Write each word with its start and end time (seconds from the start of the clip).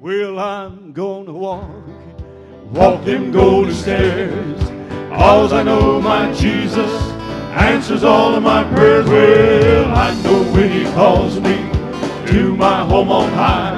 Well, 0.00 0.40
I'm 0.40 0.92
gonna 0.92 1.32
walk, 1.32 1.70
walk 2.72 3.04
them 3.04 3.30
golden 3.30 3.72
stairs. 3.72 4.60
Cause 5.10 5.52
I 5.52 5.62
know 5.62 6.00
my 6.00 6.32
Jesus 6.34 6.90
answers 7.52 8.02
all 8.02 8.34
of 8.34 8.42
my 8.42 8.64
prayers. 8.74 9.06
Well, 9.06 9.94
I 9.94 10.12
know 10.22 10.42
when 10.52 10.70
he 10.70 10.84
calls 10.92 11.38
me 11.38 11.56
to 12.32 12.56
my 12.56 12.84
home 12.84 13.10
on 13.10 13.30
high, 13.32 13.76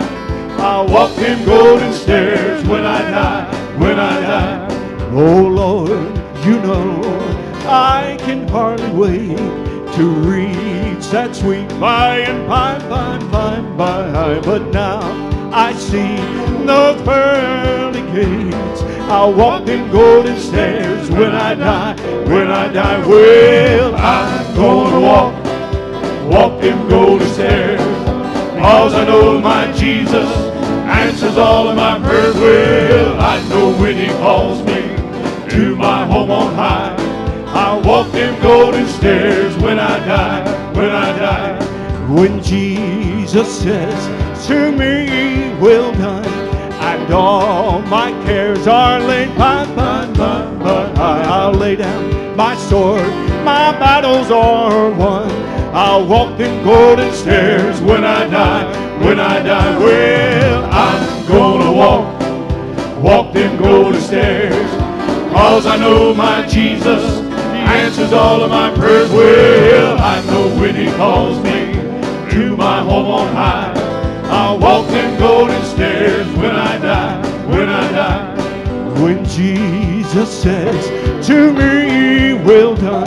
I'll 0.58 0.88
walk 0.88 1.14
them 1.16 1.44
golden 1.44 1.92
stairs 1.92 2.66
when 2.66 2.86
I 2.86 3.10
die, 3.10 3.76
when 3.76 4.00
I 4.00 4.20
die. 4.20 5.10
Oh 5.12 5.46
Lord, 5.46 6.16
you 6.46 6.58
know 6.60 6.98
I 7.66 8.16
can 8.20 8.48
hardly 8.48 8.90
wait 8.90 9.36
to 9.96 10.08
reach 10.08 11.08
that 11.10 11.36
sweet 11.36 11.68
by 11.78 12.20
and 12.20 12.48
by, 12.48 12.78
by, 12.88 13.18
by, 13.30 13.60
by. 13.76 14.40
But 14.40 14.72
now 14.72 15.35
I 15.58 15.72
see 15.72 16.16
those 16.66 17.00
pearly 17.00 18.02
gates. 18.12 18.82
I'll 19.08 19.32
walk 19.32 19.64
them 19.64 19.90
golden 19.90 20.38
stairs 20.38 21.10
when 21.10 21.34
I 21.34 21.54
die, 21.54 21.96
when 22.28 22.50
I 22.50 22.70
die. 22.70 22.98
Well, 23.06 23.94
I'm 23.96 24.54
gonna 24.54 25.00
walk, 25.00 25.34
walk 26.30 26.60
them 26.60 26.86
golden 26.90 27.26
stairs. 27.28 27.80
Cause 28.60 28.92
I 28.92 29.06
know 29.06 29.40
my 29.40 29.72
Jesus 29.72 30.30
answers 30.84 31.38
all 31.38 31.68
of 31.68 31.76
my 31.76 32.00
prayers. 32.00 32.34
Well, 32.34 33.18
I 33.18 33.42
know 33.48 33.72
when 33.80 33.96
he 33.96 34.08
calls 34.18 34.62
me 34.62 34.82
to 35.52 35.74
my 35.74 36.04
home 36.04 36.30
on 36.30 36.54
high. 36.54 36.94
I'll 37.46 37.80
walk 37.80 38.12
them 38.12 38.38
golden 38.42 38.86
stairs 38.88 39.56
when 39.56 39.78
I 39.78 40.04
die, 40.04 40.72
when 40.74 40.90
I 40.90 41.18
die. 41.18 42.12
When 42.12 42.42
Jesus 42.42 43.62
says 43.62 44.25
to 44.46 44.70
me, 44.70 45.54
well 45.60 45.92
done, 45.92 46.24
and 46.24 47.12
all 47.12 47.80
my 47.82 48.12
cares 48.24 48.66
are 48.66 49.00
laid 49.00 49.36
by, 49.36 49.64
by, 49.74 50.06
by, 50.12 50.92
by. 50.94 51.22
I'll 51.22 51.52
lay 51.52 51.74
down 51.76 52.36
my 52.36 52.54
sword, 52.54 53.08
my 53.44 53.72
battles 53.72 54.30
are 54.30 54.90
won. 54.90 55.30
I'll 55.74 56.06
walk 56.06 56.38
them 56.38 56.64
golden 56.64 57.12
stairs 57.12 57.80
when 57.80 58.04
I 58.04 58.28
die, 58.28 59.04
when 59.04 59.18
I 59.18 59.42
die. 59.42 59.78
Well, 59.78 60.64
I'm 60.72 61.26
gonna 61.26 61.72
walk, 61.72 63.02
walk 63.02 63.32
them 63.34 63.56
golden 63.60 64.00
stairs. 64.00 64.70
Cause 65.32 65.66
I 65.66 65.76
know 65.76 66.14
my 66.14 66.46
Jesus 66.46 67.20
answers 67.52 68.12
all 68.12 68.42
of 68.42 68.50
my 68.50 68.72
prayers. 68.74 69.10
Well, 69.10 69.98
I 69.98 70.24
know 70.26 70.60
when 70.60 70.74
he 70.74 70.86
calls 70.92 71.42
me 71.42 71.72
to 72.30 72.56
my 72.56 72.80
home 72.80 73.06
on 73.06 73.34
high, 73.34 73.72
I'll 74.28 74.58
walk 74.58 74.88
them 74.88 75.18
golden 75.18 75.62
stairs 75.64 76.26
when 76.36 76.56
I 76.56 76.78
die, 76.78 77.46
when 77.46 77.68
I 77.68 77.92
die. 77.92 79.00
When 79.00 79.24
Jesus 79.24 80.42
says 80.42 81.26
to 81.28 81.52
me, 81.52 82.34
well 82.44 82.74
done, 82.74 83.06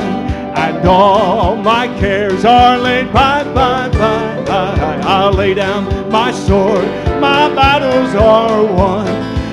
and 0.58 0.88
all 0.88 1.58
my 1.58 1.88
cares 2.00 2.46
are 2.46 2.78
laid 2.78 3.12
by, 3.12 3.44
by, 3.54 3.90
by, 3.90 4.44
by. 4.46 5.02
I'll 5.04 5.34
lay 5.34 5.54
down 5.54 6.10
my 6.10 6.32
sword, 6.32 6.86
my 7.20 7.54
battles 7.54 8.16
are 8.16 8.64
won. 8.64 9.08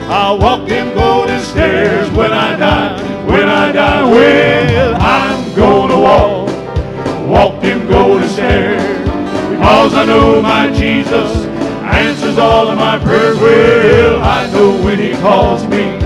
I'll 0.09 0.39
walk 0.39 0.69
them 0.69 0.95
golden 0.95 1.41
stairs 1.41 2.09
when 2.13 2.33
I 2.33 2.57
die, 2.57 3.27
when 3.27 3.49
I 3.49 3.73
die. 3.73 4.05
Well, 4.05 4.95
I'm 5.01 5.55
gonna 5.57 5.99
walk, 5.99 7.29
walk 7.29 7.61
them 7.61 7.89
golden 7.89 8.29
stairs. 8.29 8.83
Because 9.51 9.95
I 9.95 10.05
know 10.05 10.41
my 10.41 10.71
Jesus 10.71 11.56
answers 11.95 12.39
all 12.39 12.69
of 12.69 12.79
my 12.79 12.99
prayers. 12.99 13.39
Well, 13.39 14.23
I 14.23 14.51
know 14.53 14.83
when 14.83 14.99
he 14.99 15.13
calls 15.13 15.65
me 15.67 15.99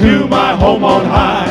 to 0.00 0.26
my 0.28 0.56
home 0.56 0.84
on 0.84 1.04
high, 1.04 1.50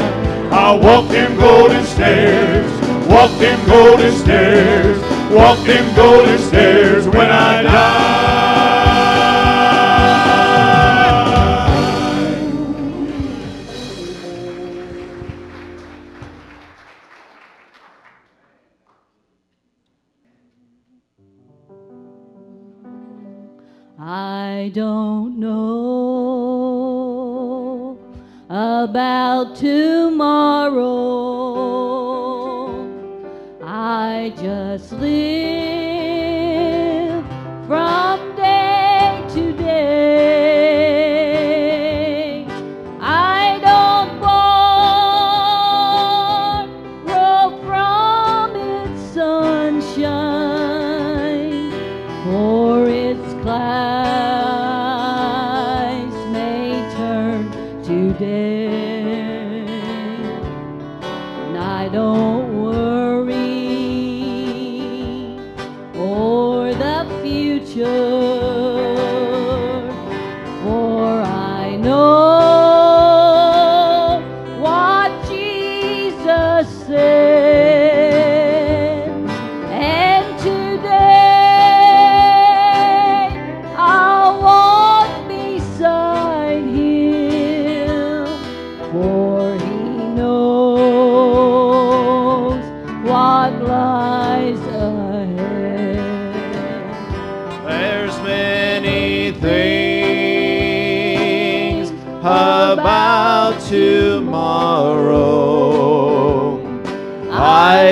I'll 0.51 0.79
walk 0.79 1.09
them 1.09 1.37
golden 1.37 1.85
stairs, 1.85 2.71
walk 3.07 3.31
them 3.39 3.59
golden 3.67 4.11
stairs, 4.15 4.97
walk 5.31 5.59
them 5.65 5.95
golden 5.95 6.37
stairs 6.39 7.07
when 7.07 7.29
I 7.29 7.63
die. 7.63 8.08
I 24.69 24.71
don't 24.71 25.39
know 25.39 25.97
about 28.47 29.55
tomorrow. 29.55 30.77
I 33.63 34.31
just 34.37 34.91
live 34.91 35.68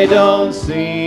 don't 0.09 0.53
seem 0.53 1.06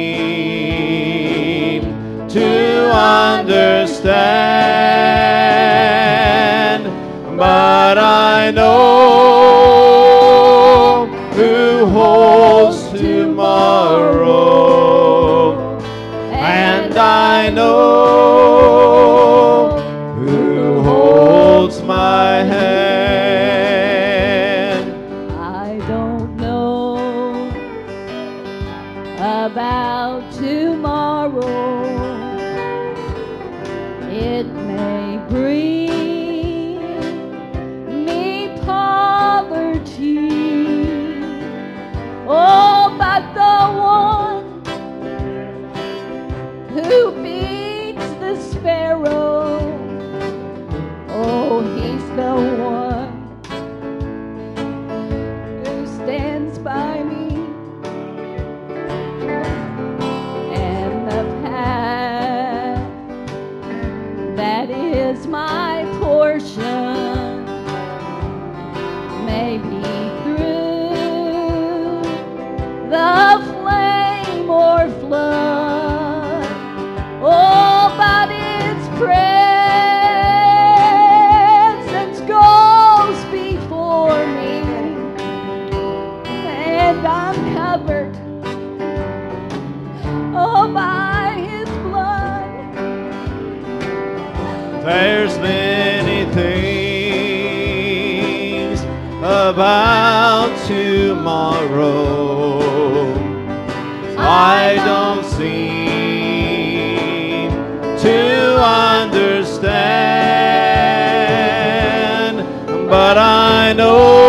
but 112.91 113.17
I 113.17 113.73
know 113.73 114.20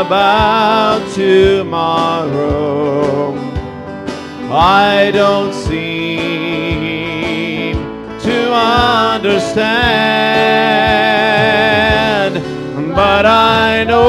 about 0.00 1.00
tomorrow. 1.14 2.54
I 4.52 5.10
don't 5.12 5.54
seem 5.54 6.96
to 8.20 8.52
understand, 8.52 9.74
but 12.94 13.24
I 13.24 13.84
know 13.84 14.02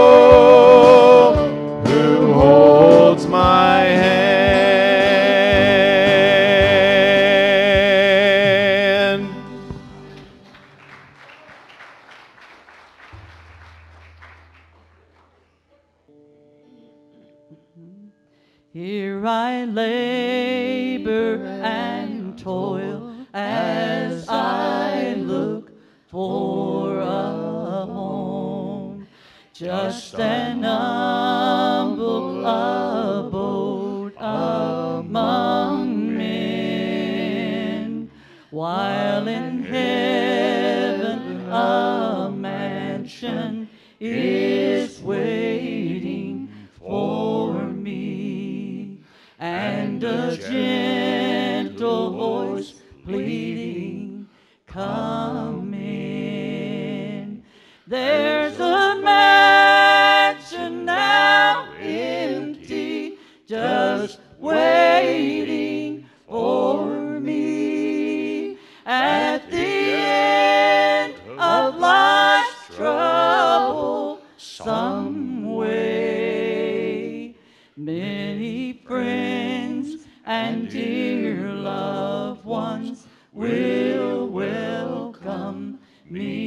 me. 86.15 86.44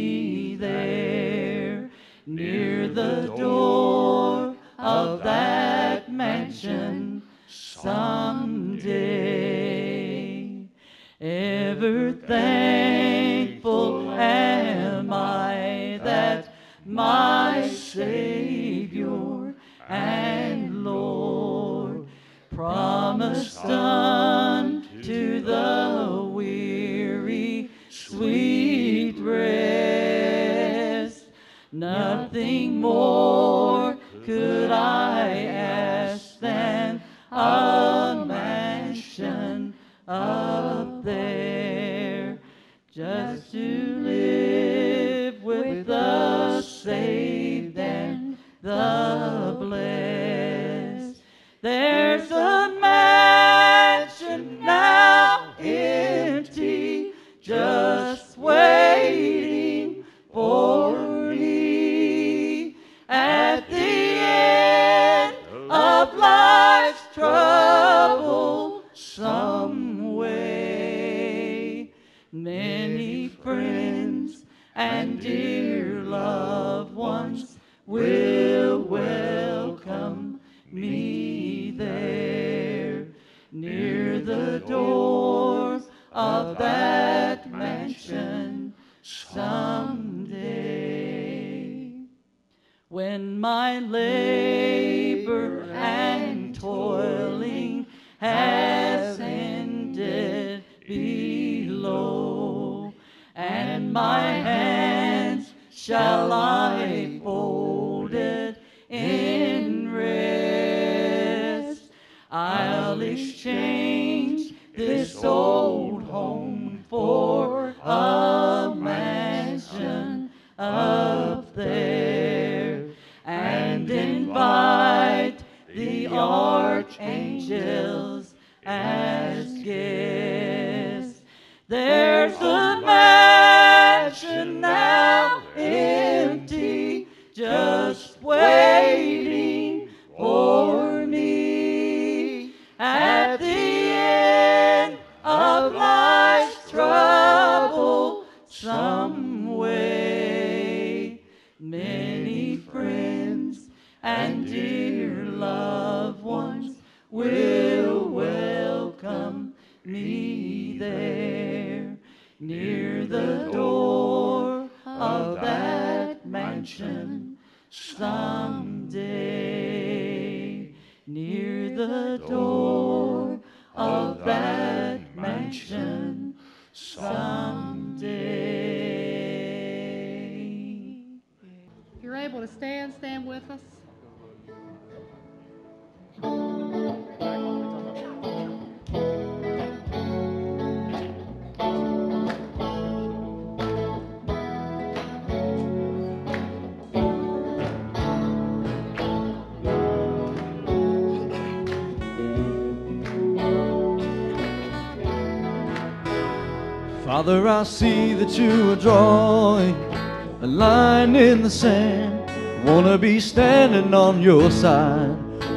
The 211.48 211.52
sand. 211.52 212.68
Wanna 212.68 212.98
be 212.98 213.22
standing 213.22 213.94
on 213.94 214.22
your 214.22 214.52
side, 214.52 215.16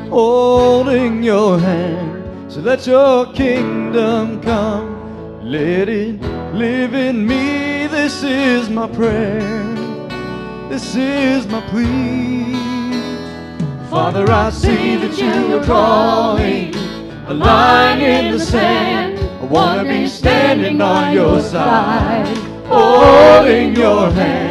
holding 0.08 1.20
your 1.20 1.58
hand. 1.58 2.52
So 2.52 2.60
let 2.60 2.86
your 2.86 3.32
kingdom 3.32 4.40
come, 4.40 4.86
let 5.42 5.88
it 5.88 6.22
live 6.54 6.94
in 6.94 7.26
me. 7.26 7.88
This 7.88 8.22
is 8.22 8.70
my 8.70 8.86
prayer, 8.86 9.64
this 10.68 10.94
is 10.94 11.48
my 11.48 11.60
plea. 11.70 12.54
Father, 13.90 14.30
I 14.30 14.50
see 14.50 14.94
that 15.02 15.14
you 15.18 15.56
are 15.56 15.64
drawing 15.64 16.72
a 17.26 17.34
line 17.34 18.00
in 18.00 18.30
the 18.34 18.38
sand. 18.38 19.18
I 19.42 19.44
wanna 19.46 19.84
be 19.88 20.06
standing 20.06 20.80
on 20.80 21.12
your 21.12 21.40
side, 21.40 22.28
holding 22.68 23.74
your 23.74 24.08
hand. 24.12 24.49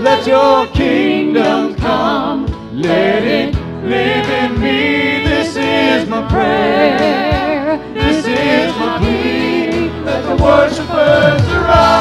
Let 0.00 0.26
your 0.26 0.66
kingdom 0.68 1.74
come, 1.74 2.46
let 2.72 3.22
it 3.22 3.54
live 3.84 4.30
in 4.30 4.58
me. 4.58 5.22
This 5.24 5.54
is 5.56 6.08
my 6.08 6.26
prayer, 6.26 7.78
this 7.92 8.24
is 8.26 8.74
my 8.78 8.96
plea. 8.98 9.90
Let 10.02 10.24
the 10.24 10.36
worshipers 10.42 11.42
arise, 11.52 12.00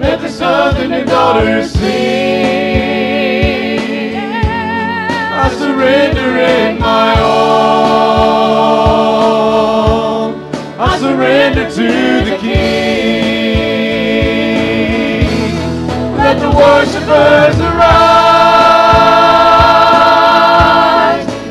let 0.00 0.20
the 0.20 0.28
sons 0.28 0.78
and 0.78 1.06
daughters 1.08 1.70
sing. 1.70 2.98
I 5.44 5.48
surrender 5.56 6.36
in 6.36 6.80
my 6.80 7.14
all. 7.20 7.68
I 10.80 10.98
surrender 10.98 11.70
to 11.70 12.24
the 12.28 12.36
King. 12.40 12.87
Worshipers 17.08 17.60
arise. 17.60 17.96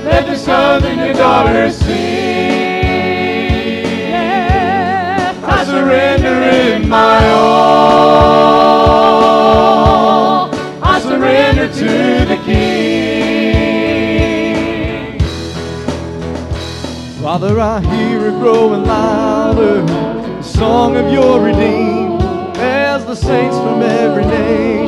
Let 0.03 0.25
the 0.25 0.35
sons 0.35 0.85
and 0.85 0.99
the 0.99 1.13
daughters 1.13 1.77
sing. 1.77 1.97
I 5.43 5.63
surrender 5.65 6.43
in 6.43 6.87
my 6.89 7.29
all. 7.29 8.59
I 10.81 10.99
surrender 10.99 11.67
to 11.73 12.25
the 12.25 12.37
King. 12.45 12.77
Father, 17.21 17.59
I 17.59 17.81
hear 17.81 18.27
it 18.27 18.39
growing 18.39 18.85
louder, 18.85 19.81
the 19.81 20.41
song 20.41 20.95
of 20.95 21.11
your 21.11 21.41
redeemed, 21.41 22.21
as 22.57 23.05
the 23.05 23.15
saints 23.15 23.57
from 23.57 23.81
every 23.81 24.25
nation 24.25 24.86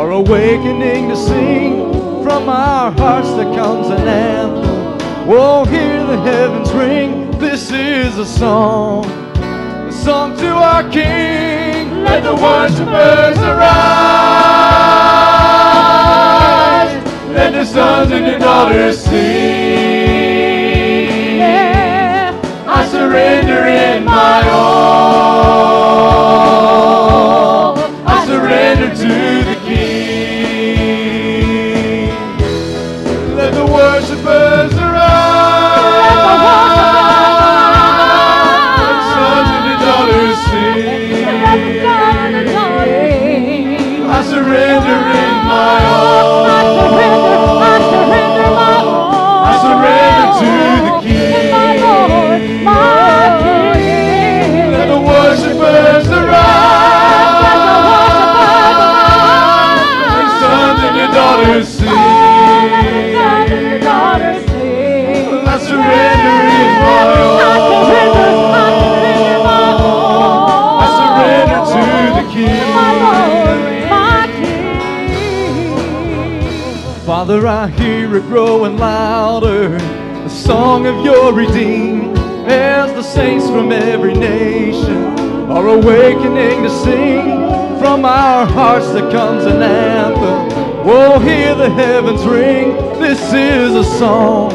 our 0.00 0.12
awakening 0.12 1.10
to 1.10 1.16
sing 1.16 1.92
from 2.24 2.48
our 2.48 2.90
hearts 2.92 3.28
there 3.34 3.54
comes 3.54 3.88
an 3.88 4.08
anthem 4.08 4.98
oh 5.28 5.62
hear 5.66 6.06
the 6.06 6.16
heavens 6.22 6.72
ring. 6.72 7.30
This 7.38 7.70
is 7.70 8.16
a 8.16 8.24
song. 8.24 9.04
A 9.04 9.92
song 9.92 10.38
to 10.38 10.48
our 10.48 10.88
king. 10.88 12.02
Let 12.02 12.22
the 12.22 12.34
worshipers 12.34 13.38
arise. 13.38 13.76
Let 17.36 17.52
the 17.52 17.66
sons 17.66 18.10
and 18.10 18.26
your 18.26 18.38
daughters 18.38 19.04
sing. 19.04 19.20
Yeah. 21.36 22.40
i 22.66 22.86
surrender 22.86 23.66
in 23.66 24.02
my 24.06 24.48
all. 24.48 25.10
surrendering. 44.52 45.29
Father, 77.20 77.46
I 77.46 77.66
hear 77.66 78.16
it 78.16 78.22
growing 78.28 78.78
louder, 78.78 79.76
the 79.76 80.28
song 80.30 80.86
of 80.86 81.04
your 81.04 81.34
redeemed, 81.34 82.16
as 82.48 82.94
the 82.94 83.02
saints 83.02 83.46
from 83.46 83.72
every 83.72 84.14
nation 84.14 85.18
are 85.50 85.68
awakening 85.68 86.62
to 86.62 86.70
sing. 86.70 87.46
From 87.78 88.06
our 88.06 88.46
hearts 88.46 88.90
there 88.92 89.10
comes 89.10 89.44
an 89.44 89.60
anthem. 89.60 90.48
Oh, 90.88 91.18
hear 91.18 91.54
the 91.54 91.68
heavens 91.68 92.24
ring. 92.24 92.74
This 92.98 93.20
is 93.34 93.74
a 93.74 93.84
song, 93.98 94.50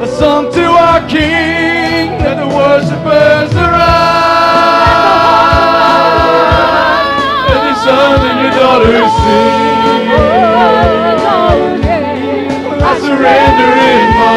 a 0.00 0.06
song 0.06 0.52
to 0.52 0.62
our 0.62 1.00
King, 1.08 2.20
that 2.22 2.36
the 2.38 2.46
worshippers 2.54 3.52
arise. 3.52 4.30
And 7.50 7.68
his 7.68 7.82
sons 7.82 8.22
and 8.30 8.42
your 8.42 8.52
daughters 8.60 9.12
sing. 9.24 9.69
surrendering 13.10 14.06
my. 14.20 14.36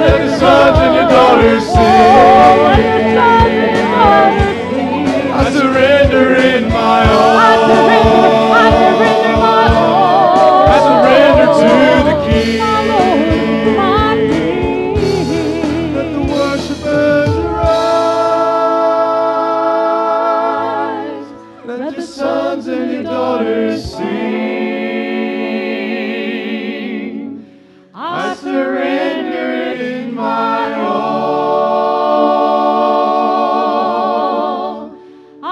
Let 0.00 0.16
the 0.22 0.30
sons 0.38 0.78
and 0.86 0.94
the 0.98 1.04
daughters 1.14 1.64
sing. 1.74 2.58
I 5.34 5.42
surrender 5.52 6.26
in 6.34 6.62
my 6.68 7.00
all. 7.16 7.36
I 10.74 10.76
surrender 10.88 11.46
to 11.60 11.70
the 12.08 12.14
King. 12.28 12.77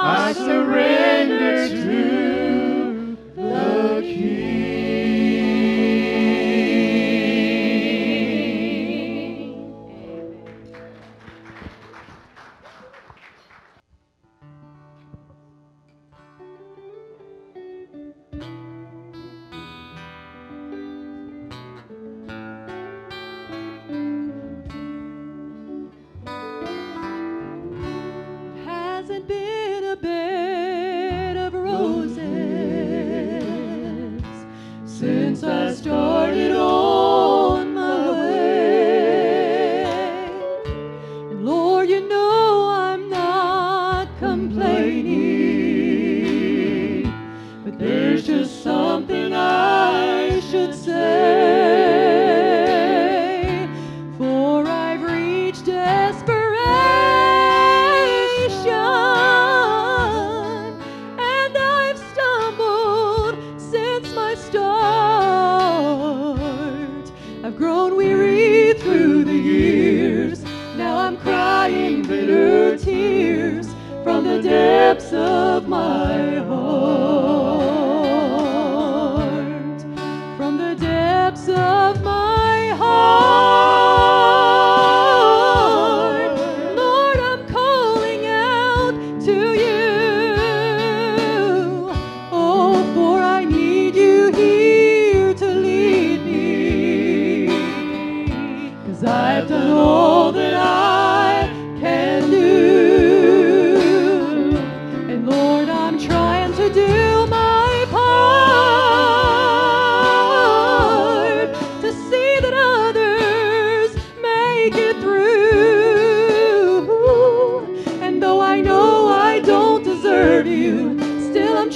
I 0.09 0.33
surrender. 0.35 1.06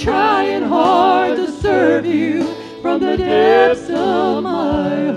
trying 0.01 0.63
hard 0.63 1.35
to 1.37 1.51
serve 1.51 2.07
you 2.07 2.43
from 2.81 2.99
the 2.99 3.15
depths 3.15 3.87
of 3.91 4.43
my 4.43 5.05
heart. 5.05 5.10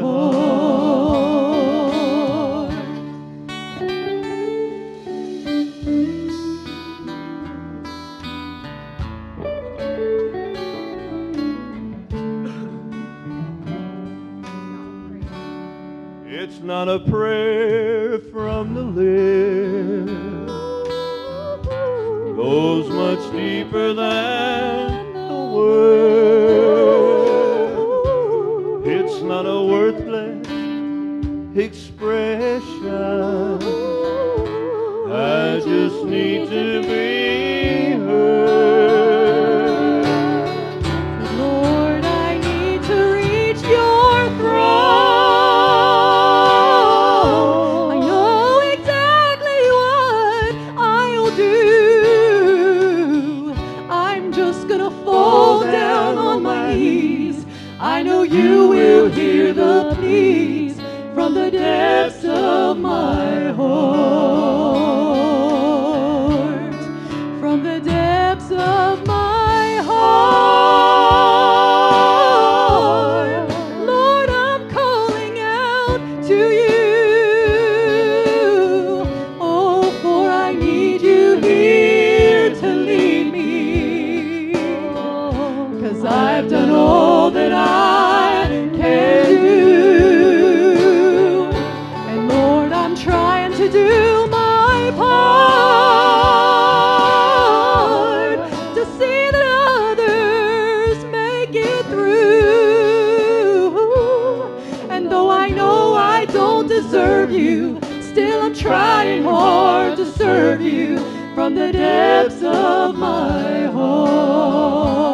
deserve 106.75 107.31
you. 107.31 107.79
Still, 108.01 108.43
I'm 108.43 108.55
trying 108.55 109.23
hard 109.23 109.97
to 109.97 110.07
serve 110.07 110.61
you 110.61 110.99
from 111.35 111.55
the 111.55 111.71
depths 111.73 112.43
of 112.43 112.97
my 112.97 113.67
heart. 113.67 115.05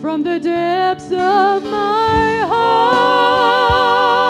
From 0.00 0.24
the 0.24 0.40
depths 0.40 1.12
of 1.12 1.62
my 1.62 2.44
heart. 2.48 4.29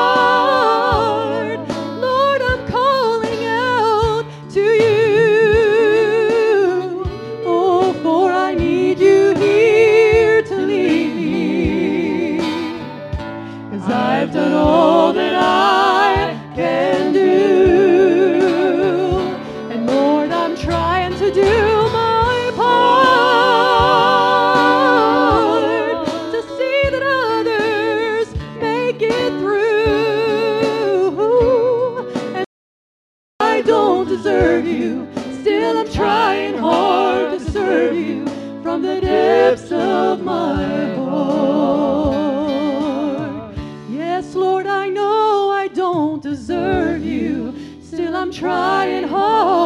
trying 48.41 49.05
hard. 49.07 49.60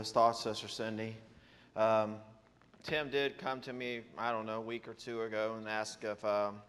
Those 0.00 0.12
thoughts, 0.12 0.40
Sister 0.40 0.66
Cindy. 0.66 1.14
Um, 1.76 2.16
Tim 2.82 3.10
did 3.10 3.36
come 3.36 3.60
to 3.60 3.74
me, 3.74 4.00
I 4.16 4.32
don't 4.32 4.46
know, 4.46 4.56
a 4.56 4.60
week 4.62 4.88
or 4.88 4.94
two 4.94 5.20
ago 5.20 5.56
and 5.58 5.68
ask 5.68 6.02
if 6.02 6.24
um, 6.24 6.62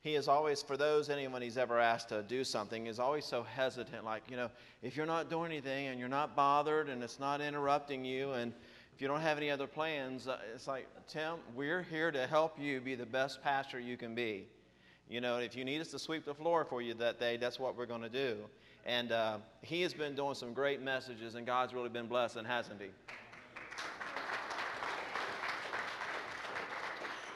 he 0.00 0.14
is 0.14 0.26
always, 0.26 0.62
for 0.62 0.78
those, 0.78 1.10
anyone 1.10 1.42
he's 1.42 1.58
ever 1.58 1.78
asked 1.78 2.08
to 2.08 2.22
do 2.22 2.44
something, 2.44 2.86
is 2.86 2.98
always 2.98 3.26
so 3.26 3.42
hesitant. 3.42 4.06
Like, 4.06 4.22
you 4.30 4.38
know, 4.38 4.48
if 4.82 4.96
you're 4.96 5.04
not 5.04 5.28
doing 5.28 5.52
anything 5.52 5.88
and 5.88 6.00
you're 6.00 6.08
not 6.08 6.34
bothered 6.34 6.88
and 6.88 7.02
it's 7.02 7.20
not 7.20 7.42
interrupting 7.42 8.06
you 8.06 8.32
and 8.32 8.54
if 8.94 9.02
you 9.02 9.06
don't 9.06 9.20
have 9.20 9.36
any 9.36 9.50
other 9.50 9.66
plans, 9.66 10.26
uh, 10.26 10.38
it's 10.54 10.66
like, 10.66 10.86
Tim, 11.08 11.34
we're 11.54 11.82
here 11.82 12.10
to 12.10 12.26
help 12.26 12.58
you 12.58 12.80
be 12.80 12.94
the 12.94 13.04
best 13.04 13.42
pastor 13.42 13.78
you 13.78 13.98
can 13.98 14.14
be. 14.14 14.46
You 15.10 15.20
know, 15.20 15.36
if 15.36 15.54
you 15.54 15.66
need 15.66 15.82
us 15.82 15.88
to 15.88 15.98
sweep 15.98 16.24
the 16.24 16.34
floor 16.34 16.64
for 16.64 16.80
you 16.80 16.94
that 16.94 17.20
day, 17.20 17.36
that's 17.36 17.60
what 17.60 17.76
we're 17.76 17.84
going 17.84 18.00
to 18.00 18.08
do. 18.08 18.38
And 18.88 19.12
uh, 19.12 19.36
he 19.60 19.82
has 19.82 19.92
been 19.92 20.14
doing 20.14 20.34
some 20.34 20.54
great 20.54 20.80
messages, 20.80 21.34
and 21.34 21.44
God's 21.44 21.74
really 21.74 21.90
been 21.90 22.06
blessing, 22.06 22.46
hasn't 22.46 22.80
he? 22.80 22.88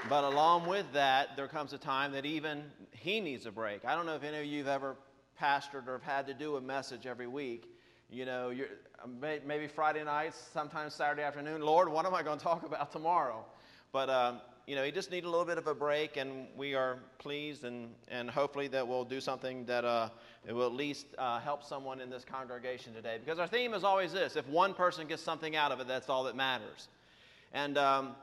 But 0.08 0.24
along 0.24 0.66
with 0.66 0.86
that, 0.94 1.36
there 1.36 1.48
comes 1.48 1.74
a 1.74 1.78
time 1.78 2.12
that 2.12 2.24
even 2.24 2.64
he 2.92 3.20
needs 3.20 3.44
a 3.44 3.52
break. 3.52 3.84
I 3.84 3.94
don't 3.94 4.06
know 4.06 4.14
if 4.14 4.24
any 4.24 4.38
of 4.38 4.46
you 4.46 4.64
have 4.64 4.68
ever 4.68 4.96
pastored 5.38 5.86
or 5.88 5.92
have 5.92 6.02
had 6.02 6.26
to 6.28 6.34
do 6.34 6.56
a 6.56 6.60
message 6.62 7.04
every 7.06 7.26
week. 7.26 7.70
You 8.08 8.24
know, 8.24 8.48
you're, 8.48 8.68
maybe 9.44 9.66
Friday 9.66 10.04
nights, 10.04 10.42
sometimes 10.54 10.94
Saturday 10.94 11.22
afternoon. 11.22 11.60
Lord, 11.60 11.90
what 11.90 12.06
am 12.06 12.14
I 12.14 12.22
going 12.22 12.38
to 12.38 12.44
talk 12.44 12.64
about 12.64 12.92
tomorrow? 12.92 13.44
But 13.92 14.08
um, 14.08 14.40
you 14.66 14.76
know, 14.76 14.84
you 14.84 14.92
just 14.92 15.10
need 15.10 15.24
a 15.24 15.28
little 15.28 15.44
bit 15.44 15.58
of 15.58 15.66
a 15.66 15.74
break, 15.74 16.16
and 16.16 16.46
we 16.56 16.74
are 16.74 16.98
pleased, 17.18 17.64
and, 17.64 17.90
and 18.08 18.30
hopefully 18.30 18.68
that 18.68 18.86
we'll 18.86 19.04
do 19.04 19.20
something 19.20 19.64
that 19.66 19.84
uh, 19.84 20.08
it 20.46 20.52
will 20.52 20.66
at 20.66 20.72
least 20.72 21.06
uh, 21.18 21.38
help 21.40 21.62
someone 21.62 22.00
in 22.00 22.10
this 22.10 22.24
congregation 22.24 22.92
today. 22.94 23.18
Because 23.24 23.38
our 23.38 23.46
theme 23.46 23.74
is 23.74 23.84
always 23.84 24.12
this: 24.12 24.36
if 24.36 24.46
one 24.48 24.74
person 24.74 25.06
gets 25.06 25.22
something 25.22 25.56
out 25.56 25.72
of 25.72 25.80
it, 25.80 25.86
that's 25.86 26.08
all 26.08 26.24
that 26.24 26.36
matters. 26.36 26.88
And 27.52 27.78
um, 27.78 28.14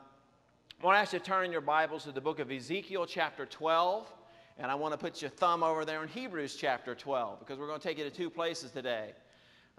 I 0.82 0.86
want 0.86 0.96
to 0.96 1.00
ask 1.00 1.12
you 1.12 1.18
to 1.18 1.24
turn 1.24 1.44
in 1.44 1.52
your 1.52 1.60
Bibles 1.60 2.04
to 2.04 2.12
the 2.12 2.20
book 2.20 2.38
of 2.38 2.50
Ezekiel, 2.50 3.06
chapter 3.06 3.46
12. 3.46 4.10
And 4.58 4.70
I 4.70 4.74
want 4.74 4.92
to 4.92 4.98
put 4.98 5.22
your 5.22 5.30
thumb 5.30 5.62
over 5.62 5.84
there 5.84 6.02
in 6.02 6.08
Hebrews, 6.08 6.56
chapter 6.56 6.94
12, 6.94 7.38
because 7.38 7.58
we're 7.58 7.66
going 7.66 7.80
to 7.80 7.86
take 7.86 7.96
you 7.96 8.04
to 8.04 8.10
two 8.10 8.28
places 8.28 8.70
today. 8.70 9.12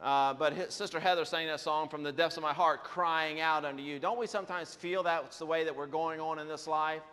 Uh, 0.01 0.33
but 0.33 0.53
his, 0.53 0.73
Sister 0.73 0.99
Heather 0.99 1.25
sang 1.25 1.45
that 1.47 1.59
song 1.59 1.87
from 1.87 2.01
the 2.01 2.11
depths 2.11 2.37
of 2.37 2.43
my 2.43 2.53
heart, 2.53 2.83
crying 2.83 3.39
out 3.39 3.63
unto 3.63 3.83
you. 3.83 3.99
Don't 3.99 4.17
we 4.17 4.25
sometimes 4.25 4.73
feel 4.73 5.03
that's 5.03 5.37
the 5.37 5.45
way 5.45 5.63
that 5.63 5.75
we're 5.75 5.85
going 5.85 6.19
on 6.19 6.39
in 6.39 6.47
this 6.47 6.65
life? 6.65 7.03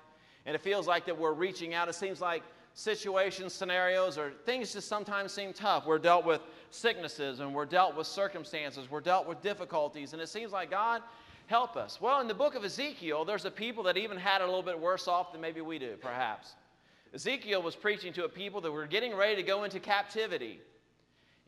And 0.47 0.55
it 0.55 0.63
feels 0.63 0.87
like 0.87 1.05
that 1.05 1.19
we're 1.19 1.35
reaching 1.35 1.75
out. 1.75 1.89
It 1.89 1.95
seems 1.95 2.23
like 2.23 2.43
situations, 2.79 3.53
scenarios, 3.53 4.17
or 4.17 4.31
things 4.47 4.73
just 4.73 4.87
sometimes 4.87 5.33
seem 5.33 5.53
tough. 5.53 5.85
We're 5.85 5.99
dealt 5.99 6.25
with 6.25 6.41
sicknesses 6.71 7.41
and 7.41 7.53
we're 7.53 7.67
dealt 7.67 7.97
with 7.97 8.07
circumstances. 8.07 8.89
We're 8.89 9.01
dealt 9.01 9.27
with 9.27 9.43
difficulties. 9.43 10.13
And 10.13 10.23
it 10.23 10.29
seems 10.29 10.53
like, 10.53 10.71
God, 10.71 11.03
help 11.49 11.77
us. 11.77 12.01
Well, 12.01 12.21
in 12.21 12.29
the 12.29 12.35
book 12.35 12.55
of 12.55 12.65
Ezekiel, 12.65 13.25
there's 13.25 13.45
a 13.45 13.51
people 13.51 13.83
that 13.83 13.97
even 13.97 14.17
had 14.17 14.43
a 14.43 14.45
little 14.45 14.63
bit 14.63 14.79
worse 14.79 15.09
off 15.09 15.33
than 15.33 15.41
maybe 15.41 15.61
we 15.61 15.81
do, 15.81 15.97
perhaps. 16.01 16.55
Ezekiel 17.13 17.61
was 17.61 17.75
preaching 17.75 18.13
to 18.13 18.25
a 18.25 18.29
people 18.29 18.61
that 18.61 18.71
were 18.71 18.87
getting 18.87 19.13
ready 19.13 19.35
to 19.35 19.43
go 19.43 19.65
into 19.65 19.81
captivity. 19.81 20.61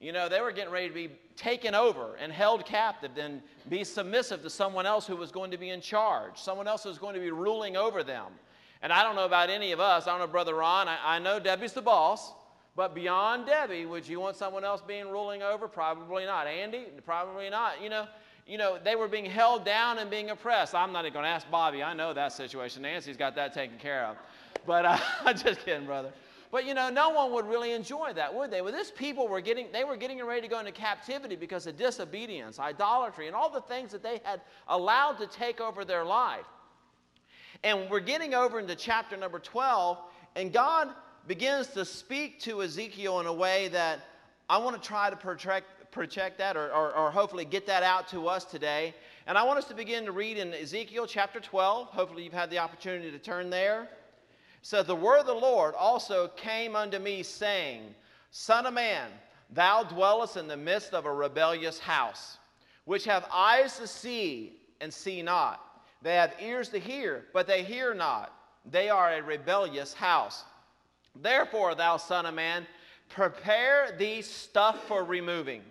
You 0.00 0.10
know, 0.10 0.28
they 0.28 0.40
were 0.40 0.50
getting 0.50 0.72
ready 0.72 0.88
to 0.88 0.94
be 0.94 1.10
taken 1.36 1.76
over 1.76 2.16
and 2.20 2.32
held 2.32 2.66
captive 2.66 3.12
and 3.16 3.40
be 3.68 3.84
submissive 3.84 4.42
to 4.42 4.50
someone 4.50 4.84
else 4.84 5.06
who 5.06 5.14
was 5.14 5.30
going 5.30 5.52
to 5.52 5.58
be 5.58 5.70
in 5.70 5.80
charge, 5.80 6.38
someone 6.38 6.66
else 6.66 6.82
who 6.82 6.88
was 6.88 6.98
going 6.98 7.14
to 7.14 7.20
be 7.20 7.30
ruling 7.30 7.76
over 7.76 8.02
them. 8.02 8.32
And 8.82 8.92
I 8.92 9.02
don't 9.02 9.14
know 9.14 9.26
about 9.26 9.50
any 9.50 9.72
of 9.72 9.80
us. 9.80 10.06
I 10.06 10.10
don't 10.10 10.20
know, 10.20 10.26
Brother 10.26 10.54
Ron. 10.54 10.88
I, 10.88 10.98
I 11.04 11.18
know 11.18 11.38
Debbie's 11.38 11.72
the 11.72 11.82
boss. 11.82 12.32
But 12.76 12.94
beyond 12.94 13.46
Debbie, 13.46 13.84
would 13.84 14.06
you 14.06 14.20
want 14.20 14.36
someone 14.36 14.64
else 14.64 14.80
being 14.80 15.08
ruling 15.10 15.42
over? 15.42 15.68
Probably 15.68 16.24
not. 16.24 16.46
Andy? 16.46 16.86
Probably 17.04 17.50
not. 17.50 17.82
You 17.82 17.90
know, 17.90 18.06
you 18.46 18.58
know, 18.58 18.78
they 18.82 18.96
were 18.96 19.08
being 19.08 19.26
held 19.26 19.64
down 19.64 19.98
and 19.98 20.10
being 20.10 20.30
oppressed. 20.30 20.74
I'm 20.74 20.92
not 20.92 21.04
even 21.04 21.12
going 21.12 21.24
to 21.24 21.28
ask 21.28 21.50
Bobby. 21.50 21.82
I 21.82 21.94
know 21.94 22.14
that 22.14 22.32
situation. 22.32 22.82
Nancy's 22.82 23.16
got 23.16 23.34
that 23.34 23.52
taken 23.52 23.76
care 23.78 24.06
of. 24.06 24.16
But 24.66 24.86
uh, 24.86 24.98
I'm 25.24 25.36
just 25.36 25.64
kidding, 25.64 25.86
brother. 25.86 26.12
But 26.52 26.64
you 26.64 26.74
know, 26.74 26.90
no 26.90 27.10
one 27.10 27.32
would 27.32 27.46
really 27.46 27.72
enjoy 27.72 28.12
that, 28.14 28.34
would 28.34 28.50
they? 28.50 28.60
Well, 28.60 28.72
this 28.72 28.90
people 28.90 29.28
were 29.28 29.40
getting, 29.40 29.70
they 29.72 29.84
were 29.84 29.96
getting 29.96 30.24
ready 30.24 30.40
to 30.40 30.48
go 30.48 30.58
into 30.58 30.72
captivity 30.72 31.36
because 31.36 31.66
of 31.66 31.76
disobedience, 31.76 32.58
idolatry, 32.58 33.28
and 33.28 33.36
all 33.36 33.50
the 33.50 33.60
things 33.60 33.92
that 33.92 34.02
they 34.02 34.20
had 34.24 34.40
allowed 34.66 35.18
to 35.18 35.26
take 35.28 35.60
over 35.60 35.84
their 35.84 36.04
life. 36.04 36.46
And 37.62 37.90
we're 37.90 38.00
getting 38.00 38.34
over 38.34 38.58
into 38.58 38.74
chapter 38.74 39.16
number 39.16 39.38
12, 39.38 39.98
and 40.34 40.52
God 40.52 40.88
begins 41.26 41.66
to 41.68 41.84
speak 41.84 42.40
to 42.40 42.62
Ezekiel 42.62 43.20
in 43.20 43.26
a 43.26 43.32
way 43.32 43.68
that 43.68 44.00
I 44.48 44.56
want 44.58 44.80
to 44.80 44.86
try 44.86 45.10
to 45.10 45.16
project, 45.16 46.38
that 46.38 46.56
or, 46.56 46.72
or, 46.72 46.92
or 46.92 47.10
hopefully 47.10 47.44
get 47.44 47.66
that 47.66 47.82
out 47.82 48.08
to 48.08 48.28
us 48.28 48.44
today. 48.44 48.94
And 49.26 49.36
I 49.36 49.42
want 49.42 49.58
us 49.58 49.66
to 49.66 49.74
begin 49.74 50.06
to 50.06 50.12
read 50.12 50.38
in 50.38 50.54
Ezekiel 50.54 51.06
chapter 51.06 51.38
12. 51.38 51.88
Hopefully, 51.88 52.24
you've 52.24 52.32
had 52.32 52.50
the 52.50 52.58
opportunity 52.58 53.10
to 53.10 53.18
turn 53.18 53.50
there. 53.50 53.88
Says, 54.62 54.86
The 54.86 54.96
word 54.96 55.20
of 55.20 55.26
the 55.26 55.34
Lord 55.34 55.74
also 55.74 56.28
came 56.28 56.74
unto 56.74 56.98
me, 56.98 57.22
saying, 57.22 57.94
Son 58.30 58.64
of 58.64 58.72
man, 58.72 59.10
thou 59.50 59.82
dwellest 59.82 60.36
in 60.36 60.48
the 60.48 60.56
midst 60.56 60.94
of 60.94 61.04
a 61.04 61.12
rebellious 61.12 61.78
house, 61.78 62.38
which 62.86 63.04
have 63.04 63.28
eyes 63.32 63.76
to 63.76 63.86
see 63.86 64.56
and 64.80 64.92
see 64.92 65.20
not. 65.20 65.69
They 66.02 66.14
have 66.14 66.34
ears 66.40 66.68
to 66.70 66.78
hear, 66.78 67.26
but 67.32 67.46
they 67.46 67.62
hear 67.62 67.94
not. 67.94 68.32
They 68.70 68.88
are 68.88 69.12
a 69.12 69.22
rebellious 69.22 69.92
house. 69.92 70.44
Therefore, 71.20 71.74
thou 71.74 71.96
son 71.96 72.26
of 72.26 72.34
man, 72.34 72.66
prepare 73.08 73.94
thee 73.98 74.22
stuff 74.22 74.86
for 74.86 75.04
removing. 75.04 75.62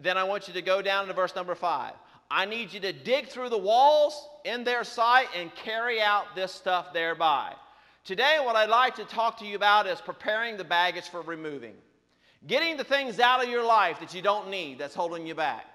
Then 0.00 0.18
I 0.18 0.24
want 0.24 0.46
you 0.46 0.54
to 0.54 0.62
go 0.62 0.82
down 0.82 1.06
to 1.06 1.14
verse 1.14 1.34
number 1.34 1.54
five. 1.54 1.94
I 2.30 2.44
need 2.44 2.72
you 2.72 2.80
to 2.80 2.92
dig 2.92 3.28
through 3.28 3.50
the 3.50 3.58
walls 3.58 4.28
in 4.44 4.64
their 4.64 4.84
sight 4.84 5.28
and 5.34 5.54
carry 5.54 6.00
out 6.00 6.34
this 6.34 6.52
stuff 6.52 6.92
thereby. 6.92 7.54
Today, 8.04 8.38
what 8.42 8.56
I'd 8.56 8.68
like 8.68 8.94
to 8.96 9.04
talk 9.04 9.38
to 9.38 9.46
you 9.46 9.56
about 9.56 9.86
is 9.86 10.00
preparing 10.00 10.56
the 10.56 10.64
baggage 10.64 11.08
for 11.08 11.22
removing. 11.22 11.74
Getting 12.46 12.76
the 12.76 12.84
things 12.84 13.18
out 13.18 13.42
of 13.42 13.48
your 13.48 13.64
life 13.64 13.98
that 14.00 14.14
you 14.14 14.22
don't 14.22 14.50
need 14.50 14.78
that's 14.78 14.94
holding 14.94 15.26
you 15.26 15.34
back. 15.34 15.66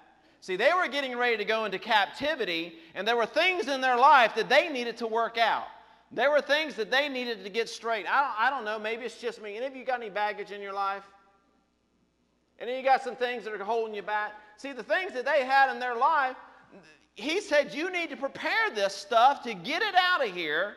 See, 0.42 0.56
they 0.56 0.72
were 0.74 0.88
getting 0.88 1.16
ready 1.16 1.36
to 1.36 1.44
go 1.44 1.66
into 1.66 1.78
captivity, 1.78 2.74
and 2.96 3.06
there 3.06 3.16
were 3.16 3.26
things 3.26 3.68
in 3.68 3.80
their 3.80 3.96
life 3.96 4.34
that 4.34 4.48
they 4.48 4.68
needed 4.68 4.96
to 4.96 5.06
work 5.06 5.38
out. 5.38 5.66
There 6.10 6.32
were 6.32 6.40
things 6.40 6.74
that 6.74 6.90
they 6.90 7.08
needed 7.08 7.44
to 7.44 7.48
get 7.48 7.68
straight. 7.68 8.06
I 8.10 8.20
don't, 8.22 8.40
I 8.40 8.50
don't 8.50 8.64
know, 8.64 8.76
maybe 8.76 9.04
it's 9.04 9.20
just 9.20 9.40
me. 9.40 9.56
Any 9.56 9.66
of 9.66 9.76
you 9.76 9.84
got 9.84 10.00
any 10.00 10.10
baggage 10.10 10.50
in 10.50 10.60
your 10.60 10.72
life? 10.72 11.04
And 12.58 12.68
then 12.68 12.76
you 12.76 12.82
got 12.82 13.04
some 13.04 13.14
things 13.14 13.44
that 13.44 13.54
are 13.54 13.64
holding 13.64 13.94
you 13.94 14.02
back. 14.02 14.32
See, 14.56 14.72
the 14.72 14.82
things 14.82 15.12
that 15.12 15.24
they 15.24 15.44
had 15.44 15.70
in 15.70 15.78
their 15.78 15.94
life, 15.94 16.34
he 17.14 17.40
said, 17.40 17.72
you 17.72 17.92
need 17.92 18.10
to 18.10 18.16
prepare 18.16 18.68
this 18.74 18.96
stuff 18.96 19.44
to 19.44 19.54
get 19.54 19.80
it 19.80 19.94
out 19.94 20.26
of 20.26 20.34
here 20.34 20.74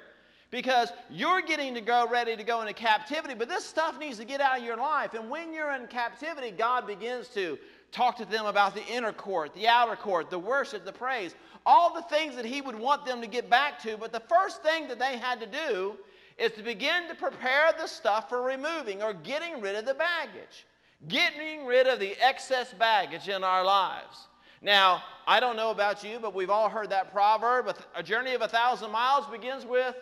because 0.51 0.93
you're 1.10 1.41
getting 1.41 1.73
to 1.73 1.82
go 1.82 2.08
ready 2.08 2.36
to 2.36 2.43
go 2.43 2.62
into 2.62 2.73
captivity, 2.73 3.34
but 3.34 3.49
this 3.49 3.65
stuff 3.65 3.99
needs 3.99 4.19
to 4.19 4.25
get 4.25 4.41
out 4.41 4.60
of 4.60 4.63
your 4.63 4.78
life. 4.78 5.15
And 5.15 5.28
when 5.28 5.51
you're 5.51 5.71
in 5.71 5.88
captivity, 5.88 6.51
God 6.51 6.86
begins 6.86 7.30
to 7.30 7.58
talk 7.95 8.17
to 8.17 8.25
them 8.25 8.45
about 8.45 8.75
the 8.75 8.86
inner 8.86 9.13
court, 9.13 9.53
the 9.53 9.67
outer 9.67 9.95
court, 9.95 10.29
the 10.29 10.38
worship, 10.38 10.84
the 10.84 10.91
praise, 10.91 11.34
all 11.65 11.93
the 11.93 12.01
things 12.03 12.36
that 12.36 12.45
He 12.45 12.62
would 12.62 12.77
want 12.77 13.05
them 13.05 13.21
to 13.21 13.27
get 13.27 13.49
back 13.49 13.81
to. 13.84 13.97
But 13.97 14.12
the 14.12 14.19
first 14.19 14.62
thing 14.62 14.88
that 14.89 14.99
they 14.99 15.17
had 15.17 15.39
to 15.39 15.47
do 15.47 15.95
is 16.38 16.51
to 16.53 16.63
begin 16.63 17.08
to 17.08 17.15
prepare 17.15 17.71
the 17.79 17.88
stuff 17.88 18.27
for 18.27 18.41
removing 18.41 19.01
or 19.01 19.13
getting 19.13 19.62
rid 19.62 19.75
of 19.75 19.86
the 19.86 19.93
baggage, 19.93 20.65
getting 21.08 21.65
rid 21.65 21.88
of 21.88 21.99
the 21.99 22.15
excess 22.21 22.73
baggage 22.73 23.29
in 23.29 23.43
our 23.43 23.63
lives. 23.63 24.27
Now, 24.62 25.01
I 25.25 25.39
don't 25.39 25.55
know 25.55 25.71
about 25.71 26.03
you, 26.03 26.19
but 26.21 26.36
we've 26.36 26.49
all 26.49 26.69
heard 26.69 26.89
that 26.89 27.13
proverb 27.13 27.73
a 27.95 28.03
journey 28.03 28.34
of 28.34 28.41
a 28.41 28.47
thousand 28.47 28.91
miles 28.91 29.25
begins 29.27 29.65
with 29.65 29.95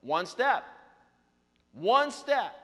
one 0.00 0.24
step. 0.24 0.64
One 1.72 2.10
step. 2.10 2.59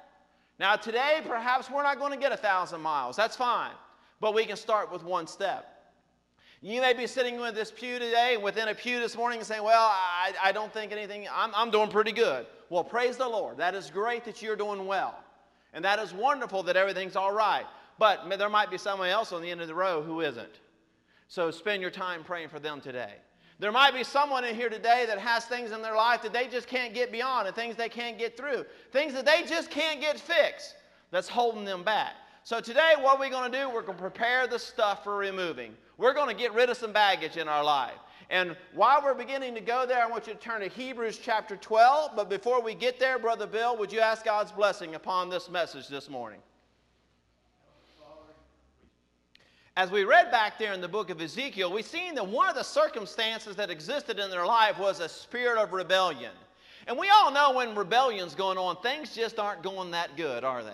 Now, 0.59 0.77
today, 0.77 1.21
perhaps 1.27 1.71
we're 1.71 1.83
not 1.83 1.99
going 1.99 2.13
to 2.13 2.19
get 2.19 2.33
a 2.33 2.37
thousand 2.37 2.81
miles. 2.81 3.17
That's 3.17 3.37
fine. 3.37 3.73
But 4.21 4.35
we 4.35 4.47
can 4.47 4.57
start 4.57 4.91
with 4.91 5.05
one 5.05 5.27
step. 5.27 5.77
You 6.63 6.81
may 6.81 6.95
be 6.95 7.07
sitting 7.07 7.39
with 7.39 7.55
this 7.55 7.71
pew 7.71 7.99
today, 7.99 8.39
within 8.39 8.69
a 8.69 8.75
pew 8.75 8.99
this 8.99 9.17
morning, 9.17 9.39
and 9.39 9.47
saying, 9.47 9.63
Well, 9.63 9.91
I, 9.93 10.33
I 10.43 10.53
don't 10.53 10.73
think 10.73 10.91
anything, 10.91 11.27
I'm, 11.33 11.53
I'm 11.55 11.71
doing 11.71 11.91
pretty 11.91 12.13
good. 12.13 12.47
Well, 12.71 12.83
praise 12.83 13.17
the 13.17 13.29
Lord. 13.29 13.59
That 13.59 13.75
is 13.75 13.91
great 13.91 14.25
that 14.25 14.41
you're 14.41 14.57
doing 14.57 14.87
well. 14.87 15.15
And 15.75 15.85
that 15.85 15.99
is 15.99 16.15
wonderful 16.15 16.63
that 16.65 16.77
everything's 16.77 17.17
all 17.17 17.33
right. 17.33 17.67
But 17.99 18.29
there 18.39 18.49
might 18.49 18.71
be 18.71 18.79
someone 18.79 19.09
else 19.09 19.33
on 19.33 19.43
the 19.43 19.51
end 19.51 19.61
of 19.61 19.69
the 19.69 19.75
row 19.75 20.03
who 20.03 20.23
isn't. 20.23 20.61
So 21.29 21.51
spend 21.51 21.83
your 21.83 21.91
time 21.91 22.25
praying 22.25 22.49
for 22.49 22.59
them 22.59 22.81
today. 22.81 23.15
There 23.59 23.73
might 23.73 23.95
be 23.95 24.05
someone 24.05 24.45
in 24.45 24.55
here 24.55 24.69
today 24.69 25.05
that 25.07 25.19
has 25.19 25.47
things 25.47 25.73
in 25.73 25.81
their 25.81 25.97
life 25.97 26.23
that 26.23 26.33
they 26.33 26.47
just 26.47 26.67
can't 26.67 26.93
get 26.93 27.11
beyond 27.11 27.47
and 27.47 27.57
things 27.57 27.75
they 27.75 27.89
can't 27.89 28.19
get 28.19 28.37
through, 28.37 28.67
things 28.93 29.15
that 29.15 29.25
they 29.25 29.45
just 29.49 29.71
can't 29.71 30.01
get 30.01 30.21
fixed 30.21 30.75
that's 31.11 31.29
holding 31.29 31.65
them 31.65 31.83
back. 31.83 32.13
So 32.45 32.61
today, 32.61 32.93
what 33.01 33.19
we're 33.19 33.31
going 33.31 33.51
to 33.51 33.59
do, 33.59 33.69
we're 33.69 33.83
going 33.83 33.97
to 33.97 34.03
prepare 34.03 34.47
the 34.47 34.59
stuff 34.59 35.03
for 35.03 35.17
removing. 35.17 35.75
We're 35.97 36.15
going 36.15 36.29
to 36.29 36.41
get 36.41 36.53
rid 36.53 36.69
of 36.69 36.77
some 36.77 36.93
baggage 36.93 37.39
in 37.39 37.49
our 37.49 37.65
life. 37.65 37.97
And 38.29 38.57
while 38.75 39.03
we're 39.03 39.15
beginning 39.15 39.55
to 39.55 39.61
go 39.61 39.87
there, 39.87 40.03
I 40.03 40.07
want 40.07 40.27
you 40.27 40.35
to 40.35 40.39
turn 40.39 40.61
to 40.61 40.69
Hebrews 40.69 41.19
chapter 41.19 41.57
12. 41.57 42.13
But 42.15 42.29
before 42.29 42.61
we 42.61 42.75
get 42.75 43.01
there, 43.01 43.19
Brother 43.19 43.47
Bill, 43.47 43.77
would 43.79 43.93
you 43.93 44.01
ask 44.01 44.25
God's 44.25 44.53
blessing 44.53 44.95
upon 44.95 45.31
this 45.31 45.49
message 45.49 45.89
this 45.89 46.11
morning? 46.11 46.41
As 49.77 49.91
we 49.91 50.05
read 50.05 50.31
back 50.31 50.59
there 50.59 50.73
in 50.73 50.81
the 50.81 50.89
book 50.89 51.11
of 51.11 51.21
Ezekiel, 51.21 51.71
we 51.71 51.83
seen 51.83 52.15
that 52.15 52.27
one 52.27 52.49
of 52.49 52.55
the 52.55 52.63
circumstances 52.63 53.57
that 53.57 53.69
existed 53.69 54.19
in 54.19 54.31
their 54.31 54.47
life 54.47 54.79
was 54.79 55.01
a 55.01 55.09
spirit 55.09 55.59
of 55.59 55.75
rebellion. 55.75 56.33
And 56.87 56.97
we 56.97 57.11
all 57.11 57.31
know 57.31 57.53
when 57.53 57.75
rebellion's 57.75 58.35
going 58.35 58.57
on, 58.57 58.77
things 58.77 59.15
just 59.15 59.39
aren't 59.39 59.63
going 59.63 59.91
that 59.91 60.17
good, 60.17 60.45
are 60.45 60.65
they? 60.65 60.71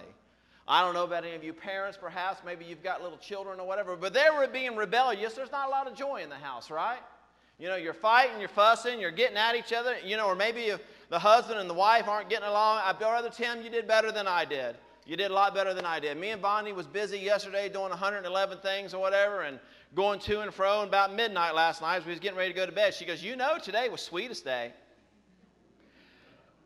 I 0.68 0.82
don't 0.82 0.94
know 0.94 1.02
about 1.02 1.24
any 1.24 1.34
of 1.34 1.42
you 1.42 1.52
parents, 1.52 1.98
perhaps, 2.00 2.42
maybe 2.46 2.64
you've 2.64 2.84
got 2.84 3.02
little 3.02 3.18
children 3.18 3.58
or 3.58 3.66
whatever, 3.66 3.96
but 3.96 4.14
they 4.14 4.26
were 4.32 4.46
being 4.46 4.76
rebellious. 4.76 5.34
There's 5.34 5.50
not 5.50 5.66
a 5.66 5.70
lot 5.70 5.88
of 5.88 5.96
joy 5.96 6.22
in 6.22 6.28
the 6.28 6.36
house, 6.36 6.70
right? 6.70 7.00
You 7.58 7.68
know, 7.68 7.76
you're 7.76 7.94
fighting, 7.94 8.38
you're 8.38 8.48
fussing, 8.48 9.00
you're 9.00 9.10
getting 9.10 9.36
at 9.36 9.56
each 9.56 9.72
other, 9.72 9.96
you 10.04 10.16
know, 10.16 10.26
or 10.26 10.36
maybe 10.36 10.66
if 10.66 10.80
the 11.10 11.18
husband 11.18 11.58
and 11.58 11.68
the 11.68 11.74
wife 11.74 12.06
aren't 12.06 12.30
getting 12.30 12.46
along. 12.46 12.80
I'd 12.84 13.00
rather, 13.00 13.30
Tim, 13.30 13.62
you 13.62 13.70
did 13.70 13.88
better 13.88 14.12
than 14.12 14.28
I 14.28 14.44
did. 14.44 14.76
You 15.04 15.16
did 15.16 15.30
a 15.30 15.34
lot 15.34 15.54
better 15.54 15.74
than 15.74 15.84
I 15.84 15.98
did. 15.98 16.16
Me 16.16 16.30
and 16.30 16.40
Bonnie 16.40 16.72
was 16.72 16.86
busy 16.86 17.18
yesterday 17.18 17.68
doing 17.68 17.90
111 17.90 18.58
things 18.58 18.94
or 18.94 19.00
whatever 19.00 19.42
and 19.42 19.58
going 19.94 20.20
to 20.20 20.40
and 20.40 20.54
fro. 20.54 20.80
And 20.80 20.88
about 20.88 21.14
midnight 21.14 21.54
last 21.54 21.82
night 21.82 21.96
as 21.96 22.04
we 22.04 22.10
was 22.10 22.20
getting 22.20 22.38
ready 22.38 22.52
to 22.52 22.56
go 22.56 22.66
to 22.66 22.72
bed, 22.72 22.94
she 22.94 23.04
goes, 23.04 23.22
you 23.22 23.34
know 23.34 23.58
today 23.58 23.88
was 23.88 24.00
sweetest 24.00 24.44
day. 24.44 24.72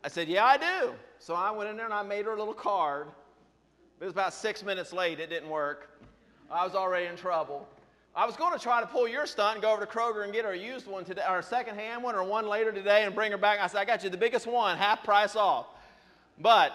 I 0.05 0.09
said, 0.09 0.29
yeah, 0.29 0.45
I 0.45 0.59
do. 0.59 0.93
So 1.19 1.35
I 1.35 1.51
went 1.51 1.71
in 1.71 1.77
there 1.77 1.87
and 1.87 1.95
I 1.95 2.03
made 2.03 2.27
her 2.27 2.33
a 2.33 2.39
little 2.39 2.55
card. 2.55 3.09
It 4.01 4.05
was 4.05 4.13
about 4.13 4.35
six 4.35 4.63
minutes 4.63 4.93
late. 4.93 5.19
It 5.19 5.31
didn't 5.31 5.49
work. 5.49 5.91
I 6.51 6.65
was 6.65 6.75
already 6.75 7.07
in 7.07 7.17
trouble. 7.17 7.67
I 8.15 8.25
was 8.25 8.37
going 8.37 8.53
to 8.53 8.59
try 8.59 8.81
to 8.81 8.87
pull 8.87 9.09
your 9.09 9.27
stunt 9.27 9.57
and 9.57 9.63
go 9.63 9.73
over 9.73 9.85
to 9.85 9.91
Kroger 9.91 10.25
and 10.25 10.33
get 10.33 10.45
her 10.45 10.53
a 10.53 10.59
used 10.59 10.87
one 10.87 11.05
today, 11.05 11.23
or 11.29 11.39
a 11.39 11.43
secondhand 11.43 12.03
one, 12.03 12.15
or 12.15 12.25
one 12.25 12.49
later 12.49 12.73
today, 12.73 13.05
and 13.05 13.15
bring 13.15 13.33
her 13.33 13.39
back. 13.39 13.59
I 13.61 13.67
said, 13.67 13.79
I 13.79 13.85
got 13.85 14.05
you 14.05 14.11
the 14.11 14.17
biggest 14.17 14.47
one, 14.47 14.79
half 14.79 15.03
price 15.03 15.37
off. 15.37 15.67
But 16.39 16.73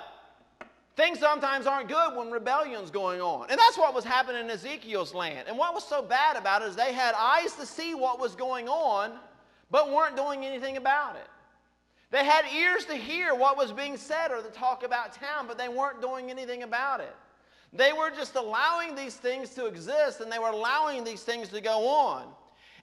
Things 0.96 1.20
sometimes 1.20 1.68
aren't 1.68 1.88
good 1.88 2.18
when 2.18 2.32
rebellion's 2.32 2.92
going 2.92 3.22
on. 3.22 3.50
And 3.50 3.58
that's 3.58 3.78
what 3.78 3.94
was 3.94 4.04
happening 4.04 4.42
in 4.42 4.50
Ezekiel's 4.50 5.14
land. 5.14 5.48
And 5.48 5.58
what 5.58 5.74
was 5.74 5.88
so 5.88 6.02
bad 6.02 6.36
about 6.36 6.62
it 6.62 6.70
is 6.70 6.76
they 6.76 6.94
had 6.94 7.16
eyes 7.16 7.54
to 7.54 7.66
see 7.66 7.96
what 7.96 8.20
was 8.20 8.36
going 8.36 8.68
on, 8.68 9.14
but 9.70 9.92
weren't 9.92 10.18
doing 10.18 10.46
anything 10.46 10.76
about 10.78 11.16
it. 11.16 11.28
They 12.12 12.26
had 12.26 12.44
ears 12.54 12.84
to 12.86 12.96
hear 12.96 13.34
what 13.34 13.58
was 13.58 13.72
being 13.72 13.96
said 13.96 14.32
or 14.32 14.42
the 14.42 14.50
talk 14.50 14.84
about 14.84 15.14
town, 15.14 15.48
but 15.48 15.58
they 15.58 15.70
weren't 15.70 16.02
doing 16.02 16.30
anything 16.30 16.64
about 16.64 17.00
it. 17.00 17.16
They 17.72 17.94
were 17.94 18.10
just 18.10 18.36
allowing 18.36 18.96
these 18.96 19.16
things 19.16 19.52
to 19.52 19.66
exist 19.66 20.20
and 20.20 20.30
they 20.30 20.40
were 20.40 20.50
allowing 20.50 21.06
these 21.06 21.24
things 21.24 21.48
to 21.50 21.62
go 21.62 21.88
on. 21.88 22.26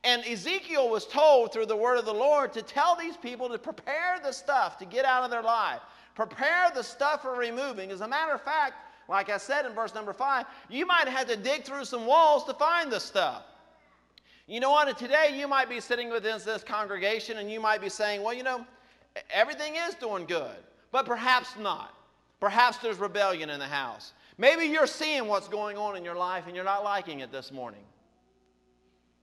And 0.02 0.24
Ezekiel 0.24 0.88
was 0.88 1.06
told 1.06 1.52
through 1.52 1.66
the 1.66 1.76
word 1.76 1.98
of 1.98 2.06
the 2.06 2.14
Lord 2.14 2.54
to 2.54 2.62
tell 2.62 2.96
these 2.96 3.16
people 3.16 3.50
to 3.50 3.58
prepare 3.58 4.18
the 4.22 4.32
stuff 4.32 4.78
to 4.78 4.86
get 4.86 5.04
out 5.04 5.24
of 5.24 5.30
their 5.30 5.42
life. 5.42 5.80
Prepare 6.18 6.72
the 6.74 6.82
stuff 6.82 7.22
for 7.22 7.36
removing. 7.36 7.92
As 7.92 8.00
a 8.00 8.08
matter 8.08 8.32
of 8.32 8.42
fact, 8.42 8.74
like 9.08 9.30
I 9.30 9.36
said 9.36 9.64
in 9.64 9.72
verse 9.72 9.94
number 9.94 10.12
five, 10.12 10.46
you 10.68 10.84
might 10.84 11.06
have 11.06 11.28
to 11.28 11.36
dig 11.36 11.62
through 11.62 11.84
some 11.84 12.06
walls 12.06 12.42
to 12.46 12.54
find 12.54 12.90
the 12.90 12.98
stuff. 12.98 13.44
You 14.48 14.58
know 14.58 14.72
what? 14.72 14.98
Today 14.98 15.38
you 15.38 15.46
might 15.46 15.68
be 15.68 15.78
sitting 15.78 16.10
within 16.10 16.40
this 16.44 16.64
congregation 16.64 17.38
and 17.38 17.48
you 17.48 17.60
might 17.60 17.80
be 17.80 17.88
saying, 17.88 18.24
well, 18.24 18.34
you 18.34 18.42
know, 18.42 18.66
everything 19.32 19.76
is 19.76 19.94
doing 19.94 20.26
good, 20.26 20.56
but 20.90 21.06
perhaps 21.06 21.50
not. 21.56 21.94
Perhaps 22.40 22.78
there's 22.78 22.98
rebellion 22.98 23.48
in 23.48 23.60
the 23.60 23.66
house. 23.66 24.12
Maybe 24.38 24.64
you're 24.64 24.88
seeing 24.88 25.28
what's 25.28 25.46
going 25.46 25.78
on 25.78 25.96
in 25.96 26.04
your 26.04 26.16
life 26.16 26.48
and 26.48 26.56
you're 26.56 26.64
not 26.64 26.82
liking 26.82 27.20
it 27.20 27.30
this 27.30 27.52
morning. 27.52 27.84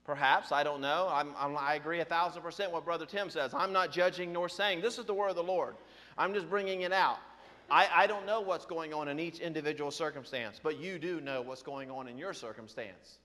Perhaps, 0.06 0.50
I 0.50 0.62
don't 0.62 0.80
know. 0.80 1.08
I'm, 1.10 1.34
I'm, 1.36 1.58
i 1.58 1.74
agree 1.74 2.00
a 2.00 2.06
thousand 2.06 2.40
percent 2.40 2.72
what 2.72 2.86
Brother 2.86 3.04
Tim 3.04 3.28
says. 3.28 3.52
I'm 3.52 3.72
not 3.72 3.92
judging 3.92 4.32
nor 4.32 4.48
saying. 4.48 4.80
This 4.80 4.98
is 4.98 5.04
the 5.04 5.12
word 5.12 5.28
of 5.28 5.36
the 5.36 5.42
Lord. 5.42 5.74
I'm 6.18 6.34
just 6.34 6.48
bringing 6.48 6.82
it 6.82 6.92
out. 6.92 7.18
I, 7.70 7.88
I 7.94 8.06
don't 8.06 8.26
know 8.26 8.40
what's 8.40 8.64
going 8.64 8.94
on 8.94 9.08
in 9.08 9.18
each 9.18 9.40
individual 9.40 9.90
circumstance, 9.90 10.60
but 10.62 10.78
you 10.78 10.98
do 10.98 11.20
know 11.20 11.42
what's 11.42 11.62
going 11.62 11.90
on 11.90 12.08
in 12.08 12.16
your 12.16 12.32
circumstance. 12.32 13.18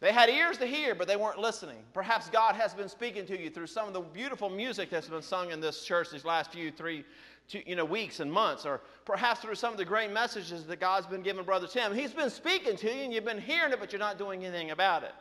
They 0.00 0.12
had 0.12 0.28
ears 0.28 0.58
to 0.58 0.66
hear, 0.66 0.94
but 0.94 1.08
they 1.08 1.16
weren't 1.16 1.38
listening. 1.38 1.78
Perhaps 1.92 2.28
God 2.28 2.54
has 2.54 2.74
been 2.74 2.88
speaking 2.88 3.26
to 3.26 3.40
you 3.40 3.48
through 3.48 3.68
some 3.68 3.88
of 3.88 3.94
the 3.94 4.00
beautiful 4.00 4.50
music 4.50 4.90
that's 4.90 5.08
been 5.08 5.22
sung 5.22 5.50
in 5.50 5.60
this 5.60 5.84
church 5.84 6.10
these 6.10 6.24
last 6.24 6.52
few 6.52 6.70
three 6.70 7.04
two, 7.48 7.62
you 7.66 7.76
know, 7.76 7.84
weeks 7.84 8.20
and 8.20 8.30
months, 8.32 8.64
or 8.66 8.80
perhaps 9.04 9.40
through 9.40 9.54
some 9.54 9.72
of 9.72 9.78
the 9.78 9.84
great 9.84 10.12
messages 10.12 10.64
that 10.66 10.80
God's 10.80 11.06
been 11.06 11.22
giving 11.22 11.44
Brother 11.44 11.66
Tim. 11.66 11.94
He's 11.94 12.12
been 12.12 12.30
speaking 12.30 12.76
to 12.76 12.86
you, 12.86 13.02
and 13.02 13.12
you've 13.12 13.24
been 13.24 13.40
hearing 13.40 13.72
it, 13.72 13.80
but 13.80 13.92
you're 13.92 14.00
not 14.00 14.18
doing 14.18 14.44
anything 14.44 14.70
about 14.70 15.02
it. 15.02 15.12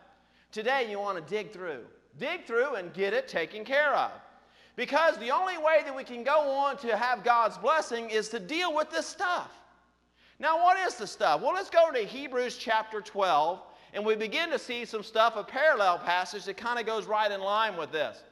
Today, 0.51 0.89
you 0.89 0.99
want 0.99 1.17
to 1.17 1.33
dig 1.33 1.51
through. 1.51 1.81
Dig 2.19 2.45
through 2.45 2.75
and 2.75 2.93
get 2.93 3.13
it 3.13 3.27
taken 3.27 3.65
care 3.65 3.93
of. 3.93 4.11
Because 4.75 5.17
the 5.17 5.31
only 5.31 5.57
way 5.57 5.81
that 5.85 5.95
we 5.95 6.03
can 6.03 6.23
go 6.23 6.49
on 6.49 6.77
to 6.77 6.97
have 6.97 7.23
God's 7.23 7.57
blessing 7.57 8.09
is 8.09 8.29
to 8.29 8.39
deal 8.39 8.73
with 8.75 8.89
this 8.89 9.05
stuff. 9.05 9.51
Now, 10.39 10.57
what 10.57 10.77
is 10.79 10.95
the 10.95 11.05
stuff? 11.05 11.41
Well, 11.41 11.53
let's 11.53 11.69
go 11.69 11.91
to 11.91 11.99
Hebrews 11.99 12.57
chapter 12.57 12.99
12, 12.99 13.61
and 13.93 14.03
we 14.05 14.15
begin 14.15 14.49
to 14.49 14.57
see 14.57 14.83
some 14.85 15.03
stuff, 15.03 15.35
a 15.35 15.43
parallel 15.43 15.99
passage 15.99 16.45
that 16.45 16.57
kind 16.57 16.79
of 16.79 16.85
goes 16.85 17.05
right 17.05 17.31
in 17.31 17.39
line 17.39 17.77
with 17.77 17.91
this. 17.91 18.23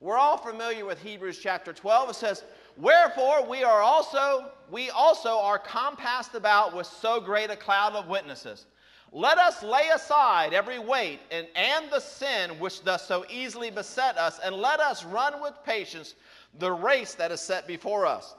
We're 0.00 0.16
all 0.16 0.38
familiar 0.38 0.84
with 0.84 0.98
Hebrews 1.00 1.38
chapter 1.38 1.72
12. 1.72 2.10
It 2.10 2.16
says, 2.16 2.44
Wherefore 2.76 3.46
we 3.46 3.62
are 3.62 3.82
also, 3.82 4.50
we 4.70 4.90
also 4.90 5.38
are 5.38 5.58
compassed 5.58 6.34
about 6.34 6.74
with 6.74 6.86
so 6.86 7.20
great 7.20 7.50
a 7.50 7.56
cloud 7.56 7.94
of 7.94 8.08
witnesses. 8.08 8.66
Let 9.16 9.38
us 9.38 9.62
lay 9.62 9.88
aside 9.94 10.52
every 10.52 10.78
weight 10.78 11.20
and, 11.30 11.46
and 11.56 11.90
the 11.90 12.00
sin 12.00 12.50
which 12.58 12.84
does 12.84 13.00
so 13.00 13.24
easily 13.30 13.70
beset 13.70 14.18
us, 14.18 14.38
and 14.44 14.54
let 14.54 14.78
us 14.78 15.06
run 15.06 15.40
with 15.40 15.54
patience 15.64 16.14
the 16.58 16.70
race 16.70 17.14
that 17.14 17.32
is 17.32 17.40
set 17.40 17.66
before 17.66 18.04
us. 18.04 18.34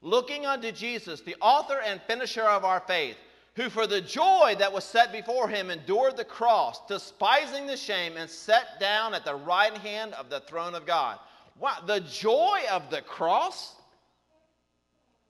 Looking 0.00 0.46
unto 0.46 0.72
Jesus, 0.72 1.20
the 1.20 1.36
author 1.42 1.82
and 1.84 2.00
finisher 2.06 2.44
of 2.44 2.64
our 2.64 2.80
faith, 2.80 3.18
who 3.54 3.68
for 3.68 3.86
the 3.86 4.00
joy 4.00 4.56
that 4.58 4.72
was 4.72 4.82
set 4.82 5.12
before 5.12 5.46
him 5.46 5.70
endured 5.70 6.16
the 6.16 6.24
cross, 6.24 6.80
despising 6.88 7.66
the 7.66 7.76
shame, 7.76 8.16
and 8.16 8.30
sat 8.30 8.80
down 8.80 9.12
at 9.12 9.26
the 9.26 9.34
right 9.34 9.76
hand 9.76 10.14
of 10.14 10.30
the 10.30 10.40
throne 10.40 10.74
of 10.74 10.86
God. 10.86 11.18
Wow, 11.58 11.80
the 11.86 12.00
joy 12.00 12.60
of 12.72 12.88
the 12.88 13.02
cross? 13.02 13.74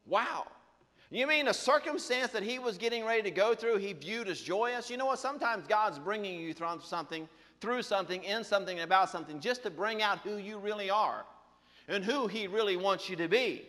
Wow. 0.07 0.47
You 1.11 1.27
mean 1.27 1.49
a 1.49 1.55
circumstance 1.55 2.33
that 2.33 2.43
he 2.43 2.59
was 2.59 2.79
getting 2.79 3.05
ready 3.05 3.23
to 3.23 3.31
go 3.31 3.55
through, 3.55 3.77
he 3.79 3.93
viewed 3.93 4.29
as 4.29 4.41
joyous? 4.41 4.91
You 4.91 4.97
know 4.97 5.07
what? 5.07 5.21
Sometimes 5.21 5.67
God's 5.67 5.99
bringing 5.99 6.41
you 6.41 6.53
through 6.53 6.81
something, 6.83 7.29
through 7.61 7.83
something, 7.83 8.25
in 8.25 8.43
something, 8.43 8.81
about 8.81 9.11
something, 9.11 9.39
just 9.39 9.63
to 9.63 9.71
bring 9.71 10.03
out 10.03 10.19
who 10.19 10.37
you 10.37 10.59
really 10.59 10.91
are 10.91 11.25
and 11.89 12.05
who 12.05 12.27
he 12.27 12.49
really 12.49 12.77
wants 12.77 13.09
you 13.09 13.15
to 13.17 13.29
be. 13.29 13.67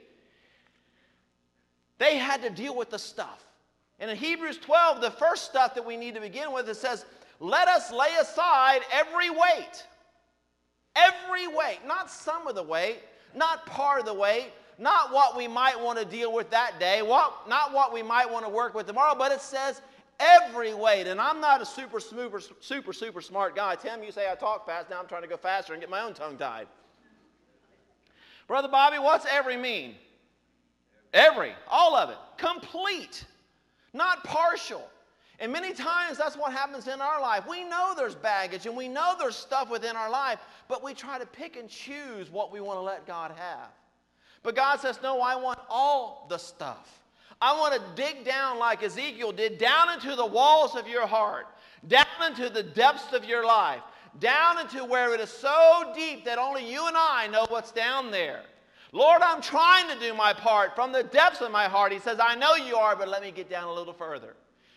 They 1.99 2.17
had 2.17 2.41
to 2.41 2.49
deal 2.49 2.75
with 2.75 2.89
the 2.89 2.99
stuff. 2.99 3.43
And 3.99 4.09
in 4.09 4.17
Hebrews 4.17 4.57
12, 4.57 5.01
the 5.01 5.11
first 5.11 5.45
stuff 5.45 5.75
that 5.75 5.85
we 5.85 5.97
need 5.97 6.15
to 6.15 6.21
begin 6.21 6.51
with, 6.51 6.67
it 6.69 6.75
says, 6.75 7.05
Let 7.39 7.67
us 7.67 7.91
lay 7.91 8.15
aside 8.19 8.81
every 8.91 9.29
weight. 9.29 9.85
Every 10.95 11.47
weight, 11.47 11.79
not 11.85 12.09
some 12.09 12.47
of 12.47 12.55
the 12.55 12.63
weight, 12.63 12.99
not 13.35 13.65
part 13.67 13.99
of 13.99 14.05
the 14.05 14.13
weight, 14.13 14.51
not 14.77 15.11
what 15.11 15.35
we 15.35 15.47
might 15.47 15.79
want 15.79 15.97
to 15.97 16.05
deal 16.05 16.31
with 16.31 16.49
that 16.51 16.79
day, 16.79 17.01
what, 17.01 17.47
not 17.49 17.73
what 17.73 17.93
we 17.93 18.03
might 18.03 18.29
want 18.29 18.45
to 18.45 18.49
work 18.49 18.73
with 18.73 18.85
tomorrow, 18.87 19.15
but 19.17 19.31
it 19.31 19.41
says 19.41 19.81
every 20.19 20.73
weight. 20.73 21.07
And 21.07 21.19
I'm 21.19 21.41
not 21.41 21.61
a 21.61 21.65
super, 21.65 21.99
super, 21.99 22.41
super, 22.59 22.93
super 22.93 23.21
smart 23.21 23.55
guy. 23.55 23.75
Tim, 23.75 24.03
you 24.03 24.11
say 24.11 24.31
I 24.31 24.35
talk 24.35 24.65
fast. 24.65 24.89
Now 24.89 24.99
I'm 24.99 25.07
trying 25.07 25.23
to 25.23 25.27
go 25.27 25.37
faster 25.37 25.73
and 25.73 25.81
get 25.81 25.89
my 25.89 26.01
own 26.01 26.13
tongue 26.13 26.37
tied. 26.37 26.67
Brother 28.47 28.67
Bobby, 28.67 28.97
what's 28.99 29.25
every 29.25 29.57
mean? 29.57 29.95
Every, 31.13 31.51
all 31.69 31.95
of 31.95 32.09
it, 32.09 32.17
complete, 32.37 33.25
not 33.93 34.23
partial. 34.23 34.87
And 35.39 35.51
many 35.51 35.73
times 35.73 36.17
that's 36.17 36.35
what 36.35 36.51
happens 36.51 36.87
in 36.87 36.99
our 37.01 37.21
life. 37.21 37.43
We 37.47 37.63
know 37.63 37.93
there's 37.95 38.15
baggage 38.15 38.65
and 38.65 38.75
we 38.75 38.87
know 38.87 39.15
there's 39.19 39.35
stuff 39.35 39.69
within 39.69 39.95
our 39.95 40.09
life, 40.09 40.39
but 40.67 40.83
we 40.83 40.93
try 40.93 41.19
to 41.19 41.25
pick 41.25 41.57
and 41.57 41.69
choose 41.69 42.31
what 42.31 42.51
we 42.51 42.59
want 42.59 42.77
to 42.77 42.81
let 42.81 43.05
God 43.05 43.31
have. 43.37 43.69
But 44.43 44.55
God 44.55 44.79
says, 44.79 44.99
No, 45.01 45.21
I 45.21 45.35
want 45.35 45.59
all 45.69 46.25
the 46.29 46.37
stuff. 46.37 46.97
I 47.39 47.57
want 47.57 47.75
to 47.75 48.01
dig 48.01 48.25
down 48.25 48.57
like 48.57 48.81
Ezekiel 48.81 49.31
did, 49.31 49.57
down 49.57 49.93
into 49.93 50.15
the 50.15 50.25
walls 50.25 50.75
of 50.75 50.87
your 50.87 51.05
heart, 51.05 51.45
down 51.87 52.05
into 52.25 52.49
the 52.49 52.63
depths 52.63 53.13
of 53.13 53.25
your 53.25 53.45
life, 53.45 53.81
down 54.19 54.59
into 54.59 54.83
where 54.83 55.13
it 55.13 55.19
is 55.19 55.29
so 55.29 55.91
deep 55.95 56.25
that 56.25 56.39
only 56.39 56.69
you 56.69 56.87
and 56.87 56.95
I 56.97 57.27
know 57.27 57.45
what's 57.49 57.71
down 57.71 58.09
there. 58.09 58.41
Lord, 58.91 59.21
I'm 59.21 59.41
trying 59.41 59.87
to 59.89 59.99
do 59.99 60.13
my 60.13 60.33
part 60.33 60.73
from 60.75 60.91
the 60.91 61.03
depths 61.03 61.41
of 61.41 61.51
my 61.51 61.65
heart. 61.65 61.91
He 61.91 61.99
says, 61.99 62.17
I 62.19 62.35
know 62.35 62.55
you 62.55 62.75
are, 62.77 62.95
but 62.95 63.07
let 63.07 63.21
me 63.21 63.31
get 63.31 63.49
down 63.49 63.67
a 63.67 63.73
little 63.73 63.93
further. 63.93 64.35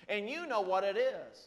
And 0.09 0.29
you 0.29 0.47
know 0.47 0.61
what 0.61 0.85
it 0.85 0.97
is. 0.97 1.47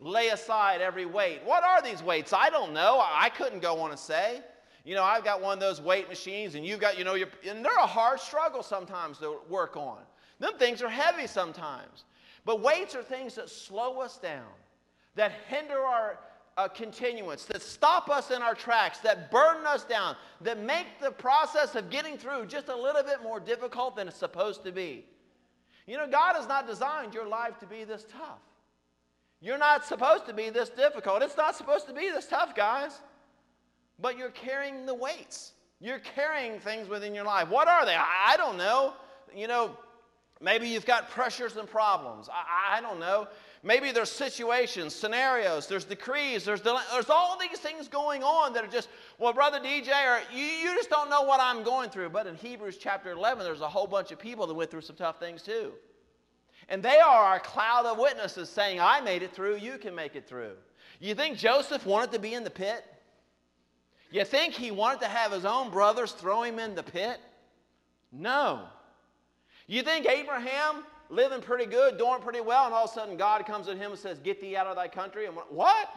Lay 0.00 0.28
aside 0.28 0.80
every 0.80 1.06
weight. 1.06 1.40
What 1.44 1.62
are 1.62 1.80
these 1.80 2.02
weights? 2.02 2.32
I 2.32 2.50
don't 2.50 2.72
know. 2.72 3.00
I 3.00 3.30
couldn't 3.30 3.60
go 3.60 3.78
on 3.80 3.90
and 3.90 3.98
say. 3.98 4.40
You 4.84 4.96
know, 4.96 5.04
I've 5.04 5.22
got 5.22 5.40
one 5.40 5.54
of 5.54 5.60
those 5.60 5.80
weight 5.80 6.08
machines, 6.08 6.56
and 6.56 6.66
you've 6.66 6.80
got, 6.80 6.98
you 6.98 7.04
know, 7.04 7.14
and 7.14 7.64
they're 7.64 7.72
a 7.76 7.86
hard 7.86 8.18
struggle 8.18 8.62
sometimes 8.62 9.18
to 9.18 9.36
work 9.48 9.76
on. 9.76 9.98
Them 10.40 10.54
things 10.58 10.82
are 10.82 10.88
heavy 10.88 11.28
sometimes. 11.28 12.04
But 12.44 12.60
weights 12.60 12.96
are 12.96 13.02
things 13.02 13.36
that 13.36 13.48
slow 13.48 14.00
us 14.00 14.18
down, 14.18 14.48
that 15.14 15.32
hinder 15.48 15.78
our 15.78 16.18
uh, 16.56 16.66
continuance, 16.66 17.44
that 17.44 17.62
stop 17.62 18.10
us 18.10 18.32
in 18.32 18.42
our 18.42 18.56
tracks, 18.56 18.98
that 18.98 19.30
burden 19.30 19.64
us 19.64 19.84
down, 19.84 20.16
that 20.40 20.58
make 20.58 20.86
the 21.00 21.12
process 21.12 21.76
of 21.76 21.88
getting 21.88 22.18
through 22.18 22.46
just 22.46 22.68
a 22.68 22.76
little 22.76 23.04
bit 23.04 23.22
more 23.22 23.38
difficult 23.38 23.94
than 23.94 24.08
it's 24.08 24.16
supposed 24.16 24.64
to 24.64 24.72
be. 24.72 25.04
You 25.86 25.96
know, 25.96 26.08
God 26.08 26.34
has 26.34 26.48
not 26.48 26.66
designed 26.66 27.14
your 27.14 27.26
life 27.26 27.58
to 27.60 27.66
be 27.66 27.84
this 27.84 28.04
tough. 28.10 28.40
You're 29.40 29.58
not 29.58 29.86
supposed 29.86 30.26
to 30.26 30.34
be 30.34 30.50
this 30.50 30.68
difficult. 30.70 31.22
It's 31.22 31.36
not 31.36 31.54
supposed 31.54 31.86
to 31.86 31.92
be 31.92 32.10
this 32.10 32.26
tough, 32.26 32.56
guys 32.56 33.00
but 34.02 34.18
you're 34.18 34.30
carrying 34.30 34.84
the 34.84 34.94
weights. 34.94 35.52
You're 35.80 36.00
carrying 36.00 36.60
things 36.60 36.88
within 36.88 37.14
your 37.14 37.24
life. 37.24 37.48
What 37.48 37.68
are 37.68 37.86
they? 37.86 37.96
I 37.96 38.36
don't 38.36 38.58
know. 38.58 38.94
You 39.34 39.48
know, 39.48 39.76
maybe 40.40 40.68
you've 40.68 40.86
got 40.86 41.10
pressures 41.10 41.56
and 41.56 41.68
problems. 41.68 42.28
I, 42.28 42.76
I 42.76 42.80
don't 42.80 43.00
know. 43.00 43.28
Maybe 43.64 43.92
there's 43.92 44.10
situations, 44.10 44.92
scenarios, 44.92 45.68
there's 45.68 45.84
decrees, 45.84 46.44
there's, 46.44 46.62
there's 46.62 47.08
all 47.08 47.38
these 47.38 47.60
things 47.60 47.86
going 47.86 48.24
on 48.24 48.52
that 48.54 48.64
are 48.64 48.68
just, 48.68 48.88
well, 49.18 49.32
Brother 49.32 49.60
DJ, 49.60 49.88
or 50.04 50.20
you, 50.36 50.44
you 50.44 50.74
just 50.74 50.90
don't 50.90 51.08
know 51.08 51.22
what 51.22 51.40
I'm 51.40 51.62
going 51.62 51.88
through. 51.88 52.10
But 52.10 52.26
in 52.26 52.34
Hebrews 52.34 52.76
chapter 52.76 53.12
11, 53.12 53.44
there's 53.44 53.60
a 53.60 53.68
whole 53.68 53.86
bunch 53.86 54.10
of 54.10 54.18
people 54.18 54.48
that 54.48 54.54
went 54.54 54.70
through 54.70 54.80
some 54.80 54.96
tough 54.96 55.20
things 55.20 55.42
too. 55.42 55.72
And 56.68 56.82
they 56.82 56.98
are 56.98 57.24
our 57.24 57.38
cloud 57.40 57.86
of 57.86 57.98
witnesses 57.98 58.48
saying, 58.48 58.80
I 58.80 59.00
made 59.00 59.22
it 59.22 59.32
through, 59.32 59.56
you 59.56 59.78
can 59.78 59.94
make 59.94 60.16
it 60.16 60.28
through. 60.28 60.54
You 60.98 61.14
think 61.14 61.38
Joseph 61.38 61.86
wanted 61.86 62.12
to 62.12 62.18
be 62.18 62.34
in 62.34 62.42
the 62.42 62.50
pit? 62.50 62.84
You 64.12 64.24
think 64.24 64.52
he 64.52 64.70
wanted 64.70 65.00
to 65.00 65.08
have 65.08 65.32
his 65.32 65.46
own 65.46 65.70
brothers 65.70 66.12
throw 66.12 66.42
him 66.42 66.58
in 66.58 66.74
the 66.74 66.82
pit? 66.82 67.18
No. 68.12 68.66
You 69.66 69.82
think 69.82 70.06
Abraham 70.06 70.84
living 71.08 71.40
pretty 71.40 71.64
good, 71.64 71.96
doing 71.96 72.20
pretty 72.20 72.42
well, 72.42 72.66
and 72.66 72.74
all 72.74 72.84
of 72.84 72.90
a 72.90 72.92
sudden 72.92 73.16
God 73.16 73.46
comes 73.46 73.66
to 73.66 73.74
him 73.74 73.92
and 73.92 73.98
says, 73.98 74.18
Get 74.18 74.40
thee 74.40 74.54
out 74.54 74.66
of 74.66 74.76
thy 74.76 74.86
country? 74.86 75.24
And 75.24 75.34
what? 75.48 75.88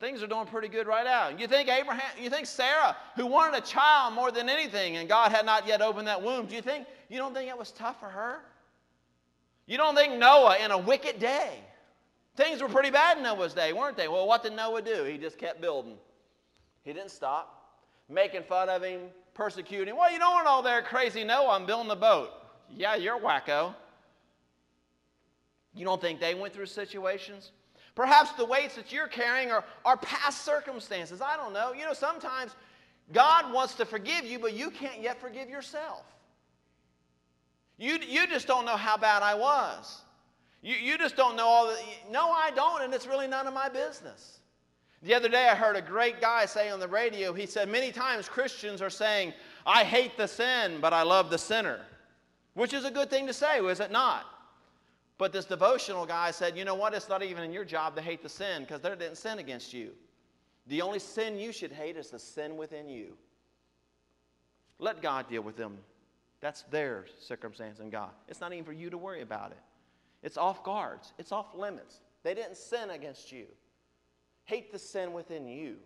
Things 0.00 0.22
are 0.22 0.26
doing 0.26 0.46
pretty 0.46 0.68
good 0.68 0.86
right 0.86 1.04
now. 1.04 1.28
You 1.28 1.46
think 1.46 1.68
Abraham, 1.68 2.10
you 2.20 2.30
think 2.30 2.46
Sarah, 2.46 2.96
who 3.16 3.26
wanted 3.26 3.62
a 3.62 3.64
child 3.64 4.14
more 4.14 4.32
than 4.32 4.48
anything, 4.48 4.96
and 4.96 5.08
God 5.08 5.30
had 5.30 5.44
not 5.44 5.66
yet 5.66 5.82
opened 5.82 6.08
that 6.08 6.22
womb, 6.22 6.46
do 6.46 6.56
you 6.56 6.62
think 6.62 6.86
you 7.08 7.18
don't 7.18 7.34
think 7.34 7.48
it 7.50 7.56
was 7.56 7.70
tough 7.70 8.00
for 8.00 8.08
her? 8.08 8.40
You 9.66 9.76
don't 9.76 9.94
think 9.94 10.18
Noah 10.18 10.56
in 10.56 10.70
a 10.70 10.78
wicked 10.78 11.20
day? 11.20 11.60
Things 12.34 12.62
were 12.62 12.68
pretty 12.68 12.90
bad 12.90 13.18
in 13.18 13.22
Noah's 13.22 13.52
day, 13.52 13.72
weren't 13.72 13.96
they? 13.96 14.08
Well, 14.08 14.26
what 14.26 14.42
did 14.42 14.54
Noah 14.54 14.82
do? 14.82 15.04
He 15.04 15.18
just 15.18 15.38
kept 15.38 15.60
building. 15.60 15.98
He 16.84 16.92
didn't 16.92 17.10
stop. 17.10 17.58
Making 18.08 18.42
fun 18.42 18.68
of 18.68 18.82
him, 18.82 19.00
persecuting. 19.34 19.96
Well, 19.96 20.12
you 20.12 20.18
don't 20.18 20.46
all 20.46 20.62
there 20.62 20.82
crazy. 20.82 21.24
No, 21.24 21.50
I'm 21.50 21.66
building 21.66 21.90
a 21.90 21.96
boat. 21.96 22.30
Yeah, 22.70 22.94
you're 22.94 23.18
wacko. 23.18 23.74
You 25.74 25.84
don't 25.84 26.00
think 26.00 26.20
they 26.20 26.34
went 26.34 26.52
through 26.52 26.66
situations? 26.66 27.52
Perhaps 27.94 28.32
the 28.32 28.44
weights 28.44 28.74
that 28.76 28.92
you're 28.92 29.06
carrying 29.06 29.50
are, 29.50 29.64
are 29.84 29.96
past 29.96 30.44
circumstances. 30.44 31.20
I 31.20 31.36
don't 31.36 31.52
know. 31.52 31.72
You 31.72 31.84
know, 31.84 31.92
sometimes 31.92 32.52
God 33.12 33.52
wants 33.52 33.74
to 33.74 33.84
forgive 33.84 34.24
you, 34.24 34.38
but 34.38 34.54
you 34.54 34.70
can't 34.70 35.00
yet 35.00 35.20
forgive 35.20 35.48
yourself. 35.48 36.04
You, 37.78 37.98
you 38.06 38.26
just 38.26 38.46
don't 38.46 38.64
know 38.64 38.76
how 38.76 38.96
bad 38.96 39.22
I 39.22 39.34
was. 39.34 40.02
You, 40.62 40.76
you 40.76 40.96
just 40.96 41.16
don't 41.16 41.36
know 41.36 41.46
all 41.46 41.66
the. 41.66 41.76
No, 42.10 42.30
I 42.30 42.50
don't, 42.52 42.82
and 42.82 42.94
it's 42.94 43.06
really 43.06 43.26
none 43.26 43.46
of 43.46 43.54
my 43.54 43.68
business. 43.68 44.38
The 45.02 45.14
other 45.14 45.28
day, 45.28 45.48
I 45.48 45.56
heard 45.56 45.76
a 45.76 45.82
great 45.82 46.20
guy 46.20 46.46
say 46.46 46.70
on 46.70 46.78
the 46.78 46.86
radio, 46.86 47.32
he 47.32 47.46
said, 47.46 47.68
Many 47.68 47.90
times 47.90 48.28
Christians 48.28 48.80
are 48.80 48.90
saying, 48.90 49.32
I 49.66 49.82
hate 49.82 50.16
the 50.16 50.28
sin, 50.28 50.78
but 50.80 50.92
I 50.92 51.02
love 51.02 51.28
the 51.28 51.38
sinner, 51.38 51.80
which 52.54 52.72
is 52.72 52.84
a 52.84 52.90
good 52.90 53.10
thing 53.10 53.26
to 53.26 53.32
say, 53.32 53.58
is 53.58 53.80
it 53.80 53.90
not? 53.90 54.26
But 55.18 55.32
this 55.32 55.44
devotional 55.44 56.06
guy 56.06 56.30
said, 56.30 56.56
You 56.56 56.64
know 56.64 56.76
what? 56.76 56.94
It's 56.94 57.08
not 57.08 57.22
even 57.22 57.42
in 57.42 57.52
your 57.52 57.64
job 57.64 57.96
to 57.96 58.02
hate 58.02 58.22
the 58.22 58.28
sin 58.28 58.62
because 58.62 58.80
they 58.80 58.90
didn't 58.90 59.16
sin 59.16 59.40
against 59.40 59.72
you. 59.72 59.90
The 60.68 60.82
only 60.82 61.00
sin 61.00 61.36
you 61.36 61.52
should 61.52 61.72
hate 61.72 61.96
is 61.96 62.10
the 62.10 62.18
sin 62.18 62.56
within 62.56 62.88
you. 62.88 63.14
Let 64.78 65.02
God 65.02 65.28
deal 65.28 65.42
with 65.42 65.56
them. 65.56 65.78
That's 66.40 66.62
their 66.62 67.06
circumstance 67.20 67.78
in 67.80 67.90
God. 67.90 68.10
It's 68.28 68.40
not 68.40 68.52
even 68.52 68.64
for 68.64 68.72
you 68.72 68.90
to 68.90 68.98
worry 68.98 69.22
about 69.22 69.52
it. 69.52 69.58
It's 70.22 70.36
off 70.36 70.62
guards, 70.62 71.12
it's 71.18 71.32
off 71.32 71.54
limits. 71.54 72.00
They 72.22 72.34
didn't 72.34 72.56
sin 72.56 72.90
against 72.90 73.32
you. 73.32 73.46
Hate 74.44 74.72
the 74.72 74.78
sin 74.78 75.12
within 75.12 75.46
you. 75.46 75.76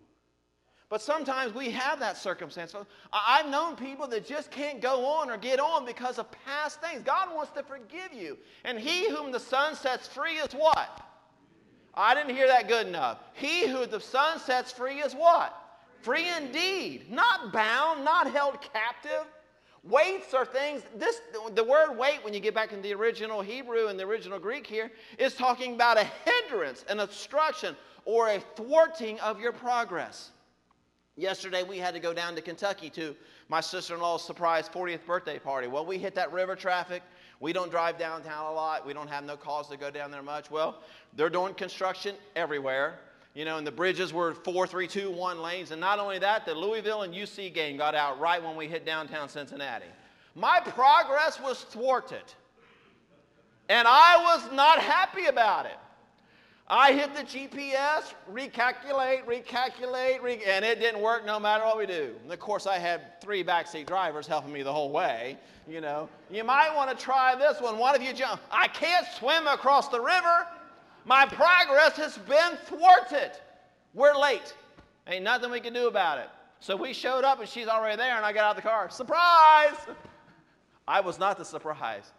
But 0.88 1.02
sometimes 1.02 1.52
we 1.52 1.70
have 1.70 1.98
that 1.98 2.16
circumstance. 2.16 2.74
I've 3.12 3.48
known 3.48 3.74
people 3.74 4.06
that 4.08 4.24
just 4.24 4.52
can't 4.52 4.80
go 4.80 5.04
on 5.04 5.30
or 5.30 5.36
get 5.36 5.58
on 5.58 5.84
because 5.84 6.18
of 6.18 6.26
past 6.44 6.80
things. 6.80 7.02
God 7.02 7.34
wants 7.34 7.50
to 7.52 7.64
forgive 7.64 8.12
you. 8.12 8.38
And 8.64 8.78
he 8.78 9.10
whom 9.10 9.32
the 9.32 9.40
Son 9.40 9.74
sets 9.74 10.06
free 10.06 10.34
is 10.34 10.52
what? 10.52 11.02
I 11.92 12.14
didn't 12.14 12.36
hear 12.36 12.46
that 12.46 12.68
good 12.68 12.86
enough. 12.86 13.18
He 13.32 13.66
who 13.66 13.86
the 13.86 14.00
Son 14.00 14.38
sets 14.38 14.70
free 14.70 15.00
is 15.00 15.12
what? 15.12 15.56
Free 16.02 16.28
indeed. 16.36 17.10
Not 17.10 17.52
bound, 17.52 18.04
not 18.04 18.30
held 18.30 18.60
captive. 18.60 19.26
Weights 19.82 20.34
are 20.34 20.44
things, 20.44 20.82
this, 20.96 21.20
the 21.54 21.62
word 21.62 21.96
weight, 21.96 22.18
when 22.22 22.34
you 22.34 22.40
get 22.40 22.54
back 22.54 22.72
in 22.72 22.82
the 22.82 22.92
original 22.92 23.40
Hebrew 23.40 23.86
and 23.86 23.98
the 23.98 24.04
original 24.04 24.38
Greek 24.38 24.66
here, 24.66 24.90
is 25.16 25.34
talking 25.34 25.74
about 25.74 25.96
a 25.96 26.10
hindrance, 26.24 26.84
an 26.88 27.00
obstruction, 27.00 27.76
or 28.06 28.28
a 28.28 28.40
thwarting 28.54 29.20
of 29.20 29.38
your 29.38 29.52
progress. 29.52 30.30
Yesterday, 31.16 31.62
we 31.62 31.78
had 31.78 31.92
to 31.94 32.00
go 32.00 32.14
down 32.14 32.34
to 32.36 32.40
Kentucky 32.40 32.88
to 32.90 33.14
my 33.48 33.60
sister 33.60 33.94
in 33.94 34.00
law's 34.00 34.24
surprise 34.24 34.68
40th 34.68 35.04
birthday 35.06 35.38
party. 35.38 35.66
Well, 35.66 35.84
we 35.84 35.98
hit 35.98 36.14
that 36.14 36.32
river 36.32 36.54
traffic. 36.56 37.02
We 37.40 37.52
don't 37.52 37.70
drive 37.70 37.98
downtown 37.98 38.46
a 38.46 38.52
lot. 38.52 38.86
We 38.86 38.92
don't 38.92 39.08
have 39.08 39.24
no 39.24 39.36
cause 39.36 39.68
to 39.68 39.76
go 39.76 39.90
down 39.90 40.10
there 40.10 40.22
much. 40.22 40.50
Well, 40.50 40.82
they're 41.14 41.30
doing 41.30 41.54
construction 41.54 42.14
everywhere. 42.34 42.98
You 43.34 43.44
know, 43.44 43.58
and 43.58 43.66
the 43.66 43.72
bridges 43.72 44.14
were 44.14 44.32
four, 44.34 44.66
three, 44.66 44.86
two, 44.86 45.10
one 45.10 45.42
lanes. 45.42 45.70
And 45.70 45.80
not 45.80 45.98
only 45.98 46.18
that, 46.18 46.46
the 46.46 46.54
Louisville 46.54 47.02
and 47.02 47.12
UC 47.12 47.52
game 47.52 47.76
got 47.76 47.94
out 47.94 48.18
right 48.18 48.42
when 48.42 48.56
we 48.56 48.66
hit 48.66 48.86
downtown 48.86 49.28
Cincinnati. 49.28 49.86
My 50.34 50.60
progress 50.60 51.40
was 51.40 51.62
thwarted. 51.62 52.24
And 53.68 53.86
I 53.88 54.22
was 54.22 54.52
not 54.52 54.78
happy 54.78 55.26
about 55.26 55.66
it. 55.66 55.78
I 56.68 56.92
hit 56.92 57.14
the 57.14 57.22
GPS, 57.22 58.12
recalculate, 58.32 59.24
recalculate, 59.24 60.20
re- 60.20 60.42
and 60.44 60.64
it 60.64 60.80
didn't 60.80 61.00
work 61.00 61.24
no 61.24 61.38
matter 61.38 61.64
what 61.64 61.78
we 61.78 61.86
do. 61.86 62.12
And 62.24 62.32
of 62.32 62.40
course, 62.40 62.66
I 62.66 62.78
had 62.78 63.20
three 63.20 63.44
backseat 63.44 63.86
drivers 63.86 64.26
helping 64.26 64.52
me 64.52 64.62
the 64.64 64.72
whole 64.72 64.90
way. 64.90 65.38
You 65.68 65.80
know, 65.80 66.08
you 66.28 66.42
might 66.42 66.74
want 66.74 66.96
to 66.96 66.96
try 66.96 67.36
this 67.36 67.60
one. 67.60 67.78
What 67.78 67.94
if 67.94 68.06
you 68.06 68.12
jump? 68.12 68.40
I 68.50 68.66
can't 68.66 69.06
swim 69.16 69.46
across 69.46 69.88
the 69.88 70.00
river. 70.00 70.46
My 71.04 71.24
progress 71.24 71.96
has 71.98 72.18
been 72.18 72.56
thwarted. 72.64 73.30
We're 73.94 74.16
late. 74.16 74.54
Ain't 75.06 75.22
nothing 75.22 75.52
we 75.52 75.60
can 75.60 75.72
do 75.72 75.86
about 75.86 76.18
it. 76.18 76.28
So 76.58 76.74
we 76.74 76.92
showed 76.92 77.22
up, 77.22 77.38
and 77.38 77.48
she's 77.48 77.68
already 77.68 77.96
there, 77.96 78.16
and 78.16 78.24
I 78.24 78.32
got 78.32 78.44
out 78.44 78.50
of 78.50 78.56
the 78.56 78.68
car. 78.68 78.90
Surprise! 78.90 79.76
I 80.88 81.00
was 81.00 81.18
not 81.20 81.38
the 81.38 81.44
surprise. 81.44 82.10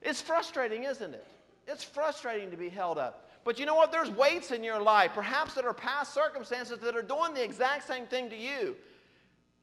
It's 0.00 0.20
frustrating, 0.20 0.84
isn't 0.84 1.12
it? 1.12 1.26
It's 1.66 1.82
frustrating 1.82 2.50
to 2.52 2.56
be 2.56 2.68
held 2.68 2.98
up. 2.98 3.30
But 3.44 3.58
you 3.58 3.66
know 3.66 3.74
what? 3.74 3.90
There's 3.90 4.10
weights 4.10 4.50
in 4.50 4.62
your 4.62 4.80
life, 4.80 5.12
perhaps 5.14 5.54
that 5.54 5.64
are 5.64 5.74
past 5.74 6.14
circumstances 6.14 6.78
that 6.78 6.96
are 6.96 7.02
doing 7.02 7.34
the 7.34 7.42
exact 7.42 7.86
same 7.86 8.06
thing 8.06 8.30
to 8.30 8.36
you. 8.36 8.76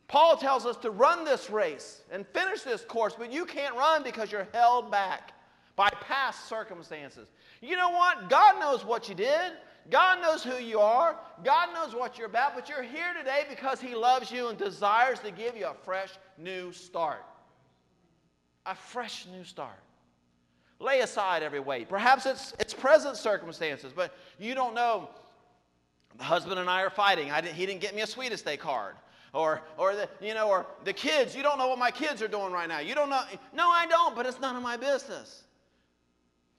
Paul 0.07 0.38
tells 0.38 0.65
us 0.65 0.75
to 0.77 0.89
run 0.89 1.23
this 1.23 1.49
race 1.49 2.01
and 2.11 2.25
finish 2.27 2.63
this 2.63 2.84
course, 2.84 3.13
but 3.17 3.32
you 3.32 3.45
can't 3.45 3.75
run 3.75 4.03
because 4.03 4.32
you're 4.32 4.47
held 4.53 4.91
back 4.91 5.34
by 5.75 5.89
past 6.01 6.49
circumstances. 6.49 7.27
You 7.61 7.77
know 7.77 7.91
what? 7.91 8.30
God 8.30 8.59
knows 8.59 8.84
what 8.84 9.07
you 9.07 9.15
did. 9.15 9.53
God 9.89 10.21
knows 10.21 10.43
who 10.43 10.55
you 10.55 10.80
are. 10.80 11.15
God 11.43 11.73
knows 11.73 11.95
what 11.95 12.17
you're 12.17 12.27
about, 12.27 12.55
but 12.55 12.69
you're 12.69 12.84
here 12.84 13.13
today 13.17 13.45
because 13.49 13.80
He 13.80 13.95
loves 13.95 14.32
you 14.32 14.47
and 14.47 14.57
desires 14.57 15.19
to 15.19 15.32
give 15.32 15.55
you 15.55 15.67
a 15.67 15.73
fresh 15.73 16.11
new 16.38 16.71
start. 16.71 17.23
A 18.65 18.75
fresh 18.75 19.25
new 19.32 19.43
start. 19.43 19.80
Lay 20.80 21.01
aside 21.01 21.43
every 21.43 21.59
weight. 21.59 21.89
Perhaps 21.89 22.25
it's, 22.25 22.53
it's 22.59 22.73
present 22.73 23.17
circumstances, 23.17 23.91
but 23.93 24.15
you 24.39 24.55
don't 24.55 24.73
know. 24.73 25.09
The 26.17 26.23
husband 26.23 26.59
and 26.59 26.69
I 26.69 26.82
are 26.82 26.89
fighting. 26.89 27.32
I 27.32 27.41
didn't, 27.41 27.55
he 27.55 27.65
didn't 27.65 27.82
get 27.82 27.93
me 27.95 28.01
a 28.01 28.07
sweet 28.07 28.36
day 28.43 28.57
card. 28.57 28.95
Or, 29.34 29.61
or 29.77 29.95
the, 29.95 30.09
you 30.21 30.34
know, 30.34 30.49
or 30.49 30.65
the 30.86 30.93
kids, 30.93 31.36
you 31.36 31.43
don't 31.43 31.59
know 31.59 31.67
what 31.67 31.77
my 31.77 31.91
kids 31.91 32.21
are 32.21 32.27
doing 32.27 32.51
right 32.51 32.67
now. 32.67 32.80
You 32.80 32.95
don't 32.95 33.09
know. 33.09 33.21
No, 33.53 33.69
I 33.69 33.86
don't, 33.86 34.15
but 34.15 34.25
it's 34.25 34.39
none 34.39 34.55
of 34.55 34.63
my 34.63 34.75
business. 34.75 35.43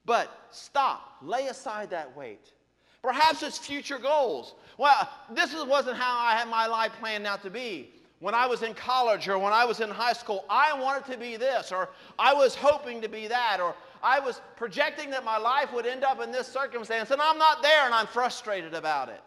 But 0.05 0.31
stop. 0.51 1.17
Lay 1.21 1.47
aside 1.47 1.89
that 1.89 2.15
weight. 2.15 2.53
Perhaps 3.01 3.43
it's 3.43 3.57
future 3.57 3.97
goals. 3.97 4.55
Well, 4.77 5.09
this 5.31 5.53
wasn't 5.65 5.97
how 5.97 6.17
I 6.17 6.35
had 6.35 6.47
my 6.47 6.67
life 6.67 6.91
planned 6.99 7.25
out 7.25 7.41
to 7.43 7.49
be. 7.49 7.91
When 8.19 8.35
I 8.35 8.45
was 8.45 8.61
in 8.61 8.75
college 8.75 9.27
or 9.27 9.39
when 9.39 9.51
I 9.51 9.65
was 9.65 9.79
in 9.79 9.89
high 9.89 10.13
school, 10.13 10.45
I 10.47 10.79
wanted 10.79 11.11
to 11.11 11.17
be 11.17 11.37
this, 11.37 11.71
or 11.71 11.89
I 12.19 12.35
was 12.35 12.53
hoping 12.53 13.01
to 13.01 13.09
be 13.09 13.27
that, 13.27 13.59
or 13.59 13.75
I 14.03 14.19
was 14.19 14.41
projecting 14.55 15.09
that 15.11 15.23
my 15.23 15.37
life 15.37 15.71
would 15.73 15.85
end 15.85 16.03
up 16.03 16.21
in 16.21 16.31
this 16.31 16.47
circumstance, 16.47 17.11
and 17.11 17.21
I'm 17.21 17.37
not 17.37 17.61
there 17.61 17.85
and 17.85 17.93
I'm 17.93 18.07
frustrated 18.07 18.73
about 18.73 19.09
it. 19.09 19.21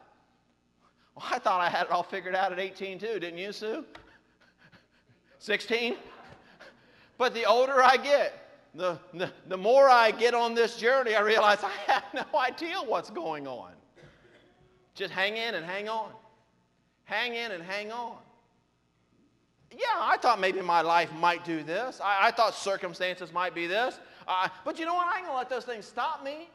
Well, 1.14 1.26
I 1.30 1.38
thought 1.38 1.60
I 1.60 1.68
had 1.68 1.86
it 1.86 1.90
all 1.92 2.02
figured 2.02 2.34
out 2.34 2.52
at 2.52 2.58
18 2.58 2.98
too, 2.98 3.20
didn't 3.20 3.38
you, 3.38 3.52
Sue? 3.52 3.84
16? 5.38 5.96
But 7.18 7.34
the 7.34 7.44
older 7.44 7.82
I 7.82 7.96
get, 7.96 8.48
the, 8.74 8.98
the, 9.12 9.30
the 9.48 9.56
more 9.56 9.88
I 9.88 10.10
get 10.10 10.34
on 10.34 10.54
this 10.54 10.76
journey, 10.76 11.14
I 11.14 11.20
realize 11.20 11.58
I 11.62 11.92
have 11.92 12.04
no 12.14 12.38
idea 12.38 12.76
what's 12.84 13.10
going 13.10 13.46
on. 13.46 13.70
Just 14.94 15.12
hang 15.12 15.36
in 15.36 15.54
and 15.54 15.64
hang 15.64 15.88
on. 15.88 16.10
Hang 17.04 17.34
in 17.34 17.52
and 17.52 17.62
hang 17.62 17.92
on. 17.92 18.16
Yeah, 19.70 19.86
I 19.96 20.16
thought 20.16 20.40
maybe 20.40 20.60
my 20.60 20.80
life 20.80 21.12
might 21.14 21.44
do 21.44 21.62
this. 21.62 22.00
I, 22.02 22.28
I 22.28 22.30
thought 22.30 22.54
circumstances 22.54 23.32
might 23.32 23.54
be 23.54 23.66
this. 23.66 23.98
Uh, 24.26 24.48
but 24.64 24.78
you 24.78 24.84
know 24.84 24.94
what? 24.94 25.06
I 25.06 25.18
ain't 25.18 25.26
going 25.26 25.34
to 25.34 25.38
let 25.38 25.50
those 25.50 25.64
things 25.64 25.84
stop 25.86 26.24
me. 26.24 26.48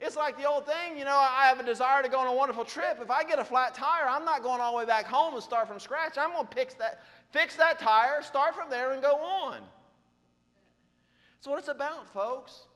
It's 0.00 0.16
like 0.16 0.36
the 0.36 0.48
old 0.48 0.66
thing, 0.66 0.98
you 0.98 1.04
know, 1.04 1.16
I 1.16 1.46
have 1.46 1.60
a 1.60 1.62
desire 1.62 2.02
to 2.02 2.08
go 2.08 2.18
on 2.18 2.26
a 2.26 2.34
wonderful 2.34 2.64
trip. 2.64 2.98
If 3.00 3.08
I 3.08 3.22
get 3.22 3.38
a 3.38 3.44
flat 3.44 3.72
tire, 3.72 4.08
I'm 4.08 4.24
not 4.24 4.42
going 4.42 4.60
all 4.60 4.72
the 4.72 4.78
way 4.78 4.84
back 4.84 5.06
home 5.06 5.34
and 5.34 5.42
start 5.42 5.68
from 5.68 5.78
scratch. 5.78 6.18
I'm 6.18 6.32
going 6.32 6.46
to 6.46 6.54
fix 6.54 6.74
that, 6.74 7.04
fix 7.30 7.54
that 7.54 7.78
tire, 7.78 8.20
start 8.22 8.56
from 8.56 8.68
there, 8.68 8.92
and 8.92 9.00
go 9.00 9.14
on. 9.14 9.58
That's 11.36 11.46
what 11.46 11.60
it's 11.60 11.68
about, 11.68 12.12
folks. 12.12 12.66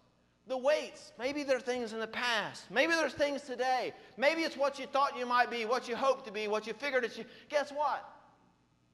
The 0.47 0.57
weights. 0.57 1.13
Maybe 1.19 1.43
there 1.43 1.57
are 1.57 1.61
things 1.61 1.93
in 1.93 1.99
the 1.99 2.07
past. 2.07 2.71
Maybe 2.71 2.93
there's 2.93 3.13
things 3.13 3.43
today. 3.43 3.93
Maybe 4.17 4.43
it's 4.43 4.57
what 4.57 4.79
you 4.79 4.87
thought 4.87 5.19
you 5.19 5.27
might 5.27 5.51
be, 5.51 5.65
what 5.65 5.89
you 5.89 5.97
hoped 5.97 6.27
to 6.27 6.33
be, 6.33 6.47
what 6.47 6.65
you 6.65 6.75
figured 6.75 7.03
that 7.03 7.19
you. 7.19 7.25
Guess 7.49 7.73
what? 7.73 8.09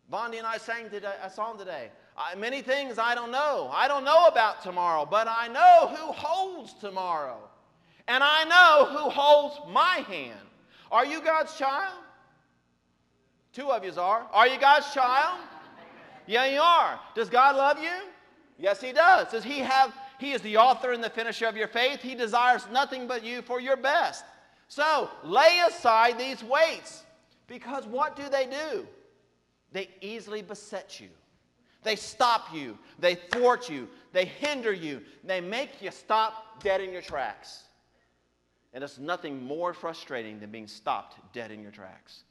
Bondi 0.08 0.38
and 0.38 0.46
I 0.46 0.56
sang 0.56 0.88
today, 0.88 1.12
a 1.22 1.28
song 1.28 1.58
today. 1.58 1.90
I, 2.16 2.34
many 2.34 2.62
things 2.62 2.98
I 2.98 3.14
don't 3.14 3.30
know. 3.30 3.70
I 3.72 3.88
don't 3.88 4.04
know 4.04 4.26
about 4.26 4.62
tomorrow, 4.62 5.06
but 5.10 5.26
I 5.28 5.48
know 5.48 5.94
who 5.94 6.12
holds 6.12 6.74
tomorrow. 6.74 7.38
And 8.08 8.22
I 8.22 8.44
know 8.44 8.86
who 8.90 9.10
holds 9.10 9.60
my 9.72 10.04
hand. 10.08 10.38
Are 10.90 11.06
you 11.06 11.22
God's 11.22 11.56
child? 11.56 11.94
Two 13.52 13.70
of 13.70 13.84
you 13.84 13.92
are. 13.98 14.26
Are 14.32 14.48
you 14.48 14.58
God's 14.58 14.92
child? 14.92 15.38
Yeah, 16.26 16.46
you 16.46 16.60
are. 16.60 17.00
Does 17.14 17.28
God 17.28 17.56
love 17.56 17.78
you? 17.82 18.10
Yes, 18.58 18.80
He 18.80 18.92
does. 18.92 19.30
Does 19.30 19.44
He 19.44 19.58
have, 19.58 19.94
He 20.18 20.32
is 20.32 20.40
the 20.42 20.56
author 20.56 20.92
and 20.92 21.02
the 21.02 21.10
finisher 21.10 21.46
of 21.46 21.56
your 21.56 21.68
faith. 21.68 22.00
He 22.00 22.14
desires 22.14 22.66
nothing 22.72 23.06
but 23.06 23.24
you 23.24 23.42
for 23.42 23.60
your 23.60 23.76
best. 23.76 24.24
So 24.68 25.10
lay 25.24 25.60
aside 25.66 26.18
these 26.18 26.42
weights 26.42 27.02
because 27.46 27.86
what 27.86 28.16
do 28.16 28.28
they 28.28 28.46
do? 28.46 28.86
They 29.72 29.88
easily 30.00 30.42
beset 30.42 31.00
you. 31.00 31.08
They 31.82 31.96
stop 31.96 32.54
you. 32.54 32.78
They 32.98 33.16
thwart 33.16 33.68
you. 33.68 33.88
They 34.12 34.24
hinder 34.24 34.72
you. 34.72 35.02
They 35.24 35.40
make 35.40 35.82
you 35.82 35.90
stop 35.90 36.62
dead 36.62 36.80
in 36.80 36.92
your 36.92 37.02
tracks. 37.02 37.64
And 38.72 38.82
it's 38.82 38.98
nothing 38.98 39.44
more 39.44 39.74
frustrating 39.74 40.40
than 40.40 40.50
being 40.50 40.66
stopped 40.66 41.16
dead 41.32 41.50
in 41.50 41.60
your 41.60 41.72
tracks. 41.72 42.24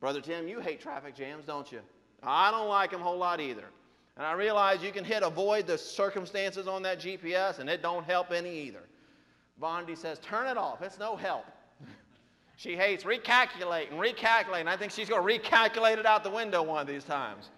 Brother 0.00 0.20
Tim, 0.20 0.48
you 0.48 0.60
hate 0.60 0.80
traffic 0.80 1.14
jams, 1.14 1.44
don't 1.44 1.70
you? 1.70 1.80
I 2.22 2.50
don't 2.50 2.68
like 2.68 2.90
them 2.90 3.00
a 3.00 3.04
whole 3.04 3.18
lot 3.18 3.40
either. 3.40 3.66
And 4.16 4.26
I 4.26 4.32
realize 4.32 4.82
you 4.82 4.92
can 4.92 5.04
hit 5.04 5.22
avoid 5.22 5.66
the 5.66 5.78
circumstances 5.78 6.66
on 6.66 6.82
that 6.82 7.00
GPS, 7.00 7.58
and 7.58 7.68
it 7.68 7.82
don't 7.82 8.04
help 8.04 8.30
any 8.30 8.50
either. 8.60 8.82
Bondi 9.58 9.94
says, 9.94 10.18
turn 10.18 10.46
it 10.46 10.56
off. 10.56 10.82
It's 10.82 10.98
no 10.98 11.16
help. 11.16 11.46
she 12.56 12.76
hates 12.76 13.04
recalculating, 13.04 13.92
recalculating. 13.92 14.66
I 14.66 14.76
think 14.76 14.92
she's 14.92 15.08
going 15.08 15.26
to 15.26 15.48
recalculate 15.48 15.98
it 15.98 16.06
out 16.06 16.24
the 16.24 16.30
window 16.30 16.62
one 16.62 16.80
of 16.80 16.86
these 16.86 17.04
times. 17.04 17.50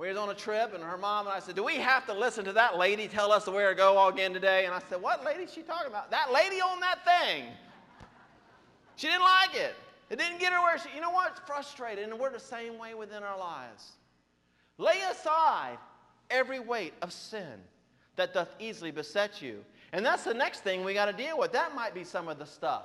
We 0.00 0.08
was 0.08 0.16
on 0.16 0.30
a 0.30 0.34
trip, 0.34 0.72
and 0.72 0.82
her 0.82 0.96
mom 0.96 1.26
and 1.26 1.36
I 1.36 1.40
said, 1.40 1.56
"Do 1.56 1.62
we 1.62 1.76
have 1.76 2.06
to 2.06 2.14
listen 2.14 2.42
to 2.46 2.54
that 2.54 2.78
lady 2.78 3.06
tell 3.06 3.30
us 3.30 3.46
where 3.46 3.68
to 3.68 3.74
go 3.74 4.08
again 4.08 4.32
today?" 4.32 4.64
And 4.64 4.74
I 4.74 4.80
said, 4.88 5.02
"What 5.02 5.22
lady 5.26 5.42
is 5.42 5.52
she 5.52 5.60
talking 5.60 5.88
about? 5.88 6.10
That 6.10 6.32
lady 6.32 6.58
on 6.58 6.80
that 6.80 7.04
thing." 7.04 7.54
She 8.96 9.08
didn't 9.08 9.20
like 9.20 9.54
it. 9.54 9.76
It 10.08 10.18
didn't 10.18 10.38
get 10.38 10.54
her 10.54 10.60
where 10.62 10.78
she. 10.78 10.88
You 10.94 11.02
know 11.02 11.10
what? 11.10 11.32
It's 11.32 11.40
frustrating, 11.40 12.04
and 12.04 12.18
we're 12.18 12.30
the 12.30 12.40
same 12.40 12.78
way 12.78 12.94
within 12.94 13.22
our 13.22 13.38
lives. 13.38 13.92
Lay 14.78 15.02
aside 15.02 15.76
every 16.30 16.60
weight 16.60 16.94
of 17.02 17.12
sin 17.12 17.62
that 18.16 18.32
doth 18.32 18.54
easily 18.58 18.92
beset 18.92 19.42
you. 19.42 19.62
And 19.92 20.04
that's 20.04 20.24
the 20.24 20.32
next 20.32 20.60
thing 20.60 20.82
we 20.82 20.94
got 20.94 21.06
to 21.06 21.12
deal 21.12 21.38
with. 21.38 21.52
That 21.52 21.74
might 21.74 21.92
be 21.92 22.04
some 22.04 22.26
of 22.26 22.38
the 22.38 22.46
stuff. 22.46 22.84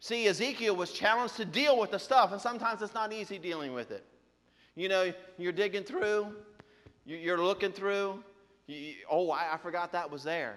See, 0.00 0.28
Ezekiel 0.28 0.76
was 0.76 0.92
challenged 0.92 1.36
to 1.36 1.46
deal 1.46 1.78
with 1.78 1.90
the 1.90 1.98
stuff, 1.98 2.32
and 2.32 2.40
sometimes 2.40 2.82
it's 2.82 2.92
not 2.92 3.14
easy 3.14 3.38
dealing 3.38 3.72
with 3.72 3.90
it. 3.90 4.04
You 4.78 4.88
know, 4.88 5.12
you're 5.38 5.50
digging 5.50 5.82
through, 5.82 6.28
you're 7.04 7.42
looking 7.42 7.72
through. 7.72 8.22
You, 8.68 8.94
oh, 9.10 9.28
I, 9.32 9.54
I, 9.54 9.56
forgot 9.56 9.90
that 9.90 10.08
was 10.08 10.22
there. 10.22 10.56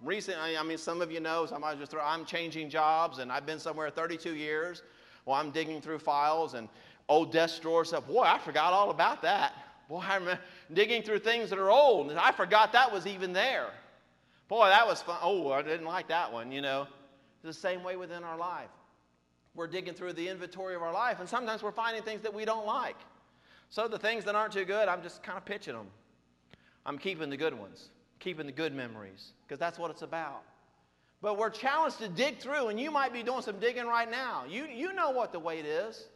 Recently, 0.00 0.56
I 0.56 0.62
mean, 0.62 0.78
some 0.78 1.02
of 1.02 1.10
you 1.10 1.18
know, 1.18 1.46
some 1.46 1.64
just 1.76 1.90
throw, 1.90 2.00
I'm 2.00 2.24
changing 2.24 2.70
jobs, 2.70 3.18
and 3.18 3.32
I've 3.32 3.44
been 3.44 3.58
somewhere 3.58 3.90
32 3.90 4.36
years. 4.36 4.84
Well, 5.24 5.34
I'm 5.34 5.50
digging 5.50 5.80
through 5.80 5.98
files 5.98 6.54
and 6.54 6.68
old 7.08 7.32
desk 7.32 7.60
drawers 7.60 7.88
stuff. 7.88 8.06
Boy, 8.06 8.22
I 8.22 8.38
forgot 8.38 8.72
all 8.72 8.90
about 8.90 9.20
that. 9.22 9.52
Boy, 9.88 10.00
I'm 10.00 10.28
digging 10.72 11.02
through 11.02 11.18
things 11.18 11.50
that 11.50 11.58
are 11.58 11.70
old, 11.70 12.10
and 12.10 12.20
I 12.20 12.30
forgot 12.30 12.72
that 12.72 12.92
was 12.92 13.04
even 13.04 13.32
there. 13.32 13.70
Boy, 14.46 14.68
that 14.68 14.86
was 14.86 15.02
fun. 15.02 15.18
Oh, 15.20 15.50
I 15.50 15.62
didn't 15.62 15.86
like 15.86 16.06
that 16.06 16.32
one, 16.32 16.52
you 16.52 16.62
know. 16.62 16.86
It's 17.42 17.56
the 17.56 17.68
same 17.68 17.82
way 17.82 17.96
within 17.96 18.22
our 18.22 18.38
life. 18.38 18.70
We're 19.56 19.66
digging 19.66 19.94
through 19.94 20.12
the 20.12 20.28
inventory 20.28 20.76
of 20.76 20.82
our 20.82 20.92
life, 20.92 21.18
and 21.18 21.28
sometimes 21.28 21.64
we're 21.64 21.72
finding 21.72 22.04
things 22.04 22.22
that 22.22 22.32
we 22.32 22.44
don't 22.44 22.64
like. 22.64 22.94
So 23.70 23.88
the 23.88 23.98
things 23.98 24.24
that 24.24 24.34
aren't 24.34 24.52
too 24.52 24.64
good, 24.64 24.88
I'm 24.88 25.02
just 25.02 25.22
kind 25.22 25.36
of 25.36 25.44
pitching 25.44 25.74
them. 25.74 25.88
I'm 26.84 26.98
keeping 26.98 27.30
the 27.30 27.36
good 27.36 27.54
ones, 27.54 27.88
keeping 28.20 28.46
the 28.46 28.52
good 28.52 28.74
memories, 28.74 29.32
because 29.46 29.58
that's 29.58 29.78
what 29.78 29.90
it's 29.90 30.02
about. 30.02 30.42
But 31.20 31.38
we're 31.38 31.50
challenged 31.50 31.98
to 31.98 32.08
dig 32.08 32.38
through, 32.38 32.68
and 32.68 32.78
you 32.78 32.90
might 32.90 33.12
be 33.12 33.22
doing 33.22 33.42
some 33.42 33.58
digging 33.58 33.86
right 33.86 34.10
now. 34.10 34.44
You, 34.48 34.66
you 34.66 34.92
know 34.92 35.10
what 35.10 35.32
the 35.32 35.38
weight 35.38 35.64
is. 35.64 36.06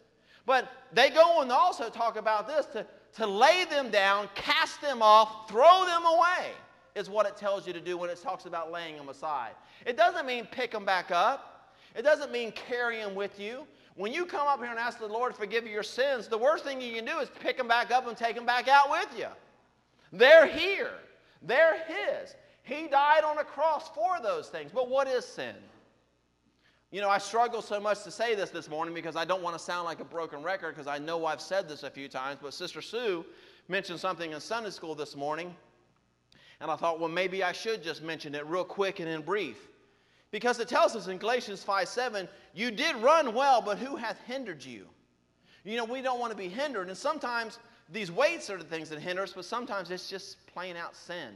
But 0.46 0.70
they 0.92 1.10
go 1.10 1.40
on 1.40 1.48
to 1.48 1.54
also 1.54 1.88
talk 1.88 2.16
about 2.16 2.46
this 2.46 2.66
to, 2.66 2.86
to 3.16 3.26
lay 3.26 3.64
them 3.68 3.90
down, 3.90 4.28
cast 4.34 4.80
them 4.80 5.02
off, 5.02 5.48
throw 5.48 5.84
them 5.86 6.04
away, 6.04 6.52
is 6.94 7.10
what 7.10 7.26
it 7.26 7.36
tells 7.36 7.66
you 7.66 7.72
to 7.72 7.80
do 7.80 7.96
when 7.96 8.10
it 8.10 8.20
talks 8.22 8.46
about 8.46 8.70
laying 8.70 8.96
them 8.96 9.08
aside. 9.08 9.52
It 9.86 9.96
doesn't 9.96 10.26
mean 10.26 10.46
pick 10.50 10.70
them 10.70 10.84
back 10.84 11.10
up, 11.10 11.74
it 11.94 12.02
doesn't 12.02 12.30
mean 12.30 12.52
carry 12.52 12.98
them 12.98 13.14
with 13.14 13.38
you. 13.38 13.66
When 14.00 14.14
you 14.14 14.24
come 14.24 14.48
up 14.48 14.60
here 14.60 14.70
and 14.70 14.78
ask 14.78 14.98
the 14.98 15.06
Lord 15.06 15.34
to 15.34 15.38
forgive 15.38 15.66
you 15.66 15.72
your 15.72 15.82
sins, 15.82 16.26
the 16.26 16.38
worst 16.38 16.64
thing 16.64 16.80
you 16.80 16.94
can 16.94 17.04
do 17.04 17.18
is 17.18 17.28
pick 17.38 17.58
them 17.58 17.68
back 17.68 17.90
up 17.90 18.08
and 18.08 18.16
take 18.16 18.34
them 18.34 18.46
back 18.46 18.66
out 18.66 18.90
with 18.90 19.08
you. 19.14 19.26
They're 20.10 20.46
here, 20.46 20.92
they're 21.42 21.84
His. 21.84 22.34
He 22.62 22.88
died 22.88 23.24
on 23.24 23.36
a 23.36 23.44
cross 23.44 23.90
for 23.90 24.16
those 24.22 24.48
things. 24.48 24.70
But 24.72 24.88
what 24.88 25.06
is 25.06 25.26
sin? 25.26 25.54
You 26.90 27.02
know, 27.02 27.10
I 27.10 27.18
struggle 27.18 27.60
so 27.60 27.78
much 27.78 28.02
to 28.04 28.10
say 28.10 28.34
this 28.34 28.48
this 28.48 28.70
morning 28.70 28.94
because 28.94 29.16
I 29.16 29.26
don't 29.26 29.42
want 29.42 29.58
to 29.58 29.62
sound 29.62 29.84
like 29.84 30.00
a 30.00 30.04
broken 30.06 30.42
record 30.42 30.74
because 30.74 30.86
I 30.86 30.96
know 30.96 31.26
I've 31.26 31.42
said 31.42 31.68
this 31.68 31.82
a 31.82 31.90
few 31.90 32.08
times. 32.08 32.38
But 32.40 32.54
Sister 32.54 32.80
Sue 32.80 33.26
mentioned 33.68 34.00
something 34.00 34.32
in 34.32 34.40
Sunday 34.40 34.70
school 34.70 34.94
this 34.94 35.14
morning. 35.14 35.54
And 36.62 36.70
I 36.70 36.76
thought, 36.76 37.00
well, 37.00 37.10
maybe 37.10 37.44
I 37.44 37.52
should 37.52 37.82
just 37.82 38.02
mention 38.02 38.34
it 38.34 38.46
real 38.46 38.64
quick 38.64 38.98
and 38.98 39.10
in 39.10 39.20
brief. 39.20 39.69
Because 40.30 40.60
it 40.60 40.68
tells 40.68 40.94
us 40.94 41.08
in 41.08 41.18
Galatians 41.18 41.62
5 41.62 41.88
7, 41.88 42.28
you 42.54 42.70
did 42.70 42.96
run 42.96 43.34
well, 43.34 43.60
but 43.60 43.78
who 43.78 43.96
hath 43.96 44.20
hindered 44.26 44.64
you? 44.64 44.86
You 45.64 45.76
know, 45.76 45.84
we 45.84 46.02
don't 46.02 46.20
want 46.20 46.30
to 46.30 46.38
be 46.38 46.48
hindered. 46.48 46.88
And 46.88 46.96
sometimes 46.96 47.58
these 47.92 48.10
weights 48.10 48.48
are 48.48 48.56
the 48.56 48.64
things 48.64 48.88
that 48.90 49.00
hinder 49.00 49.22
us, 49.22 49.32
but 49.32 49.44
sometimes 49.44 49.90
it's 49.90 50.08
just 50.08 50.44
plain 50.46 50.76
out 50.76 50.94
sin. 50.94 51.34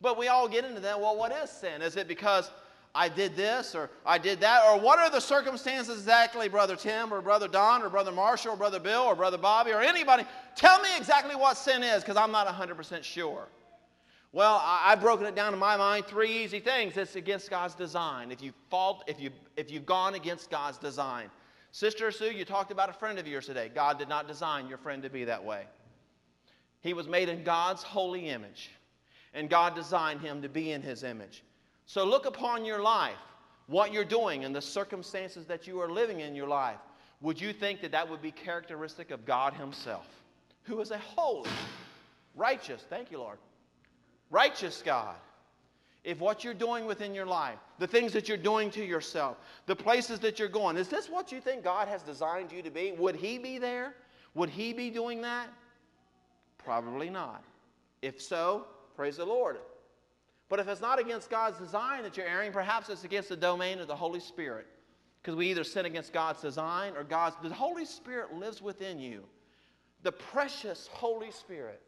But 0.00 0.18
we 0.18 0.28
all 0.28 0.48
get 0.48 0.64
into 0.64 0.80
that. 0.80 1.00
Well, 1.00 1.16
what 1.16 1.32
is 1.32 1.50
sin? 1.50 1.82
Is 1.82 1.96
it 1.96 2.06
because 2.06 2.50
I 2.94 3.08
did 3.08 3.36
this 3.36 3.74
or 3.74 3.90
I 4.04 4.18
did 4.18 4.40
that? 4.40 4.62
Or 4.66 4.78
what 4.78 4.98
are 4.98 5.10
the 5.10 5.20
circumstances 5.20 5.98
exactly, 5.98 6.48
Brother 6.48 6.76
Tim 6.76 7.12
or 7.12 7.20
Brother 7.20 7.48
Don 7.48 7.82
or 7.82 7.88
Brother 7.88 8.12
Marshall 8.12 8.52
or 8.52 8.56
Brother 8.56 8.80
Bill 8.80 9.02
or 9.02 9.14
Brother 9.14 9.38
Bobby 9.38 9.72
or 9.72 9.80
anybody? 9.80 10.24
Tell 10.56 10.80
me 10.80 10.88
exactly 10.96 11.36
what 11.36 11.56
sin 11.56 11.82
is 11.82 12.02
because 12.02 12.16
I'm 12.16 12.32
not 12.32 12.46
100% 12.46 13.02
sure. 13.02 13.48
Well, 14.32 14.60
I, 14.64 14.90
have 14.90 15.00
broken 15.00 15.26
it 15.26 15.34
down 15.34 15.52
in 15.52 15.58
my 15.58 15.76
mind 15.76 16.06
three 16.06 16.30
easy 16.30 16.60
things. 16.60 16.96
It's 16.96 17.16
against 17.16 17.50
God's 17.50 17.74
design. 17.74 18.30
If 18.30 18.40
you 18.40 18.52
fault, 18.70 19.02
if 19.08 19.20
you 19.20 19.30
if 19.56 19.70
you've 19.70 19.86
gone 19.86 20.14
against 20.14 20.50
God's 20.50 20.78
design. 20.78 21.30
Sister 21.72 22.10
Sue, 22.10 22.32
you 22.32 22.44
talked 22.44 22.70
about 22.70 22.90
a 22.90 22.92
friend 22.92 23.18
of 23.18 23.26
yours 23.26 23.46
today. 23.46 23.70
God 23.74 23.98
did 23.98 24.08
not 24.08 24.28
design 24.28 24.68
your 24.68 24.78
friend 24.78 25.02
to 25.02 25.10
be 25.10 25.24
that 25.24 25.42
way. 25.42 25.64
He 26.80 26.94
was 26.94 27.08
made 27.08 27.28
in 27.28 27.44
God's 27.44 27.82
holy 27.82 28.28
image, 28.28 28.70
and 29.34 29.48
God 29.48 29.74
designed 29.74 30.20
him 30.20 30.42
to 30.42 30.48
be 30.48 30.72
in 30.72 30.82
his 30.82 31.04
image. 31.04 31.44
So 31.86 32.04
look 32.04 32.26
upon 32.26 32.64
your 32.64 32.80
life, 32.80 33.18
what 33.66 33.92
you're 33.92 34.04
doing, 34.04 34.44
and 34.44 34.54
the 34.54 34.62
circumstances 34.62 35.46
that 35.46 35.66
you 35.66 35.80
are 35.80 35.90
living 35.90 36.20
in 36.20 36.34
your 36.34 36.48
life. 36.48 36.78
Would 37.20 37.40
you 37.40 37.52
think 37.52 37.82
that 37.82 37.92
that 37.92 38.08
would 38.08 38.22
be 38.22 38.30
characteristic 38.30 39.10
of 39.10 39.26
God 39.26 39.52
Himself, 39.52 40.06
who 40.62 40.80
is 40.80 40.90
a 40.90 40.98
holy, 40.98 41.50
righteous, 42.34 42.84
thank 42.88 43.10
you, 43.10 43.18
Lord, 43.18 43.38
righteous 44.30 44.82
God? 44.84 45.16
If 46.02 46.18
what 46.18 46.44
you're 46.44 46.54
doing 46.54 46.86
within 46.86 47.14
your 47.14 47.26
life, 47.26 47.58
the 47.78 47.86
things 47.86 48.12
that 48.14 48.26
you're 48.26 48.38
doing 48.38 48.70
to 48.70 48.84
yourself, 48.84 49.36
the 49.66 49.76
places 49.76 50.18
that 50.20 50.38
you're 50.38 50.48
going, 50.48 50.78
is 50.78 50.88
this 50.88 51.10
what 51.10 51.30
you 51.30 51.40
think 51.40 51.62
God 51.62 51.88
has 51.88 52.02
designed 52.02 52.50
you 52.52 52.62
to 52.62 52.70
be? 52.70 52.92
Would 52.92 53.16
He 53.16 53.36
be 53.36 53.58
there? 53.58 53.94
Would 54.34 54.48
He 54.48 54.72
be 54.72 54.88
doing 54.88 55.20
that? 55.22 55.48
Probably 56.56 57.10
not. 57.10 57.44
If 58.00 58.20
so, 58.22 58.66
praise 58.96 59.18
the 59.18 59.26
Lord. 59.26 59.58
But 60.48 60.58
if 60.58 60.68
it's 60.68 60.80
not 60.80 60.98
against 60.98 61.28
God's 61.28 61.58
design 61.58 62.02
that 62.02 62.16
you're 62.16 62.26
erring, 62.26 62.50
perhaps 62.50 62.88
it's 62.88 63.04
against 63.04 63.28
the 63.28 63.36
domain 63.36 63.78
of 63.78 63.86
the 63.86 63.96
Holy 63.96 64.20
Spirit. 64.20 64.66
Because 65.20 65.36
we 65.36 65.50
either 65.50 65.64
sin 65.64 65.84
against 65.84 66.12
God's 66.12 66.40
design 66.40 66.94
or 66.96 67.04
God's. 67.04 67.36
The 67.42 67.54
Holy 67.54 67.84
Spirit 67.84 68.34
lives 68.34 68.62
within 68.62 68.98
you. 68.98 69.24
The 70.02 70.12
precious 70.12 70.88
Holy 70.90 71.30
Spirit 71.30 71.82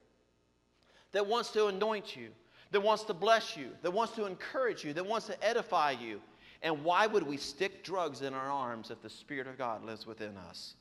that 1.12 1.26
wants 1.26 1.50
to 1.50 1.66
anoint 1.66 2.16
you, 2.16 2.28
that 2.70 2.80
wants 2.80 3.04
to 3.04 3.14
bless 3.14 3.56
you, 3.56 3.68
that 3.82 3.90
wants 3.92 4.14
to 4.14 4.26
encourage 4.26 4.84
you, 4.84 4.92
that 4.94 5.06
wants 5.06 5.26
to 5.26 5.44
edify 5.44 5.92
you. 5.92 6.20
And 6.62 6.84
why 6.84 7.06
would 7.06 7.26
we 7.26 7.36
stick 7.36 7.84
drugs 7.84 8.22
in 8.22 8.34
our 8.34 8.50
arms 8.50 8.90
if 8.90 9.02
the 9.02 9.10
Spirit 9.10 9.46
of 9.46 9.58
God 9.58 9.84
lives 9.84 10.06
within 10.06 10.36
us? 10.36 10.74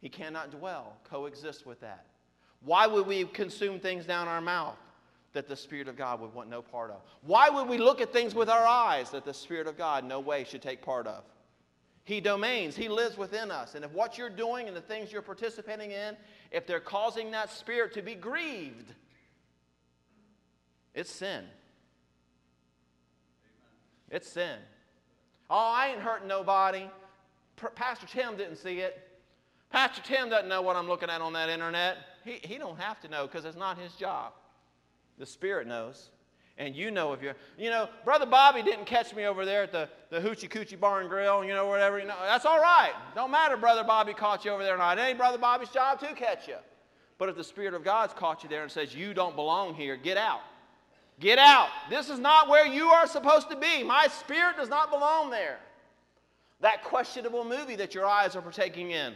He 0.00 0.08
cannot 0.08 0.50
dwell, 0.50 0.96
coexist 1.04 1.66
with 1.66 1.80
that. 1.80 2.06
Why 2.60 2.86
would 2.86 3.06
we 3.06 3.24
consume 3.24 3.80
things 3.80 4.06
down 4.06 4.28
our 4.28 4.40
mouth? 4.40 4.76
that 5.36 5.48
the 5.48 5.56
Spirit 5.56 5.86
of 5.86 5.96
God 5.96 6.18
would 6.20 6.32
want 6.32 6.48
no 6.48 6.62
part 6.62 6.90
of? 6.90 7.02
Why 7.20 7.50
would 7.50 7.68
we 7.68 7.76
look 7.76 8.00
at 8.00 8.10
things 8.10 8.34
with 8.34 8.48
our 8.48 8.66
eyes 8.66 9.10
that 9.10 9.26
the 9.26 9.34
Spirit 9.34 9.66
of 9.66 9.76
God 9.76 10.02
no 10.02 10.18
way 10.18 10.44
should 10.44 10.62
take 10.62 10.80
part 10.80 11.06
of? 11.06 11.24
He 12.06 12.20
domains, 12.20 12.76
He 12.76 12.88
lives 12.88 13.18
within 13.18 13.50
us. 13.50 13.74
And 13.74 13.84
if 13.84 13.90
what 13.90 14.16
you're 14.16 14.30
doing 14.30 14.68
and 14.68 14.76
the 14.76 14.80
things 14.80 15.12
you're 15.12 15.22
participating 15.22 15.90
in, 15.90 16.16
if 16.52 16.64
they're 16.64 16.78
causing 16.78 17.32
that 17.32 17.50
Spirit 17.50 17.92
to 17.94 18.00
be 18.02 18.14
grieved, 18.14 18.94
it's 20.94 21.10
sin. 21.10 21.44
It's 24.08 24.28
sin. 24.28 24.56
Oh, 25.50 25.56
I 25.56 25.88
ain't 25.88 26.00
hurting 26.00 26.28
nobody. 26.28 26.88
Pastor 27.74 28.06
Tim 28.06 28.36
didn't 28.36 28.56
see 28.56 28.78
it. 28.78 29.02
Pastor 29.70 30.00
Tim 30.02 30.30
doesn't 30.30 30.48
know 30.48 30.62
what 30.62 30.76
I'm 30.76 30.86
looking 30.86 31.10
at 31.10 31.20
on 31.20 31.32
that 31.32 31.48
internet. 31.48 31.96
He, 32.24 32.38
he 32.40 32.56
don't 32.56 32.78
have 32.78 33.00
to 33.00 33.08
know 33.08 33.26
because 33.26 33.44
it's 33.44 33.56
not 33.56 33.78
his 33.78 33.92
job. 33.94 34.32
The 35.18 35.26
Spirit 35.26 35.66
knows. 35.66 36.10
And 36.58 36.74
you 36.74 36.90
know 36.90 37.12
if 37.12 37.20
you're, 37.20 37.36
you 37.58 37.68
know, 37.68 37.88
Brother 38.04 38.24
Bobby 38.24 38.62
didn't 38.62 38.86
catch 38.86 39.14
me 39.14 39.26
over 39.26 39.44
there 39.44 39.64
at 39.64 39.72
the, 39.72 39.88
the 40.10 40.20
Hoochie 40.20 40.48
Coochie 40.48 40.78
Bar 40.78 41.00
and 41.00 41.10
Grill, 41.10 41.44
you 41.44 41.52
know, 41.52 41.66
whatever. 41.66 41.98
You 41.98 42.06
know, 42.06 42.16
that's 42.22 42.46
all 42.46 42.60
right. 42.60 42.92
Don't 43.14 43.30
matter, 43.30 43.56
Brother 43.58 43.84
Bobby 43.84 44.14
caught 44.14 44.44
you 44.44 44.52
over 44.52 44.62
there 44.62 44.74
or 44.74 44.78
not. 44.78 44.98
It 44.98 45.02
ain't 45.02 45.18
Brother 45.18 45.36
Bobby's 45.36 45.68
job 45.68 46.00
to 46.00 46.14
catch 46.14 46.48
you. 46.48 46.56
But 47.18 47.28
if 47.28 47.36
the 47.36 47.44
Spirit 47.44 47.74
of 47.74 47.84
God's 47.84 48.14
caught 48.14 48.42
you 48.42 48.48
there 48.48 48.62
and 48.62 48.72
says, 48.72 48.94
you 48.94 49.12
don't 49.12 49.36
belong 49.36 49.74
here, 49.74 49.96
get 49.96 50.16
out. 50.16 50.40
Get 51.18 51.38
out. 51.38 51.68
This 51.88 52.10
is 52.10 52.18
not 52.18 52.48
where 52.48 52.66
you 52.66 52.88
are 52.88 53.06
supposed 53.06 53.48
to 53.50 53.56
be. 53.56 53.82
My 53.82 54.06
spirit 54.08 54.56
does 54.56 54.68
not 54.68 54.90
belong 54.90 55.30
there. 55.30 55.58
That 56.60 56.84
questionable 56.84 57.44
movie 57.44 57.76
that 57.76 57.94
your 57.94 58.06
eyes 58.06 58.36
are 58.36 58.42
partaking 58.42 58.90
in. 58.90 59.14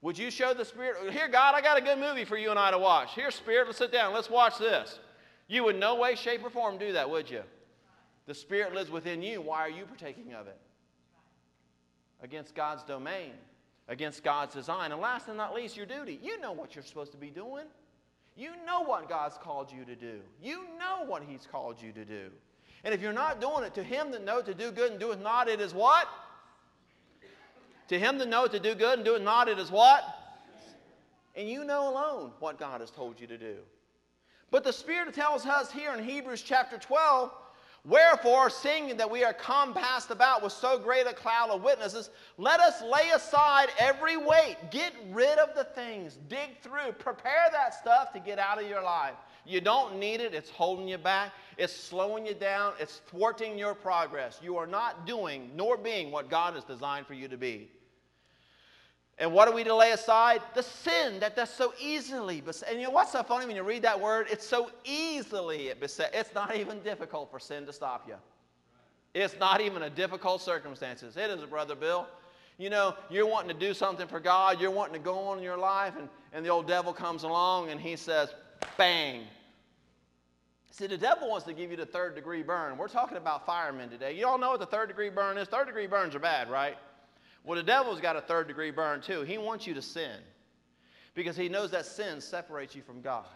Would 0.00 0.16
you 0.16 0.30
show 0.30 0.54
the 0.54 0.64
Spirit? 0.64 1.12
Here, 1.12 1.28
God, 1.28 1.54
I 1.54 1.60
got 1.60 1.76
a 1.76 1.80
good 1.80 1.98
movie 1.98 2.24
for 2.24 2.36
you 2.36 2.50
and 2.50 2.58
I 2.58 2.70
to 2.70 2.78
watch. 2.78 3.14
Here, 3.14 3.30
Spirit, 3.30 3.66
let's 3.66 3.78
sit 3.78 3.90
down. 3.90 4.14
Let's 4.14 4.30
watch 4.30 4.58
this. 4.58 5.00
You 5.48 5.64
would 5.64 5.76
no 5.76 5.96
way, 5.96 6.14
shape, 6.14 6.44
or 6.44 6.50
form 6.50 6.78
do 6.78 6.92
that, 6.92 7.08
would 7.08 7.30
you? 7.30 7.42
The 8.26 8.34
Spirit 8.34 8.74
lives 8.74 8.90
within 8.90 9.22
you. 9.22 9.40
Why 9.40 9.60
are 9.60 9.70
you 9.70 9.86
partaking 9.86 10.34
of 10.34 10.46
it? 10.46 10.58
Against 12.22 12.54
God's 12.54 12.84
domain, 12.84 13.32
against 13.88 14.22
God's 14.22 14.54
design. 14.54 14.92
And 14.92 15.00
last 15.00 15.28
and 15.28 15.38
not 15.38 15.54
least, 15.54 15.76
your 15.76 15.86
duty. 15.86 16.20
You 16.22 16.38
know 16.38 16.52
what 16.52 16.74
you're 16.74 16.84
supposed 16.84 17.12
to 17.12 17.18
be 17.18 17.30
doing. 17.30 17.64
You 18.36 18.50
know 18.66 18.82
what 18.82 19.08
God's 19.08 19.38
called 19.38 19.72
you 19.72 19.84
to 19.86 19.96
do. 19.96 20.20
You 20.42 20.64
know 20.78 21.06
what 21.06 21.22
He's 21.22 21.48
called 21.50 21.80
you 21.80 21.90
to 21.92 22.04
do. 22.04 22.30
And 22.84 22.94
if 22.94 23.00
you're 23.00 23.12
not 23.12 23.40
doing 23.40 23.64
it, 23.64 23.74
to 23.74 23.82
Him 23.82 24.10
that 24.12 24.24
know 24.24 24.42
to 24.42 24.52
do 24.52 24.70
good 24.70 24.92
and 24.92 25.00
do 25.00 25.10
it 25.12 25.20
not, 25.22 25.48
it 25.48 25.60
is 25.60 25.72
what? 25.72 26.06
To 27.88 27.98
Him 27.98 28.18
that 28.18 28.28
know 28.28 28.46
to 28.46 28.60
do 28.60 28.74
good 28.74 28.98
and 28.98 29.04
do 29.04 29.14
it 29.14 29.22
not, 29.22 29.48
it 29.48 29.58
is 29.58 29.70
what? 29.70 30.04
And 31.34 31.48
you 31.48 31.64
know 31.64 31.88
alone 31.88 32.32
what 32.38 32.58
God 32.58 32.80
has 32.82 32.90
told 32.90 33.18
you 33.18 33.26
to 33.26 33.38
do. 33.38 33.56
But 34.50 34.64
the 34.64 34.72
Spirit 34.72 35.14
tells 35.14 35.44
us 35.46 35.70
here 35.70 35.92
in 35.92 36.02
Hebrews 36.02 36.42
chapter 36.42 36.78
12, 36.78 37.30
Wherefore, 37.84 38.50
seeing 38.50 38.96
that 38.96 39.10
we 39.10 39.24
are 39.24 39.32
compassed 39.32 40.10
about 40.10 40.42
with 40.42 40.52
so 40.52 40.78
great 40.78 41.06
a 41.06 41.14
cloud 41.14 41.48
of 41.50 41.62
witnesses, 41.62 42.10
let 42.36 42.60
us 42.60 42.82
lay 42.82 43.08
aside 43.14 43.68
every 43.78 44.16
weight, 44.16 44.56
get 44.70 44.92
rid 45.10 45.38
of 45.38 45.54
the 45.54 45.64
things, 45.64 46.18
dig 46.28 46.60
through, 46.60 46.92
prepare 46.98 47.46
that 47.52 47.72
stuff 47.72 48.12
to 48.12 48.20
get 48.20 48.38
out 48.38 48.60
of 48.60 48.68
your 48.68 48.82
life. 48.82 49.14
You 49.46 49.62
don't 49.62 49.98
need 49.98 50.20
it, 50.20 50.34
it's 50.34 50.50
holding 50.50 50.88
you 50.88 50.98
back, 50.98 51.32
it's 51.56 51.72
slowing 51.72 52.26
you 52.26 52.34
down, 52.34 52.74
it's 52.78 53.00
thwarting 53.06 53.56
your 53.56 53.74
progress. 53.74 54.38
You 54.42 54.56
are 54.56 54.66
not 54.66 55.06
doing 55.06 55.50
nor 55.54 55.78
being 55.78 56.10
what 56.10 56.28
God 56.28 56.54
has 56.54 56.64
designed 56.64 57.06
for 57.06 57.14
you 57.14 57.28
to 57.28 57.38
be. 57.38 57.70
And 59.20 59.32
what 59.32 59.48
do 59.48 59.54
we 59.54 59.64
to 59.64 59.74
lay 59.74 59.90
aside? 59.90 60.42
The 60.54 60.62
sin 60.62 61.18
that 61.20 61.34
does 61.34 61.50
so 61.50 61.74
easily 61.80 62.40
beset. 62.40 62.70
And 62.70 62.80
you 62.80 62.86
know 62.86 62.92
what's 62.92 63.12
so 63.12 63.22
funny 63.24 63.46
when 63.46 63.56
you 63.56 63.64
read 63.64 63.82
that 63.82 64.00
word? 64.00 64.28
It's 64.30 64.46
so 64.46 64.70
easily 64.84 65.68
it 65.68 65.80
beset. 65.80 66.12
It's 66.14 66.32
not 66.34 66.54
even 66.54 66.78
difficult 66.80 67.30
for 67.30 67.40
sin 67.40 67.66
to 67.66 67.72
stop 67.72 68.06
you. 68.06 68.14
It's 69.14 69.36
not 69.40 69.60
even 69.60 69.82
a 69.82 69.90
difficult 69.90 70.40
circumstances. 70.40 71.16
It 71.16 71.30
is, 71.30 71.42
Brother 71.44 71.74
Bill. 71.74 72.06
You 72.58 72.70
know, 72.70 72.94
you're 73.10 73.26
wanting 73.26 73.56
to 73.56 73.66
do 73.66 73.72
something 73.72 74.06
for 74.06 74.20
God, 74.20 74.60
you're 74.60 74.70
wanting 74.70 74.94
to 74.94 75.00
go 75.00 75.18
on 75.28 75.38
in 75.38 75.44
your 75.44 75.56
life, 75.56 75.94
and, 75.96 76.08
and 76.32 76.44
the 76.44 76.48
old 76.48 76.66
devil 76.66 76.92
comes 76.92 77.22
along 77.22 77.70
and 77.70 77.80
he 77.80 77.94
says, 77.94 78.34
bang. 78.76 79.22
See, 80.72 80.88
the 80.88 80.98
devil 80.98 81.28
wants 81.28 81.46
to 81.46 81.52
give 81.52 81.70
you 81.70 81.76
the 81.76 81.86
third 81.86 82.14
degree 82.14 82.42
burn. 82.42 82.76
We're 82.76 82.88
talking 82.88 83.16
about 83.16 83.46
firemen 83.46 83.90
today. 83.90 84.16
You 84.16 84.26
all 84.26 84.38
know 84.38 84.50
what 84.50 84.60
the 84.60 84.66
third 84.66 84.88
degree 84.88 85.08
burn 85.08 85.38
is? 85.38 85.48
Third 85.48 85.66
degree 85.66 85.86
burns 85.86 86.14
are 86.14 86.20
bad, 86.20 86.50
right? 86.50 86.76
Well, 87.44 87.56
the 87.56 87.62
devil's 87.62 88.00
got 88.00 88.16
a 88.16 88.20
third 88.20 88.48
degree 88.48 88.70
burn 88.70 89.00
too. 89.00 89.22
He 89.22 89.38
wants 89.38 89.66
you 89.66 89.74
to 89.74 89.82
sin 89.82 90.18
because 91.14 91.36
he 91.36 91.48
knows 91.48 91.70
that 91.70 91.86
sin 91.86 92.20
separates 92.20 92.74
you 92.74 92.82
from 92.82 93.00
God. 93.00 93.26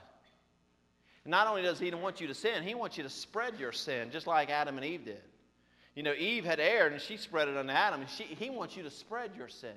Not 1.24 1.46
only 1.46 1.62
does 1.62 1.78
he 1.78 1.90
want 1.92 2.20
you 2.20 2.26
to 2.26 2.34
sin, 2.34 2.62
he 2.62 2.74
wants 2.74 2.96
you 2.96 3.05
to 3.05 3.09
spread 3.09 3.59
your 3.59 3.72
sin, 3.72 4.11
just 4.11 4.26
like 4.26 4.50
Adam 4.50 4.76
and 4.76 4.84
Eve 4.84 5.05
did. 5.05 5.22
You 5.94 6.03
know, 6.03 6.14
Eve 6.14 6.44
had 6.44 6.59
erred 6.59 6.92
and 6.92 7.00
she 7.00 7.16
spread 7.16 7.48
it 7.48 7.57
on 7.57 7.70
Adam, 7.70 8.00
and 8.00 8.11
she, 8.11 8.24
he 8.24 8.50
wants 8.50 8.76
you 8.76 8.82
to 8.82 8.90
spread 8.90 9.30
your 9.36 9.48
sin. 9.48 9.70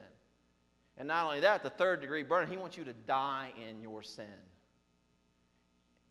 And 0.98 1.08
not 1.08 1.26
only 1.26 1.42
that, 1.42 1.62
the 1.62 1.70
third 1.70 2.02
degree 2.02 2.24
burn, 2.24 2.50
he 2.50 2.58
wants 2.58 2.78
you 2.78 2.84
to 2.86 2.94
die 2.94 3.52
in 3.70 3.82
your 3.82 4.02
sin. 4.02 4.26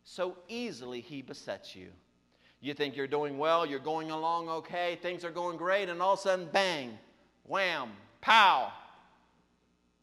So 0.03 0.37
easily 0.47 1.01
he 1.01 1.21
besets 1.21 1.75
you. 1.75 1.87
You 2.61 2.73
think 2.73 2.95
you're 2.95 3.07
doing 3.07 3.37
well, 3.37 3.65
you're 3.65 3.79
going 3.79 4.11
along 4.11 4.47
okay, 4.47 4.97
things 5.01 5.25
are 5.25 5.31
going 5.31 5.57
great, 5.57 5.89
and 5.89 6.01
all 6.01 6.13
of 6.13 6.19
a 6.19 6.21
sudden, 6.21 6.47
bang, 6.51 6.97
wham, 7.43 7.89
pow, 8.25 8.73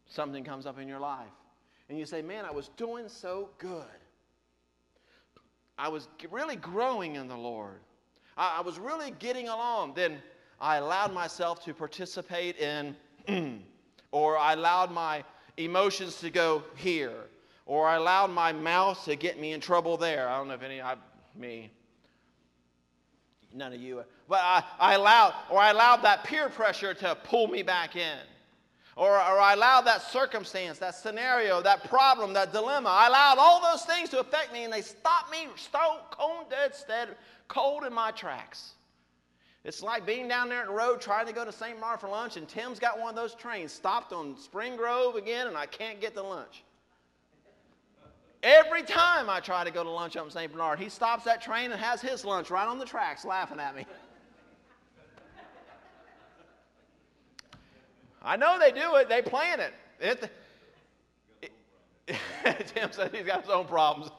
something 0.06 0.44
comes 0.44 0.64
up 0.64 0.78
in 0.78 0.86
your 0.86 1.00
life. 1.00 1.26
And 1.88 1.98
you 1.98 2.06
say, 2.06 2.22
Man, 2.22 2.44
I 2.44 2.52
was 2.52 2.70
doing 2.76 3.08
so 3.08 3.50
good. 3.58 3.84
I 5.76 5.88
was 5.88 6.08
really 6.30 6.56
growing 6.56 7.16
in 7.16 7.26
the 7.26 7.36
Lord. 7.36 7.80
I, 8.36 8.58
I 8.58 8.60
was 8.60 8.78
really 8.78 9.10
getting 9.18 9.48
along. 9.48 9.94
Then 9.94 10.22
I 10.60 10.76
allowed 10.76 11.12
myself 11.12 11.64
to 11.64 11.74
participate 11.74 12.56
in, 12.58 12.96
or 14.12 14.38
I 14.38 14.52
allowed 14.52 14.92
my 14.92 15.24
emotions 15.56 16.20
to 16.20 16.30
go 16.30 16.62
here, 16.76 17.24
or 17.66 17.88
I 17.88 17.96
allowed 17.96 18.30
my 18.30 18.52
mouth 18.52 19.04
to 19.06 19.16
get 19.16 19.40
me 19.40 19.52
in 19.52 19.60
trouble 19.60 19.96
there. 19.96 20.28
I 20.28 20.38
don't 20.38 20.46
know 20.46 20.54
if 20.54 20.62
any, 20.62 20.80
I, 20.80 20.94
me, 21.34 21.72
none 23.54 23.72
of 23.72 23.80
you, 23.80 24.02
but 24.28 24.40
I, 24.40 24.62
I 24.78 24.94
allowed, 24.94 25.34
or 25.50 25.58
I 25.58 25.70
allowed 25.70 26.02
that 26.02 26.24
peer 26.24 26.48
pressure 26.48 26.94
to 26.94 27.14
pull 27.24 27.48
me 27.48 27.62
back 27.62 27.96
in. 27.96 28.18
Or, 28.94 29.12
or 29.12 29.40
I 29.40 29.54
allowed 29.54 29.82
that 29.82 30.02
circumstance, 30.02 30.78
that 30.78 30.94
scenario, 30.94 31.62
that 31.62 31.88
problem, 31.88 32.34
that 32.34 32.52
dilemma. 32.52 32.90
I 32.90 33.06
allowed 33.06 33.38
all 33.38 33.62
those 33.62 33.84
things 33.86 34.10
to 34.10 34.20
affect 34.20 34.52
me, 34.52 34.64
and 34.64 34.72
they 34.72 34.82
stopped 34.82 35.30
me 35.30 35.46
stone 35.56 36.00
cold 36.10 36.50
dead 36.50 36.74
stead, 36.74 37.08
cold 37.48 37.84
in 37.84 37.92
my 37.92 38.10
tracks. 38.10 38.72
It's 39.64 39.82
like 39.82 40.04
being 40.04 40.28
down 40.28 40.48
there 40.48 40.62
at 40.62 40.66
the 40.66 40.72
road 40.72 41.00
trying 41.00 41.26
to 41.26 41.32
go 41.32 41.44
to 41.44 41.52
St. 41.52 41.78
Mark 41.80 42.00
for 42.00 42.08
lunch, 42.08 42.36
and 42.36 42.46
Tim's 42.48 42.78
got 42.78 42.98
one 42.98 43.10
of 43.10 43.16
those 43.16 43.34
trains 43.34 43.72
stopped 43.72 44.12
on 44.12 44.36
Spring 44.36 44.76
Grove 44.76 45.14
again, 45.14 45.46
and 45.46 45.56
I 45.56 45.66
can't 45.66 46.00
get 46.00 46.14
to 46.14 46.22
lunch. 46.22 46.64
Every 48.42 48.82
time 48.82 49.30
I 49.30 49.38
try 49.38 49.62
to 49.62 49.70
go 49.70 49.84
to 49.84 49.90
lunch 49.90 50.16
up 50.16 50.24
in 50.24 50.30
St. 50.30 50.50
Bernard, 50.50 50.80
he 50.80 50.88
stops 50.88 51.24
that 51.24 51.40
train 51.40 51.70
and 51.70 51.80
has 51.80 52.00
his 52.00 52.24
lunch 52.24 52.50
right 52.50 52.66
on 52.66 52.78
the 52.78 52.84
tracks 52.84 53.24
laughing 53.24 53.60
at 53.60 53.76
me. 53.76 53.86
I 58.22 58.36
know 58.36 58.58
they 58.58 58.72
do 58.72 58.96
it, 58.96 59.08
they 59.08 59.22
plan 59.22 59.60
it. 59.60 59.72
it, 60.00 60.30
it 61.42 61.52
Tim 62.74 62.90
says 62.90 63.10
he's 63.12 63.26
got 63.26 63.42
his 63.42 63.50
own 63.50 63.66
problems. 63.66 64.10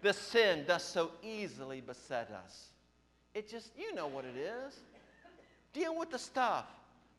The 0.00 0.12
sin 0.14 0.64
does 0.66 0.82
so 0.82 1.10
easily 1.22 1.80
beset 1.82 2.30
us. 2.30 2.68
It 3.34 3.50
just, 3.50 3.70
you 3.76 3.94
know 3.94 4.06
what 4.06 4.24
it 4.24 4.36
is. 4.36 4.80
Deal 5.74 5.96
with 5.96 6.10
the 6.10 6.18
stuff. 6.18 6.66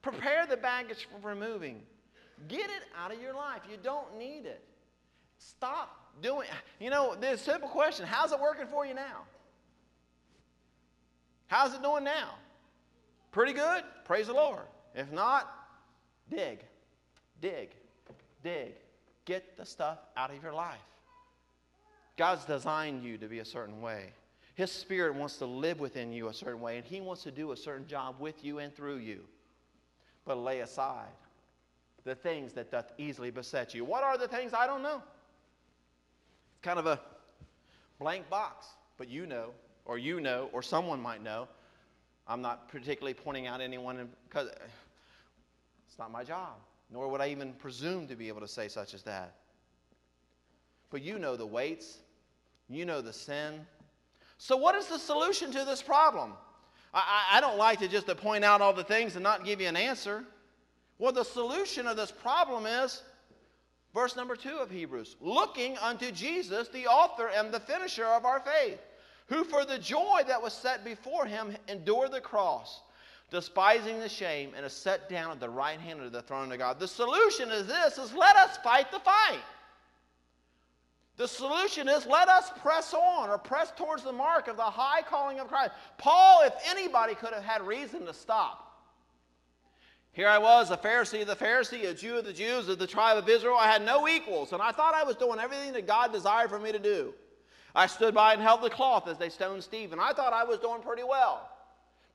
Prepare 0.02 0.48
the 0.48 0.58
baggage 0.58 1.08
for 1.12 1.28
removing. 1.28 1.82
Get 2.48 2.66
it 2.66 2.84
out 2.98 3.14
of 3.14 3.22
your 3.22 3.36
life. 3.36 3.62
You 3.70 3.78
don't 3.82 4.18
need 4.18 4.46
it. 4.46 4.64
Stop 5.40 6.22
doing. 6.22 6.48
You 6.80 6.90
know, 6.90 7.16
this 7.20 7.42
simple 7.42 7.70
question: 7.70 8.06
How's 8.06 8.32
it 8.32 8.40
working 8.40 8.68
for 8.68 8.86
you 8.86 8.94
now? 8.94 9.24
How's 11.48 11.74
it 11.74 11.82
doing 11.82 12.04
now? 12.04 12.36
Pretty 13.32 13.54
good. 13.54 13.84
Praise 14.06 14.28
the 14.28 14.34
Lord. 14.34 14.62
If 14.94 15.12
not, 15.12 15.52
dig, 16.30 16.60
dig, 17.42 17.70
dig. 18.44 18.74
Get 19.26 19.58
the 19.58 19.66
stuff 19.66 20.00
out 20.18 20.32
of 20.32 20.42
your 20.44 20.54
life. 20.54 20.78
God's 22.18 22.44
designed 22.46 23.04
you 23.04 23.18
to 23.18 23.28
be 23.28 23.40
a 23.40 23.46
certain 23.46 23.82
way. 23.82 24.14
His 24.56 24.72
Spirit 24.72 25.16
wants 25.16 25.38
to 25.38 25.46
live 25.46 25.80
within 25.80 26.12
you 26.12 26.28
a 26.28 26.34
certain 26.34 26.60
way, 26.60 26.78
and 26.78 26.86
He 26.86 27.00
wants 27.00 27.24
to 27.24 27.32
do 27.32 27.52
a 27.52 27.58
certain 27.58 27.88
job 27.88 28.16
with 28.20 28.44
you 28.44 28.60
and 28.60 28.76
through 28.76 28.98
you. 28.98 29.22
But 30.26 30.38
lay 30.38 30.60
aside 30.60 31.08
the 32.04 32.16
things 32.16 32.54
that 32.54 32.72
doth 32.72 32.92
easily 32.98 33.32
beset 33.32 33.74
you. 33.74 33.86
What 33.86 34.04
are 34.04 34.18
the 34.18 34.28
things? 34.28 34.54
I 34.54 34.68
don't 34.68 34.84
know. 34.84 35.02
Kind 36.62 36.80
of 36.80 36.86
a 36.86 37.00
blank 38.00 38.30
box, 38.30 38.68
but 38.98 39.10
you 39.10 39.26
know, 39.26 39.52
or 39.86 39.98
you 39.98 40.20
know, 40.20 40.50
or 40.54 40.62
someone 40.62 41.02
might 41.02 41.24
know. 41.24 41.48
I'm 42.28 42.42
not 42.42 42.68
particularly 42.70 43.14
pointing 43.14 43.48
out 43.48 43.62
anyone 43.62 44.10
because 44.28 44.48
uh, 44.50 44.56
it's 45.88 45.98
not 45.98 46.12
my 46.12 46.24
job, 46.24 46.54
nor 46.92 47.08
would 47.10 47.22
I 47.22 47.30
even 47.30 47.54
presume 47.54 48.08
to 48.08 48.16
be 48.16 48.28
able 48.28 48.42
to 48.42 48.48
say 48.48 48.68
such 48.68 48.94
as 48.94 49.04
that. 49.04 49.34
But 50.92 51.02
you 51.02 51.18
know 51.18 51.36
the 51.36 51.46
weights, 51.46 51.98
you 52.68 52.86
know 52.86 53.02
the 53.02 53.14
sin, 53.14 53.66
so, 54.42 54.56
what 54.56 54.74
is 54.76 54.88
the 54.88 54.98
solution 54.98 55.52
to 55.52 55.66
this 55.66 55.84
problem? 55.84 56.32
I, 56.94 57.26
I, 57.34 57.42
don't 57.42 57.58
like 57.58 57.80
to 57.80 57.90
just 57.90 58.08
to 58.08 58.16
point 58.16 58.46
out 58.46 58.62
all 58.62 58.72
the 58.72 58.86
things 58.86 59.16
and 59.16 59.22
not 59.22 59.44
give 59.44 59.60
you 59.60 59.68
an 59.68 59.76
answer. 59.76 60.24
Well, 60.98 61.12
the 61.12 61.26
solution 61.26 61.86
of 61.86 61.98
this 61.98 62.10
problem 62.10 62.66
is 62.66 63.04
verse 63.94 64.16
number 64.16 64.36
two 64.36 64.58
of 64.58 64.70
Hebrews 64.70 65.16
looking 65.22 65.78
unto 65.78 66.12
Jesus, 66.12 66.68
the 66.70 66.88
author 66.88 67.30
and 67.30 67.52
the 67.52 67.60
finisher 67.60 68.06
of 68.06 68.26
our 68.26 68.40
faith, 68.40 68.80
who 69.28 69.44
for 69.44 69.66
the 69.66 69.80
joy 69.80 70.22
that 70.28 70.42
was 70.42 70.54
set 70.54 70.84
before 70.84 71.26
him 71.26 71.56
endured 71.68 72.12
the 72.12 72.22
cross, 72.22 72.82
despising 73.32 74.00
the 74.00 74.10
shame, 74.10 74.52
and 74.56 74.66
is 74.66 74.74
set 74.74 75.10
down 75.10 75.32
at 75.32 75.40
the 75.40 75.50
right 75.50 75.80
hand 75.80 76.02
of 76.02 76.12
the 76.12 76.22
throne 76.22 76.52
of 76.52 76.58
God. 76.58 76.80
The 76.80 76.88
solution 76.88 77.50
is 77.52 77.68
this 77.68 77.98
is 77.98 78.14
let 78.14 78.36
us 78.36 78.58
fight 78.58 78.92
the 78.92 79.00
fight. 79.00 79.44
The 81.20 81.28
solution 81.28 81.90
is 81.90 82.06
let 82.06 82.30
us 82.30 82.50
press 82.62 82.94
on 82.94 83.30
or 83.30 83.38
press 83.38 83.74
towards 83.76 84.04
the 84.04 84.12
mark 84.14 84.48
of 84.48 84.56
the 84.56 84.64
high 84.64 85.02
calling 85.02 85.40
of 85.42 85.50
Christ. 85.50 85.74
Paul, 85.98 86.44
if 86.46 86.54
anybody, 86.66 87.14
could 87.14 87.34
have 87.34 87.44
had 87.44 87.62
reason 87.62 88.06
to 88.06 88.14
stop. 88.14 88.69
Here 90.12 90.28
I 90.28 90.38
was, 90.38 90.72
a 90.72 90.78
Pharisee 90.78 91.22
of 91.22 91.28
the 91.28 91.36
Pharisee, 91.36 91.88
a 91.88 91.94
Jew 91.94 92.18
of 92.18 92.26
the 92.26 92.34
Jews 92.34 92.68
of 92.68 92.80
the 92.80 92.88
tribe 92.88 93.18
of 93.18 93.30
Israel. 93.30 93.58
I 93.58 93.72
had 93.72 93.84
no 93.84 94.08
equals, 94.08 94.54
and 94.54 94.62
I 94.62 94.72
thought 94.72 94.94
I 94.94 95.04
was 95.04 95.16
doing 95.16 95.40
everything 95.40 95.74
that 95.74 95.88
God 95.88 96.12
desired 96.12 96.50
for 96.50 96.60
me 96.60 96.72
to 96.72 96.80
do. 96.80 97.14
I 97.76 97.86
stood 97.88 98.16
by 98.16 98.34
and 98.34 98.42
held 98.42 98.62
the 98.62 98.70
cloth 98.70 99.08
as 99.08 99.18
they 99.18 99.30
stoned 99.30 99.64
Stephen. 99.64 100.00
I 100.00 100.14
thought 100.14 100.34
I 100.34 100.44
was 100.44 100.60
doing 100.60 100.82
pretty 100.82 101.04
well. 101.04 101.50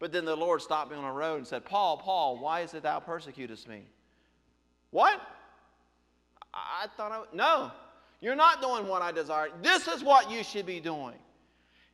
But 0.01 0.12
then 0.12 0.24
the 0.24 0.36
Lord 0.36 0.61
stopped 0.61 0.90
me 0.90 0.97
on 0.97 1.05
the 1.05 1.11
road 1.11 1.36
and 1.36 1.47
said, 1.47 1.64
Paul, 1.64 1.97
Paul, 1.99 2.38
why 2.38 2.61
is 2.61 2.74
it 2.74 2.82
thou 2.82 2.99
persecutest 2.99 3.68
me? 3.68 3.82
What? 4.90 5.20
I 6.53 6.86
thought 6.97 7.12
I, 7.12 7.22
no, 7.34 7.70
you're 8.20 8.36
not 8.36 8.61
doing 8.61 8.86
what 8.86 9.03
I 9.03 9.12
desire. 9.12 9.49
This 9.62 9.88
is 9.88 10.03
what 10.03 10.30
you 10.30 10.42
should 10.42 10.66
be 10.66 10.80
doing. 10.80 11.14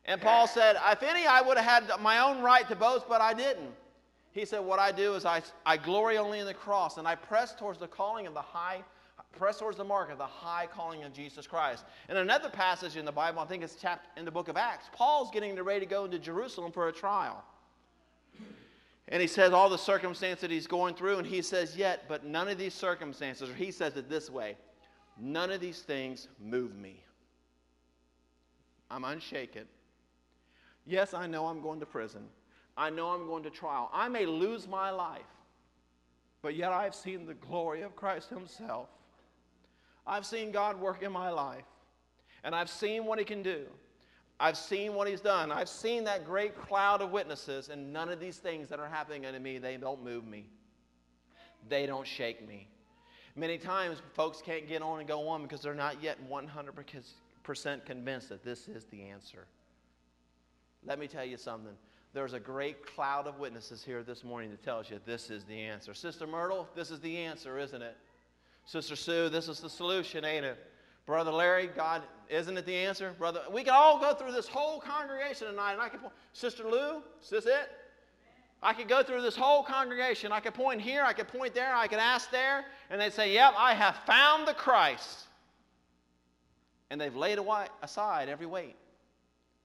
And 0.06 0.20
Paul 0.20 0.46
said, 0.46 0.76
If 0.90 1.02
any, 1.02 1.26
I 1.26 1.40
would 1.40 1.58
have 1.58 1.88
had 1.88 2.00
my 2.00 2.18
own 2.18 2.42
right 2.42 2.66
to 2.68 2.76
boast, 2.76 3.06
but 3.08 3.20
I 3.20 3.34
didn't. 3.34 3.70
He 4.32 4.44
said, 4.44 4.60
What 4.60 4.78
I 4.78 4.92
do 4.92 5.14
is 5.14 5.24
I, 5.24 5.42
I 5.66 5.76
glory 5.76 6.18
only 6.18 6.38
in 6.38 6.46
the 6.46 6.54
cross, 6.54 6.98
and 6.98 7.06
I 7.06 7.14
press 7.14 7.54
towards 7.54 7.78
the 7.78 7.88
calling 7.88 8.26
of 8.26 8.34
the 8.34 8.42
high, 8.42 8.82
press 9.36 9.58
towards 9.58 9.76
the 9.76 9.84
mark 9.84 10.10
of 10.10 10.18
the 10.18 10.26
high 10.26 10.66
calling 10.66 11.02
of 11.04 11.12
Jesus 11.12 11.46
Christ. 11.46 11.84
In 12.08 12.16
another 12.16 12.48
passage 12.48 12.96
in 12.96 13.04
the 13.04 13.12
Bible, 13.12 13.40
I 13.40 13.46
think 13.46 13.62
it's 13.62 13.76
chapter 13.80 14.08
in 14.16 14.24
the 14.24 14.30
book 14.30 14.48
of 14.48 14.56
Acts, 14.56 14.88
Paul's 14.92 15.30
getting 15.30 15.60
ready 15.62 15.80
to 15.80 15.86
go 15.86 16.04
into 16.04 16.18
Jerusalem 16.18 16.72
for 16.72 16.88
a 16.88 16.92
trial. 16.92 17.44
And 19.08 19.20
he 19.20 19.26
says 19.26 19.52
all 19.52 19.68
the 19.68 19.76
circumstances 19.76 20.42
that 20.42 20.52
he's 20.52 20.68
going 20.68 20.94
through, 20.94 21.18
and 21.18 21.26
he 21.26 21.42
says, 21.42 21.76
Yet, 21.76 22.04
but 22.08 22.24
none 22.24 22.48
of 22.48 22.58
these 22.58 22.74
circumstances, 22.74 23.50
or 23.50 23.54
he 23.54 23.72
says 23.72 23.96
it 23.96 24.08
this 24.08 24.30
way 24.30 24.56
None 25.18 25.50
of 25.50 25.60
these 25.60 25.80
things 25.80 26.28
move 26.40 26.76
me. 26.76 27.02
I'm 28.90 29.04
unshaken. 29.04 29.66
Yes, 30.86 31.14
I 31.14 31.26
know 31.26 31.46
I'm 31.46 31.60
going 31.60 31.80
to 31.80 31.86
prison. 31.86 32.22
I 32.80 32.88
know 32.88 33.08
I'm 33.08 33.26
going 33.26 33.42
to 33.42 33.50
trial. 33.50 33.90
I 33.92 34.08
may 34.08 34.24
lose 34.24 34.66
my 34.66 34.90
life, 34.90 35.20
but 36.40 36.56
yet 36.56 36.72
I've 36.72 36.94
seen 36.94 37.26
the 37.26 37.34
glory 37.34 37.82
of 37.82 37.94
Christ 37.94 38.30
Himself. 38.30 38.88
I've 40.06 40.24
seen 40.24 40.50
God 40.50 40.80
work 40.80 41.02
in 41.02 41.12
my 41.12 41.28
life, 41.28 41.66
and 42.42 42.54
I've 42.54 42.70
seen 42.70 43.04
what 43.04 43.18
He 43.18 43.24
can 43.26 43.42
do. 43.42 43.66
I've 44.40 44.56
seen 44.56 44.94
what 44.94 45.06
He's 45.06 45.20
done. 45.20 45.52
I've 45.52 45.68
seen 45.68 46.04
that 46.04 46.24
great 46.24 46.58
cloud 46.58 47.02
of 47.02 47.10
witnesses, 47.10 47.68
and 47.68 47.92
none 47.92 48.08
of 48.08 48.18
these 48.18 48.38
things 48.38 48.70
that 48.70 48.80
are 48.80 48.88
happening 48.88 49.26
unto 49.26 49.40
me, 49.40 49.58
they 49.58 49.76
don't 49.76 50.02
move 50.02 50.26
me. 50.26 50.46
They 51.68 51.84
don't 51.84 52.06
shake 52.06 52.48
me. 52.48 52.66
Many 53.36 53.58
times, 53.58 53.98
folks 54.14 54.40
can't 54.40 54.66
get 54.66 54.80
on 54.80 55.00
and 55.00 55.06
go 55.06 55.28
on 55.28 55.42
because 55.42 55.60
they're 55.60 55.74
not 55.74 56.02
yet 56.02 56.16
100% 56.30 57.84
convinced 57.84 58.30
that 58.30 58.42
this 58.42 58.68
is 58.68 58.86
the 58.86 59.02
answer. 59.02 59.46
Let 60.82 60.98
me 60.98 61.06
tell 61.08 61.26
you 61.26 61.36
something. 61.36 61.74
There's 62.12 62.32
a 62.32 62.40
great 62.40 62.84
cloud 62.84 63.28
of 63.28 63.38
witnesses 63.38 63.84
here 63.84 64.02
this 64.02 64.24
morning 64.24 64.50
that 64.50 64.64
tells 64.64 64.90
you 64.90 64.98
this 65.06 65.30
is 65.30 65.44
the 65.44 65.60
answer. 65.60 65.94
Sister 65.94 66.26
Myrtle, 66.26 66.68
this 66.74 66.90
is 66.90 66.98
the 67.00 67.16
answer, 67.16 67.58
isn't 67.58 67.82
it? 67.82 67.96
Sister 68.66 68.96
Sue, 68.96 69.28
this 69.28 69.48
is 69.48 69.60
the 69.60 69.70
solution, 69.70 70.24
ain't 70.24 70.44
it? 70.44 70.58
Brother 71.06 71.30
Larry, 71.30 71.68
God, 71.68 72.02
isn't 72.28 72.56
it 72.56 72.66
the 72.66 72.74
answer? 72.74 73.14
Brother, 73.16 73.42
we 73.52 73.62
can 73.62 73.74
all 73.74 74.00
go 74.00 74.12
through 74.14 74.32
this 74.32 74.48
whole 74.48 74.80
congregation 74.80 75.48
tonight, 75.48 75.72
and 75.72 75.82
I 75.82 75.88
can. 75.88 76.00
Sister 76.32 76.64
Lou, 76.64 77.02
is 77.22 77.30
this 77.30 77.46
it? 77.46 77.70
I 78.62 78.74
could 78.74 78.88
go 78.88 79.02
through 79.02 79.22
this 79.22 79.36
whole 79.36 79.62
congregation. 79.62 80.32
I 80.32 80.40
could 80.40 80.54
point 80.54 80.80
here, 80.80 81.02
I 81.02 81.12
could 81.12 81.28
point 81.28 81.54
there, 81.54 81.74
I 81.74 81.86
could 81.86 81.98
ask 81.98 82.30
there, 82.30 82.64
and 82.90 83.00
they'd 83.00 83.12
say, 83.12 83.32
Yep, 83.32 83.54
I 83.56 83.74
have 83.74 83.96
found 84.06 84.46
the 84.46 84.54
Christ. 84.54 85.26
And 86.90 87.00
they've 87.00 87.14
laid 87.14 87.38
aside 87.82 88.28
every 88.28 88.46
weight. 88.46 88.76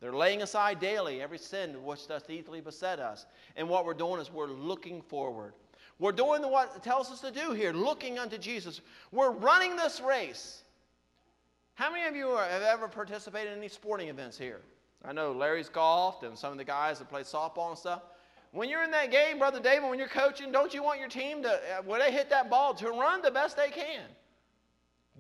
They're 0.05 0.13
laying 0.13 0.43
aside 0.43 0.79
daily 0.79 1.19
every 1.19 1.39
sin 1.39 1.83
which 1.83 2.07
doth 2.07 2.29
easily 2.29 2.61
beset 2.61 2.99
us. 2.99 3.25
And 3.55 3.67
what 3.67 3.85
we're 3.85 3.95
doing 3.95 4.21
is 4.21 4.31
we're 4.31 4.45
looking 4.45 5.01
forward. 5.01 5.53
We're 5.97 6.11
doing 6.11 6.43
what 6.43 6.73
it 6.75 6.83
tells 6.83 7.09
us 7.09 7.21
to 7.21 7.31
do 7.31 7.53
here, 7.53 7.73
looking 7.73 8.19
unto 8.19 8.37
Jesus. 8.37 8.81
We're 9.11 9.31
running 9.31 9.75
this 9.75 9.99
race. 9.99 10.61
How 11.73 11.91
many 11.91 12.05
of 12.07 12.15
you 12.15 12.37
have 12.37 12.61
ever 12.61 12.87
participated 12.87 13.53
in 13.53 13.57
any 13.57 13.67
sporting 13.67 14.09
events 14.09 14.37
here? 14.37 14.61
I 15.03 15.11
know 15.11 15.31
Larry's 15.31 15.69
golfed 15.69 16.21
and 16.21 16.37
some 16.37 16.51
of 16.51 16.59
the 16.59 16.63
guys 16.63 16.99
that 16.99 17.09
play 17.09 17.23
softball 17.23 17.69
and 17.69 17.77
stuff. 17.77 18.03
When 18.51 18.69
you're 18.69 18.83
in 18.83 18.91
that 18.91 19.09
game, 19.09 19.39
Brother 19.39 19.59
David, 19.59 19.89
when 19.89 19.97
you're 19.97 20.07
coaching, 20.07 20.51
don't 20.51 20.71
you 20.71 20.83
want 20.83 20.99
your 20.99 21.09
team 21.09 21.41
to, 21.41 21.49
uh, 21.49 21.81
when 21.83 21.99
they 21.99 22.11
hit 22.11 22.29
that 22.29 22.47
ball, 22.47 22.75
to 22.75 22.91
run 22.91 23.23
the 23.23 23.31
best 23.31 23.57
they 23.57 23.69
can? 23.69 24.03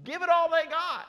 Give 0.03 0.21
it 0.21 0.29
all 0.29 0.47
they 0.47 0.69
got. 0.69 1.07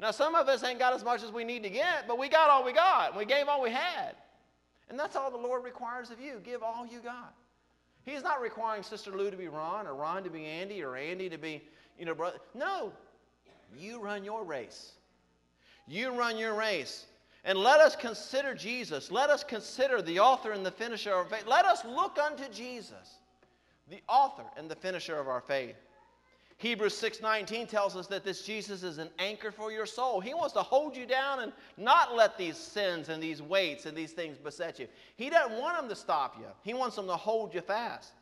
Now, 0.00 0.10
some 0.10 0.34
of 0.34 0.48
us 0.48 0.64
ain't 0.64 0.78
got 0.78 0.92
as 0.92 1.04
much 1.04 1.22
as 1.22 1.30
we 1.30 1.44
need 1.44 1.62
to 1.62 1.70
get, 1.70 2.08
but 2.08 2.18
we 2.18 2.28
got 2.28 2.50
all 2.50 2.64
we 2.64 2.72
got. 2.72 3.16
We 3.16 3.24
gave 3.24 3.48
all 3.48 3.62
we 3.62 3.70
had. 3.70 4.16
And 4.90 4.98
that's 4.98 5.16
all 5.16 5.30
the 5.30 5.36
Lord 5.36 5.64
requires 5.64 6.10
of 6.10 6.20
you. 6.20 6.40
Give 6.44 6.62
all 6.62 6.86
you 6.86 7.00
got. 7.00 7.34
He's 8.04 8.22
not 8.22 8.42
requiring 8.42 8.82
Sister 8.82 9.12
Lou 9.12 9.30
to 9.30 9.36
be 9.36 9.48
Ron 9.48 9.86
or 9.86 9.94
Ron 9.94 10.24
to 10.24 10.30
be 10.30 10.44
Andy 10.44 10.82
or 10.82 10.96
Andy 10.96 11.30
to 11.30 11.38
be, 11.38 11.62
you 11.98 12.04
know, 12.04 12.14
brother. 12.14 12.38
No. 12.54 12.92
You 13.78 13.98
run 14.00 14.24
your 14.24 14.44
race. 14.44 14.92
You 15.88 16.10
run 16.10 16.36
your 16.36 16.54
race. 16.54 17.06
And 17.44 17.58
let 17.58 17.80
us 17.80 17.94
consider 17.96 18.54
Jesus. 18.54 19.10
Let 19.10 19.30
us 19.30 19.44
consider 19.44 20.02
the 20.02 20.18
author 20.18 20.52
and 20.52 20.66
the 20.66 20.70
finisher 20.70 21.12
of 21.12 21.16
our 21.18 21.24
faith. 21.24 21.46
Let 21.46 21.64
us 21.64 21.84
look 21.84 22.18
unto 22.18 22.48
Jesus. 22.52 23.18
the 23.88 24.00
author 24.08 24.44
and 24.56 24.70
the 24.70 24.76
finisher 24.76 25.18
of 25.18 25.28
our 25.28 25.40
faith. 25.40 25.76
Hebrews 26.58 26.94
6:19 26.94 27.66
tells 27.66 27.96
us 27.96 28.06
that 28.06 28.24
this 28.24 28.42
Jesus 28.42 28.82
is 28.82 28.98
an 28.98 29.10
anchor 29.18 29.50
for 29.50 29.72
your 29.72 29.86
soul. 29.86 30.20
He 30.20 30.34
wants 30.34 30.54
to 30.54 30.62
hold 30.62 30.96
you 30.96 31.04
down 31.04 31.40
and 31.40 31.52
not 31.76 32.14
let 32.14 32.38
these 32.38 32.56
sins 32.56 33.08
and 33.08 33.22
these 33.22 33.42
weights 33.42 33.86
and 33.86 33.96
these 33.96 34.12
things 34.12 34.38
beset 34.38 34.78
you. 34.78 34.88
He 35.16 35.30
doesn't 35.30 35.58
want 35.58 35.76
them 35.76 35.88
to 35.88 35.96
stop 35.96 36.36
you. 36.38 36.46
He 36.62 36.72
wants 36.72 36.96
them 36.96 37.06
to 37.06 37.16
hold 37.16 37.54
you 37.54 37.60
fast. 37.60 38.12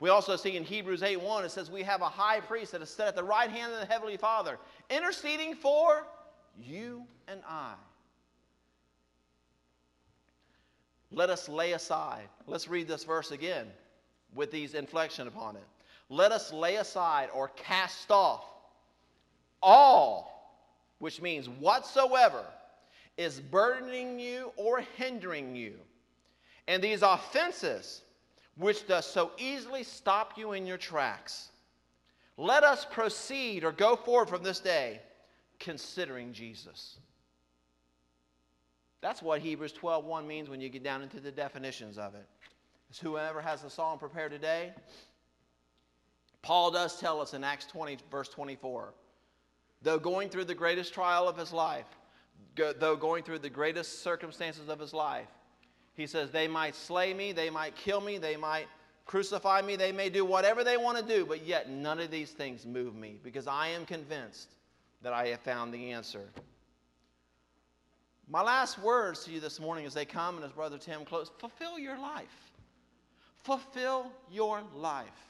We 0.00 0.08
also 0.08 0.36
see 0.36 0.56
in 0.56 0.64
Hebrews 0.64 1.02
8:1 1.02 1.44
it 1.44 1.50
says 1.50 1.70
we 1.70 1.82
have 1.82 2.00
a 2.00 2.08
high 2.08 2.40
priest 2.40 2.72
that 2.72 2.80
is 2.80 2.88
set 2.88 3.08
at 3.08 3.16
the 3.16 3.22
right 3.22 3.50
hand 3.50 3.72
of 3.72 3.80
the 3.80 3.86
heavenly 3.86 4.16
Father, 4.16 4.58
interceding 4.88 5.54
for 5.54 6.06
you 6.58 7.06
and 7.28 7.42
I. 7.46 7.74
Let 11.12 11.28
us 11.28 11.48
lay 11.48 11.72
aside. 11.72 12.28
Let's 12.46 12.68
read 12.68 12.88
this 12.88 13.04
verse 13.04 13.30
again 13.30 13.70
with 14.34 14.50
these 14.50 14.74
inflection 14.74 15.28
upon 15.28 15.56
it. 15.56 15.66
Let 16.10 16.32
us 16.32 16.52
lay 16.52 16.76
aside 16.76 17.30
or 17.32 17.48
cast 17.48 18.10
off 18.10 18.44
all, 19.62 20.58
which 20.98 21.22
means 21.22 21.48
whatsoever, 21.48 22.44
is 23.16 23.40
burdening 23.40 24.18
you 24.18 24.52
or 24.56 24.80
hindering 24.96 25.54
you. 25.54 25.74
And 26.66 26.82
these 26.82 27.02
offenses, 27.02 28.02
which 28.56 28.86
does 28.88 29.06
so 29.06 29.30
easily 29.38 29.84
stop 29.84 30.36
you 30.36 30.52
in 30.52 30.66
your 30.66 30.78
tracks. 30.78 31.50
Let 32.36 32.64
us 32.64 32.84
proceed 32.90 33.62
or 33.62 33.70
go 33.70 33.94
forward 33.94 34.28
from 34.28 34.42
this 34.42 34.60
day 34.60 35.00
considering 35.60 36.32
Jesus. 36.32 36.96
That's 39.00 39.22
what 39.22 39.40
Hebrews 39.40 39.74
12:1 39.74 40.26
means 40.26 40.48
when 40.48 40.60
you 40.60 40.68
get 40.68 40.82
down 40.82 41.02
into 41.02 41.20
the 41.20 41.30
definitions 41.30 41.98
of 41.98 42.14
it. 42.14 42.26
It's 42.88 42.98
whoever 42.98 43.40
has 43.40 43.62
the 43.62 43.70
psalm 43.70 43.98
prepared 43.98 44.32
today. 44.32 44.74
Paul 46.42 46.70
does 46.70 46.98
tell 46.98 47.20
us 47.20 47.34
in 47.34 47.44
Acts 47.44 47.66
20, 47.66 47.98
verse 48.10 48.28
24, 48.28 48.94
though 49.82 49.98
going 49.98 50.28
through 50.28 50.44
the 50.44 50.54
greatest 50.54 50.94
trial 50.94 51.28
of 51.28 51.36
his 51.36 51.52
life, 51.52 51.86
go, 52.54 52.72
though 52.72 52.96
going 52.96 53.22
through 53.24 53.40
the 53.40 53.50
greatest 53.50 54.02
circumstances 54.02 54.68
of 54.68 54.78
his 54.78 54.94
life, 54.94 55.28
he 55.94 56.06
says, 56.06 56.30
They 56.30 56.48
might 56.48 56.74
slay 56.74 57.12
me, 57.12 57.32
they 57.32 57.50
might 57.50 57.76
kill 57.76 58.00
me, 58.00 58.18
they 58.18 58.36
might 58.36 58.66
crucify 59.04 59.60
me, 59.60 59.76
they 59.76 59.92
may 59.92 60.08
do 60.08 60.24
whatever 60.24 60.64
they 60.64 60.76
want 60.76 60.96
to 60.96 61.04
do, 61.04 61.26
but 61.26 61.44
yet 61.44 61.68
none 61.68 62.00
of 62.00 62.10
these 62.10 62.30
things 62.30 62.64
move 62.64 62.94
me 62.94 63.18
because 63.22 63.46
I 63.46 63.68
am 63.68 63.84
convinced 63.84 64.54
that 65.02 65.12
I 65.12 65.28
have 65.28 65.40
found 65.40 65.74
the 65.74 65.92
answer. 65.92 66.30
My 68.28 68.42
last 68.42 68.78
words 68.78 69.24
to 69.24 69.32
you 69.32 69.40
this 69.40 69.58
morning 69.58 69.84
as 69.84 69.92
they 69.92 70.04
come 70.04 70.36
and 70.36 70.44
as 70.44 70.52
Brother 70.52 70.78
Tim 70.78 71.04
closes 71.04 71.32
fulfill 71.38 71.78
your 71.78 71.98
life. 71.98 72.52
Fulfill 73.42 74.06
your 74.30 74.62
life. 74.74 75.29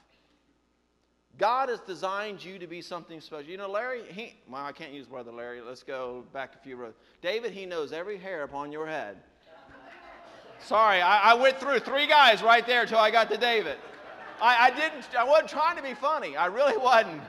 God 1.41 1.71
has 1.71 1.81
designed 1.81 2.45
you 2.45 2.59
to 2.59 2.67
be 2.67 2.83
something 2.83 3.19
special. 3.19 3.51
You 3.51 3.57
know, 3.57 3.71
Larry, 3.71 4.03
he, 4.09 4.35
well, 4.47 4.63
I 4.63 4.73
can't 4.73 4.93
use 4.93 5.07
Brother 5.07 5.33
Larry. 5.33 5.63
Let's 5.63 5.83
go 5.83 6.23
back 6.35 6.55
a 6.55 6.59
few 6.59 6.77
rows. 6.77 6.93
David, 7.23 7.53
he 7.53 7.65
knows 7.65 7.95
every 7.95 8.19
hair 8.19 8.43
upon 8.43 8.71
your 8.71 8.87
head. 8.87 9.17
Sorry, 10.63 11.01
I, 11.01 11.31
I 11.31 11.35
went 11.35 11.59
through 11.59 11.79
three 11.79 12.07
guys 12.07 12.43
right 12.43 12.67
there 12.67 12.83
until 12.83 12.99
I 12.99 13.11
got 13.11 13.31
to 13.31 13.39
David. 13.39 13.79
I, 14.43 14.67
I, 14.67 14.71
didn't, 14.71 15.07
I 15.19 15.25
wasn't 15.25 15.49
trying 15.49 15.79
to 15.79 15.83
be 15.83 15.95
funny. 15.95 16.37
I 16.37 16.45
really 16.45 16.77
wasn't. 16.77 17.23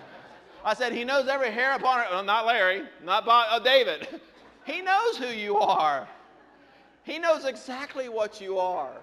I 0.66 0.74
said, 0.74 0.92
He 0.92 1.06
knows 1.06 1.30
every 1.30 1.50
hair 1.50 1.74
upon 1.76 2.02
it. 2.02 2.08
Well, 2.12 2.22
not 2.22 2.46
Larry, 2.46 2.84
not 3.06 3.26
Bob, 3.26 3.48
uh, 3.50 3.60
David. 3.60 4.08
He 4.64 4.80
knows 4.80 5.18
who 5.18 5.26
you 5.26 5.58
are. 5.58 6.08
He 7.02 7.18
knows 7.18 7.46
exactly 7.46 8.10
what 8.10 8.40
you 8.40 8.60
are. 8.60 8.94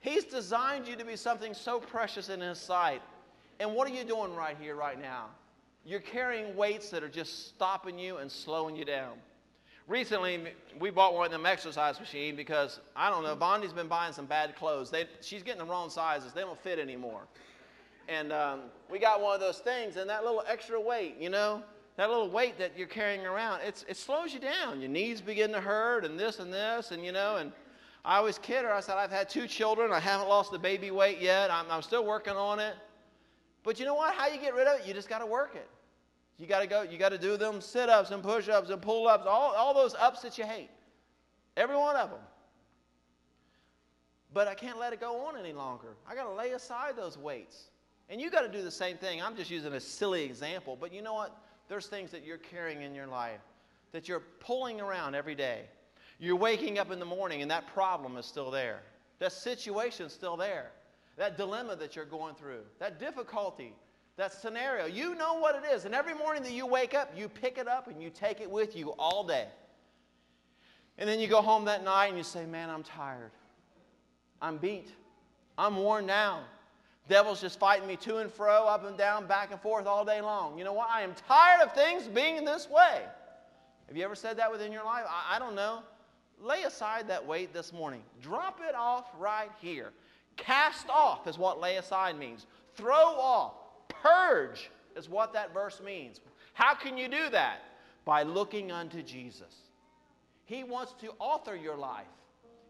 He's 0.00 0.24
designed 0.24 0.88
you 0.88 0.96
to 0.96 1.04
be 1.04 1.16
something 1.16 1.52
so 1.52 1.80
precious 1.80 2.30
in 2.30 2.40
His 2.40 2.58
sight. 2.58 3.02
And 3.60 3.74
what 3.74 3.86
are 3.86 3.94
you 3.94 4.04
doing 4.04 4.34
right 4.34 4.56
here, 4.58 4.74
right 4.74 5.00
now? 5.00 5.26
You're 5.84 6.00
carrying 6.00 6.56
weights 6.56 6.88
that 6.90 7.02
are 7.02 7.10
just 7.10 7.48
stopping 7.48 7.98
you 7.98 8.16
and 8.16 8.32
slowing 8.32 8.74
you 8.74 8.86
down. 8.86 9.12
Recently, 9.86 10.40
we 10.78 10.90
bought 10.90 11.12
one 11.12 11.26
of 11.26 11.32
them 11.32 11.44
exercise 11.44 12.00
machine 12.00 12.36
because 12.36 12.80
I 12.96 13.10
don't 13.10 13.22
know. 13.22 13.36
Bondi's 13.36 13.74
been 13.74 13.86
buying 13.86 14.14
some 14.14 14.24
bad 14.24 14.56
clothes. 14.56 14.90
They, 14.90 15.04
she's 15.20 15.42
getting 15.42 15.58
the 15.58 15.66
wrong 15.66 15.90
sizes. 15.90 16.32
They 16.32 16.40
don't 16.40 16.58
fit 16.62 16.78
anymore. 16.78 17.22
And 18.08 18.32
um, 18.32 18.60
we 18.90 18.98
got 18.98 19.20
one 19.20 19.34
of 19.34 19.40
those 19.40 19.58
things, 19.58 19.96
and 19.96 20.08
that 20.08 20.24
little 20.24 20.42
extra 20.48 20.80
weight, 20.80 21.16
you 21.20 21.28
know, 21.28 21.62
that 21.96 22.08
little 22.08 22.30
weight 22.30 22.58
that 22.58 22.78
you're 22.78 22.88
carrying 22.88 23.26
around, 23.26 23.60
it's, 23.64 23.84
it 23.88 23.96
slows 23.96 24.32
you 24.32 24.40
down. 24.40 24.80
Your 24.80 24.88
knees 24.88 25.20
begin 25.20 25.52
to 25.52 25.60
hurt, 25.60 26.04
and 26.06 26.18
this 26.18 26.38
and 26.38 26.52
this, 26.52 26.92
and 26.92 27.04
you 27.04 27.12
know, 27.12 27.36
and 27.36 27.52
I 28.04 28.16
always 28.16 28.38
kid 28.38 28.64
her. 28.64 28.72
I 28.72 28.80
said, 28.80 28.96
I've 28.96 29.10
had 29.10 29.28
two 29.28 29.46
children. 29.46 29.92
I 29.92 30.00
haven't 30.00 30.28
lost 30.28 30.50
the 30.50 30.58
baby 30.58 30.90
weight 30.90 31.20
yet. 31.20 31.50
I'm, 31.50 31.66
I'm 31.70 31.82
still 31.82 32.06
working 32.06 32.34
on 32.34 32.58
it. 32.58 32.74
But 33.62 33.78
you 33.78 33.84
know 33.84 33.94
what? 33.94 34.14
How 34.14 34.28
you 34.28 34.40
get 34.40 34.54
rid 34.54 34.66
of 34.66 34.80
it? 34.80 34.86
You 34.86 34.94
just 34.94 35.08
got 35.08 35.18
to 35.18 35.26
work 35.26 35.54
it. 35.54 35.68
You 36.38 36.46
got 36.46 36.60
to 36.60 36.66
go, 36.66 36.82
you 36.82 36.96
got 36.96 37.10
to 37.10 37.18
do 37.18 37.36
them 37.36 37.60
sit 37.60 37.88
ups 37.90 38.10
and 38.10 38.22
push 38.22 38.48
ups 38.48 38.70
and 38.70 38.80
pull 38.80 39.06
ups, 39.08 39.26
all, 39.26 39.54
all 39.54 39.74
those 39.74 39.94
ups 39.94 40.22
that 40.22 40.38
you 40.38 40.44
hate. 40.44 40.70
Every 41.56 41.76
one 41.76 41.96
of 41.96 42.10
them. 42.10 42.20
But 44.32 44.48
I 44.48 44.54
can't 44.54 44.78
let 44.78 44.92
it 44.92 45.00
go 45.00 45.26
on 45.26 45.36
any 45.36 45.52
longer. 45.52 45.96
I 46.08 46.14
got 46.14 46.24
to 46.24 46.32
lay 46.32 46.52
aside 46.52 46.96
those 46.96 47.18
weights. 47.18 47.64
And 48.08 48.20
you 48.20 48.30
got 48.30 48.42
to 48.42 48.48
do 48.48 48.62
the 48.62 48.70
same 48.70 48.96
thing. 48.96 49.20
I'm 49.22 49.36
just 49.36 49.50
using 49.50 49.72
a 49.74 49.80
silly 49.80 50.24
example, 50.24 50.78
but 50.80 50.92
you 50.92 51.02
know 51.02 51.14
what? 51.14 51.36
There's 51.68 51.86
things 51.86 52.10
that 52.12 52.24
you're 52.24 52.38
carrying 52.38 52.82
in 52.82 52.94
your 52.94 53.06
life 53.06 53.40
that 53.92 54.08
you're 54.08 54.20
pulling 54.40 54.80
around 54.80 55.14
every 55.14 55.34
day. 55.34 55.62
You're 56.18 56.36
waking 56.36 56.78
up 56.78 56.90
in 56.90 56.98
the 56.98 57.04
morning 57.04 57.42
and 57.42 57.50
that 57.50 57.66
problem 57.68 58.16
is 58.16 58.26
still 58.26 58.50
there. 58.50 58.80
That 59.18 59.32
situation's 59.32 60.12
still 60.12 60.36
there. 60.36 60.70
That 61.20 61.36
dilemma 61.36 61.76
that 61.76 61.96
you're 61.96 62.06
going 62.06 62.34
through, 62.34 62.62
that 62.78 62.98
difficulty, 62.98 63.74
that 64.16 64.32
scenario. 64.32 64.86
You 64.86 65.14
know 65.14 65.34
what 65.34 65.54
it 65.54 65.70
is. 65.70 65.84
And 65.84 65.94
every 65.94 66.14
morning 66.14 66.42
that 66.44 66.52
you 66.52 66.64
wake 66.64 66.94
up, 66.94 67.12
you 67.14 67.28
pick 67.28 67.58
it 67.58 67.68
up 67.68 67.88
and 67.88 68.02
you 68.02 68.08
take 68.08 68.40
it 68.40 68.50
with 68.50 68.74
you 68.74 68.94
all 68.98 69.22
day. 69.22 69.46
And 70.96 71.06
then 71.06 71.20
you 71.20 71.28
go 71.28 71.42
home 71.42 71.66
that 71.66 71.84
night 71.84 72.06
and 72.06 72.16
you 72.16 72.24
say, 72.24 72.46
Man, 72.46 72.70
I'm 72.70 72.82
tired. 72.82 73.32
I'm 74.40 74.56
beat. 74.56 74.88
I'm 75.58 75.76
worn 75.76 76.06
down. 76.06 76.42
Devil's 77.06 77.42
just 77.42 77.58
fighting 77.58 77.86
me 77.86 77.96
to 77.96 78.16
and 78.16 78.32
fro, 78.32 78.66
up 78.66 78.86
and 78.86 78.96
down, 78.96 79.26
back 79.26 79.52
and 79.52 79.60
forth 79.60 79.84
all 79.84 80.06
day 80.06 80.22
long. 80.22 80.56
You 80.56 80.64
know 80.64 80.72
what? 80.72 80.88
I 80.90 81.02
am 81.02 81.12
tired 81.28 81.60
of 81.60 81.74
things 81.74 82.04
being 82.04 82.46
this 82.46 82.66
way. 82.70 83.02
Have 83.88 83.94
you 83.94 84.04
ever 84.04 84.14
said 84.14 84.38
that 84.38 84.50
within 84.50 84.72
your 84.72 84.86
life? 84.86 85.04
I, 85.06 85.36
I 85.36 85.38
don't 85.38 85.54
know. 85.54 85.80
Lay 86.40 86.62
aside 86.62 87.08
that 87.08 87.26
weight 87.26 87.52
this 87.52 87.74
morning. 87.74 88.00
Drop 88.22 88.58
it 88.66 88.74
off 88.74 89.04
right 89.18 89.50
here. 89.60 89.92
Cast 90.36 90.88
off 90.88 91.26
is 91.26 91.38
what 91.38 91.60
lay 91.60 91.76
aside 91.76 92.18
means. 92.18 92.46
Throw 92.74 92.94
off. 92.94 93.54
Purge 93.88 94.70
is 94.96 95.08
what 95.08 95.32
that 95.32 95.52
verse 95.52 95.80
means. 95.84 96.20
How 96.54 96.74
can 96.74 96.96
you 96.96 97.08
do 97.08 97.28
that? 97.30 97.60
By 98.04 98.22
looking 98.22 98.72
unto 98.72 99.02
Jesus. 99.02 99.54
He 100.44 100.64
wants 100.64 100.94
to 101.00 101.12
author 101.18 101.54
your 101.54 101.76
life, 101.76 102.08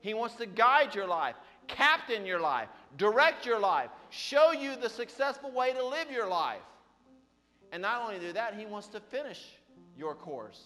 He 0.00 0.12
wants 0.12 0.34
to 0.36 0.46
guide 0.46 0.94
your 0.94 1.06
life, 1.06 1.34
captain 1.66 2.26
your 2.26 2.40
life, 2.40 2.68
direct 2.98 3.46
your 3.46 3.58
life, 3.58 3.90
show 4.10 4.52
you 4.52 4.76
the 4.76 4.88
successful 4.88 5.50
way 5.50 5.72
to 5.72 5.84
live 5.84 6.10
your 6.10 6.28
life. 6.28 6.60
And 7.72 7.80
not 7.80 8.02
only 8.02 8.18
do 8.18 8.32
that, 8.32 8.54
He 8.54 8.66
wants 8.66 8.88
to 8.88 9.00
finish 9.00 9.40
your 9.96 10.14
course, 10.14 10.60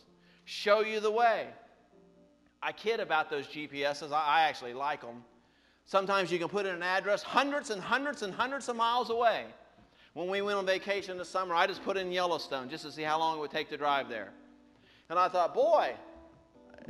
show 0.44 0.80
you 0.80 0.98
the 1.00 1.10
way. 1.10 1.48
I 2.62 2.72
kid 2.72 2.98
about 2.98 3.30
those 3.30 3.46
GPSs, 3.46 4.10
I 4.10 4.42
actually 4.48 4.74
like 4.74 5.02
them. 5.02 5.22
Sometimes 5.86 6.32
you 6.32 6.38
can 6.38 6.48
put 6.48 6.66
in 6.66 6.74
an 6.74 6.82
address 6.82 7.22
hundreds 7.22 7.70
and 7.70 7.80
hundreds 7.80 8.22
and 8.22 8.32
hundreds 8.32 8.68
of 8.68 8.76
miles 8.76 9.10
away. 9.10 9.44
When 10.14 10.28
we 10.28 10.42
went 10.42 10.58
on 10.58 10.66
vacation 10.66 11.18
this 11.18 11.28
summer, 11.28 11.54
I 11.54 11.66
just 11.66 11.84
put 11.84 11.96
in 11.96 12.10
Yellowstone 12.12 12.70
just 12.70 12.84
to 12.84 12.92
see 12.92 13.02
how 13.02 13.18
long 13.18 13.36
it 13.36 13.40
would 13.40 13.50
take 13.50 13.68
to 13.70 13.76
drive 13.76 14.08
there. 14.08 14.30
And 15.10 15.18
I 15.18 15.28
thought, 15.28 15.54
boy, 15.54 15.92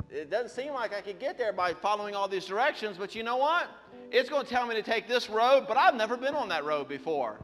it 0.09 0.29
doesn't 0.29 0.49
seem 0.49 0.73
like 0.73 0.93
I 0.93 1.01
could 1.01 1.19
get 1.19 1.37
there 1.37 1.51
by 1.51 1.73
following 1.73 2.15
all 2.15 2.27
these 2.27 2.45
directions, 2.45 2.97
but 2.97 3.15
you 3.15 3.23
know 3.23 3.37
what? 3.37 3.67
It's 4.11 4.29
going 4.29 4.43
to 4.43 4.49
tell 4.49 4.67
me 4.67 4.75
to 4.75 4.83
take 4.83 5.07
this 5.07 5.29
road, 5.29 5.65
but 5.67 5.75
I've 5.75 5.95
never 5.95 6.15
been 6.15 6.35
on 6.35 6.49
that 6.49 6.63
road 6.63 6.87
before. 6.87 7.39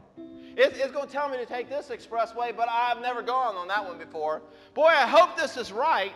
It's, 0.56 0.78
it's 0.78 0.92
going 0.92 1.06
to 1.06 1.12
tell 1.12 1.28
me 1.28 1.38
to 1.38 1.46
take 1.46 1.68
this 1.68 1.88
expressway, 1.88 2.54
but 2.56 2.68
I've 2.70 3.00
never 3.00 3.22
gone 3.22 3.56
on 3.56 3.68
that 3.68 3.84
one 3.84 3.98
before. 3.98 4.42
Boy, 4.74 4.86
I 4.86 5.06
hope 5.06 5.36
this 5.36 5.56
is 5.56 5.72
right. 5.72 6.12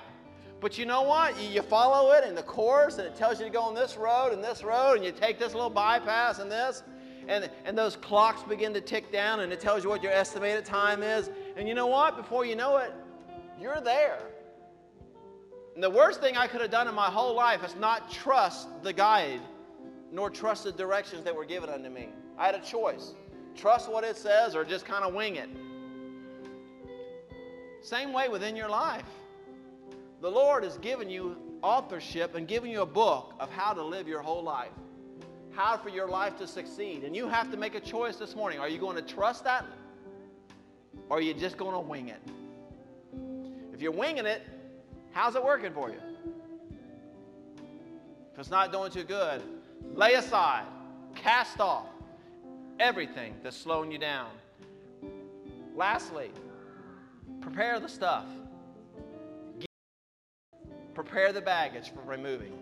But 0.60 0.78
you 0.78 0.86
know 0.86 1.02
what? 1.02 1.40
You, 1.40 1.48
you 1.48 1.62
follow 1.62 2.12
it 2.12 2.24
in 2.24 2.34
the 2.34 2.42
course, 2.42 2.98
and 2.98 3.06
it 3.06 3.14
tells 3.14 3.38
you 3.38 3.46
to 3.46 3.52
go 3.52 3.60
on 3.60 3.74
this 3.74 3.96
road 3.96 4.32
and 4.32 4.42
this 4.42 4.64
road, 4.64 4.94
and 4.94 5.04
you 5.04 5.12
take 5.12 5.38
this 5.38 5.54
little 5.54 5.70
bypass 5.70 6.38
and 6.38 6.50
this 6.50 6.82
and, 7.28 7.50
and 7.64 7.76
those 7.76 7.96
clocks 7.96 8.42
begin 8.42 8.72
to 8.74 8.80
tick 8.80 9.10
down 9.10 9.40
and 9.40 9.52
it 9.52 9.60
tells 9.60 9.82
you 9.82 9.90
what 9.90 10.02
your 10.02 10.12
estimated 10.12 10.64
time 10.64 11.02
is. 11.02 11.30
And 11.56 11.68
you 11.68 11.74
know 11.74 11.86
what? 11.86 12.16
Before 12.16 12.44
you 12.44 12.56
know 12.56 12.76
it, 12.78 12.92
you're 13.60 13.80
there. 13.80 14.20
And 15.74 15.82
the 15.82 15.90
worst 15.90 16.20
thing 16.20 16.36
I 16.36 16.46
could 16.46 16.60
have 16.60 16.70
done 16.70 16.88
in 16.88 16.94
my 16.94 17.10
whole 17.10 17.34
life 17.34 17.64
is 17.64 17.74
not 17.76 18.10
trust 18.10 18.68
the 18.82 18.92
guide 18.92 19.40
nor 20.12 20.30
trust 20.30 20.64
the 20.64 20.72
directions 20.72 21.24
that 21.24 21.34
were 21.34 21.44
given 21.44 21.68
unto 21.68 21.90
me. 21.90 22.08
I 22.38 22.46
had 22.46 22.54
a 22.54 22.60
choice 22.60 23.14
trust 23.54 23.90
what 23.90 24.04
it 24.04 24.16
says 24.16 24.54
or 24.54 24.64
just 24.64 24.84
kind 24.84 25.02
of 25.02 25.14
wing 25.14 25.36
it. 25.36 25.48
Same 27.80 28.12
way 28.12 28.28
within 28.28 28.54
your 28.54 28.68
life. 28.68 29.06
The 30.20 30.30
Lord 30.30 30.64
has 30.64 30.78
given 30.78 31.10
you 31.10 31.36
authorship 31.62 32.34
and 32.34 32.48
given 32.48 32.70
you 32.70 32.82
a 32.82 32.86
book 32.86 33.34
of 33.40 33.50
how 33.50 33.72
to 33.72 33.82
live 33.82 34.08
your 34.08 34.22
whole 34.22 34.42
life 34.42 34.72
how 35.56 35.76
for 35.78 35.88
your 35.88 36.06
life 36.06 36.36
to 36.36 36.46
succeed. 36.46 37.02
And 37.02 37.16
you 37.16 37.28
have 37.28 37.50
to 37.50 37.56
make 37.56 37.74
a 37.74 37.80
choice 37.80 38.16
this 38.16 38.36
morning. 38.36 38.58
Are 38.58 38.68
you 38.68 38.78
going 38.78 38.96
to 38.96 39.02
trust 39.02 39.44
that? 39.44 39.64
Or 41.08 41.16
are 41.16 41.20
you 41.20 41.32
just 41.32 41.56
going 41.56 41.72
to 41.72 41.80
wing 41.80 42.10
it? 42.10 42.20
If 43.72 43.80
you're 43.80 43.92
winging 43.92 44.26
it, 44.26 44.42
how's 45.12 45.34
it 45.34 45.42
working 45.42 45.72
for 45.72 45.88
you? 45.88 45.98
If 48.34 48.38
it's 48.38 48.50
not 48.50 48.70
doing 48.70 48.92
too 48.92 49.04
good, 49.04 49.42
lay 49.94 50.14
aside, 50.14 50.64
cast 51.14 51.58
off 51.58 51.86
everything 52.78 53.34
that's 53.42 53.56
slowing 53.56 53.90
you 53.90 53.98
down. 53.98 54.28
Lastly, 55.74 56.30
prepare 57.40 57.80
the 57.80 57.88
stuff. 57.88 58.26
Prepare 60.96 61.30
the 61.30 61.42
baggage 61.42 61.92
for 61.92 62.00
removing. 62.00 62.54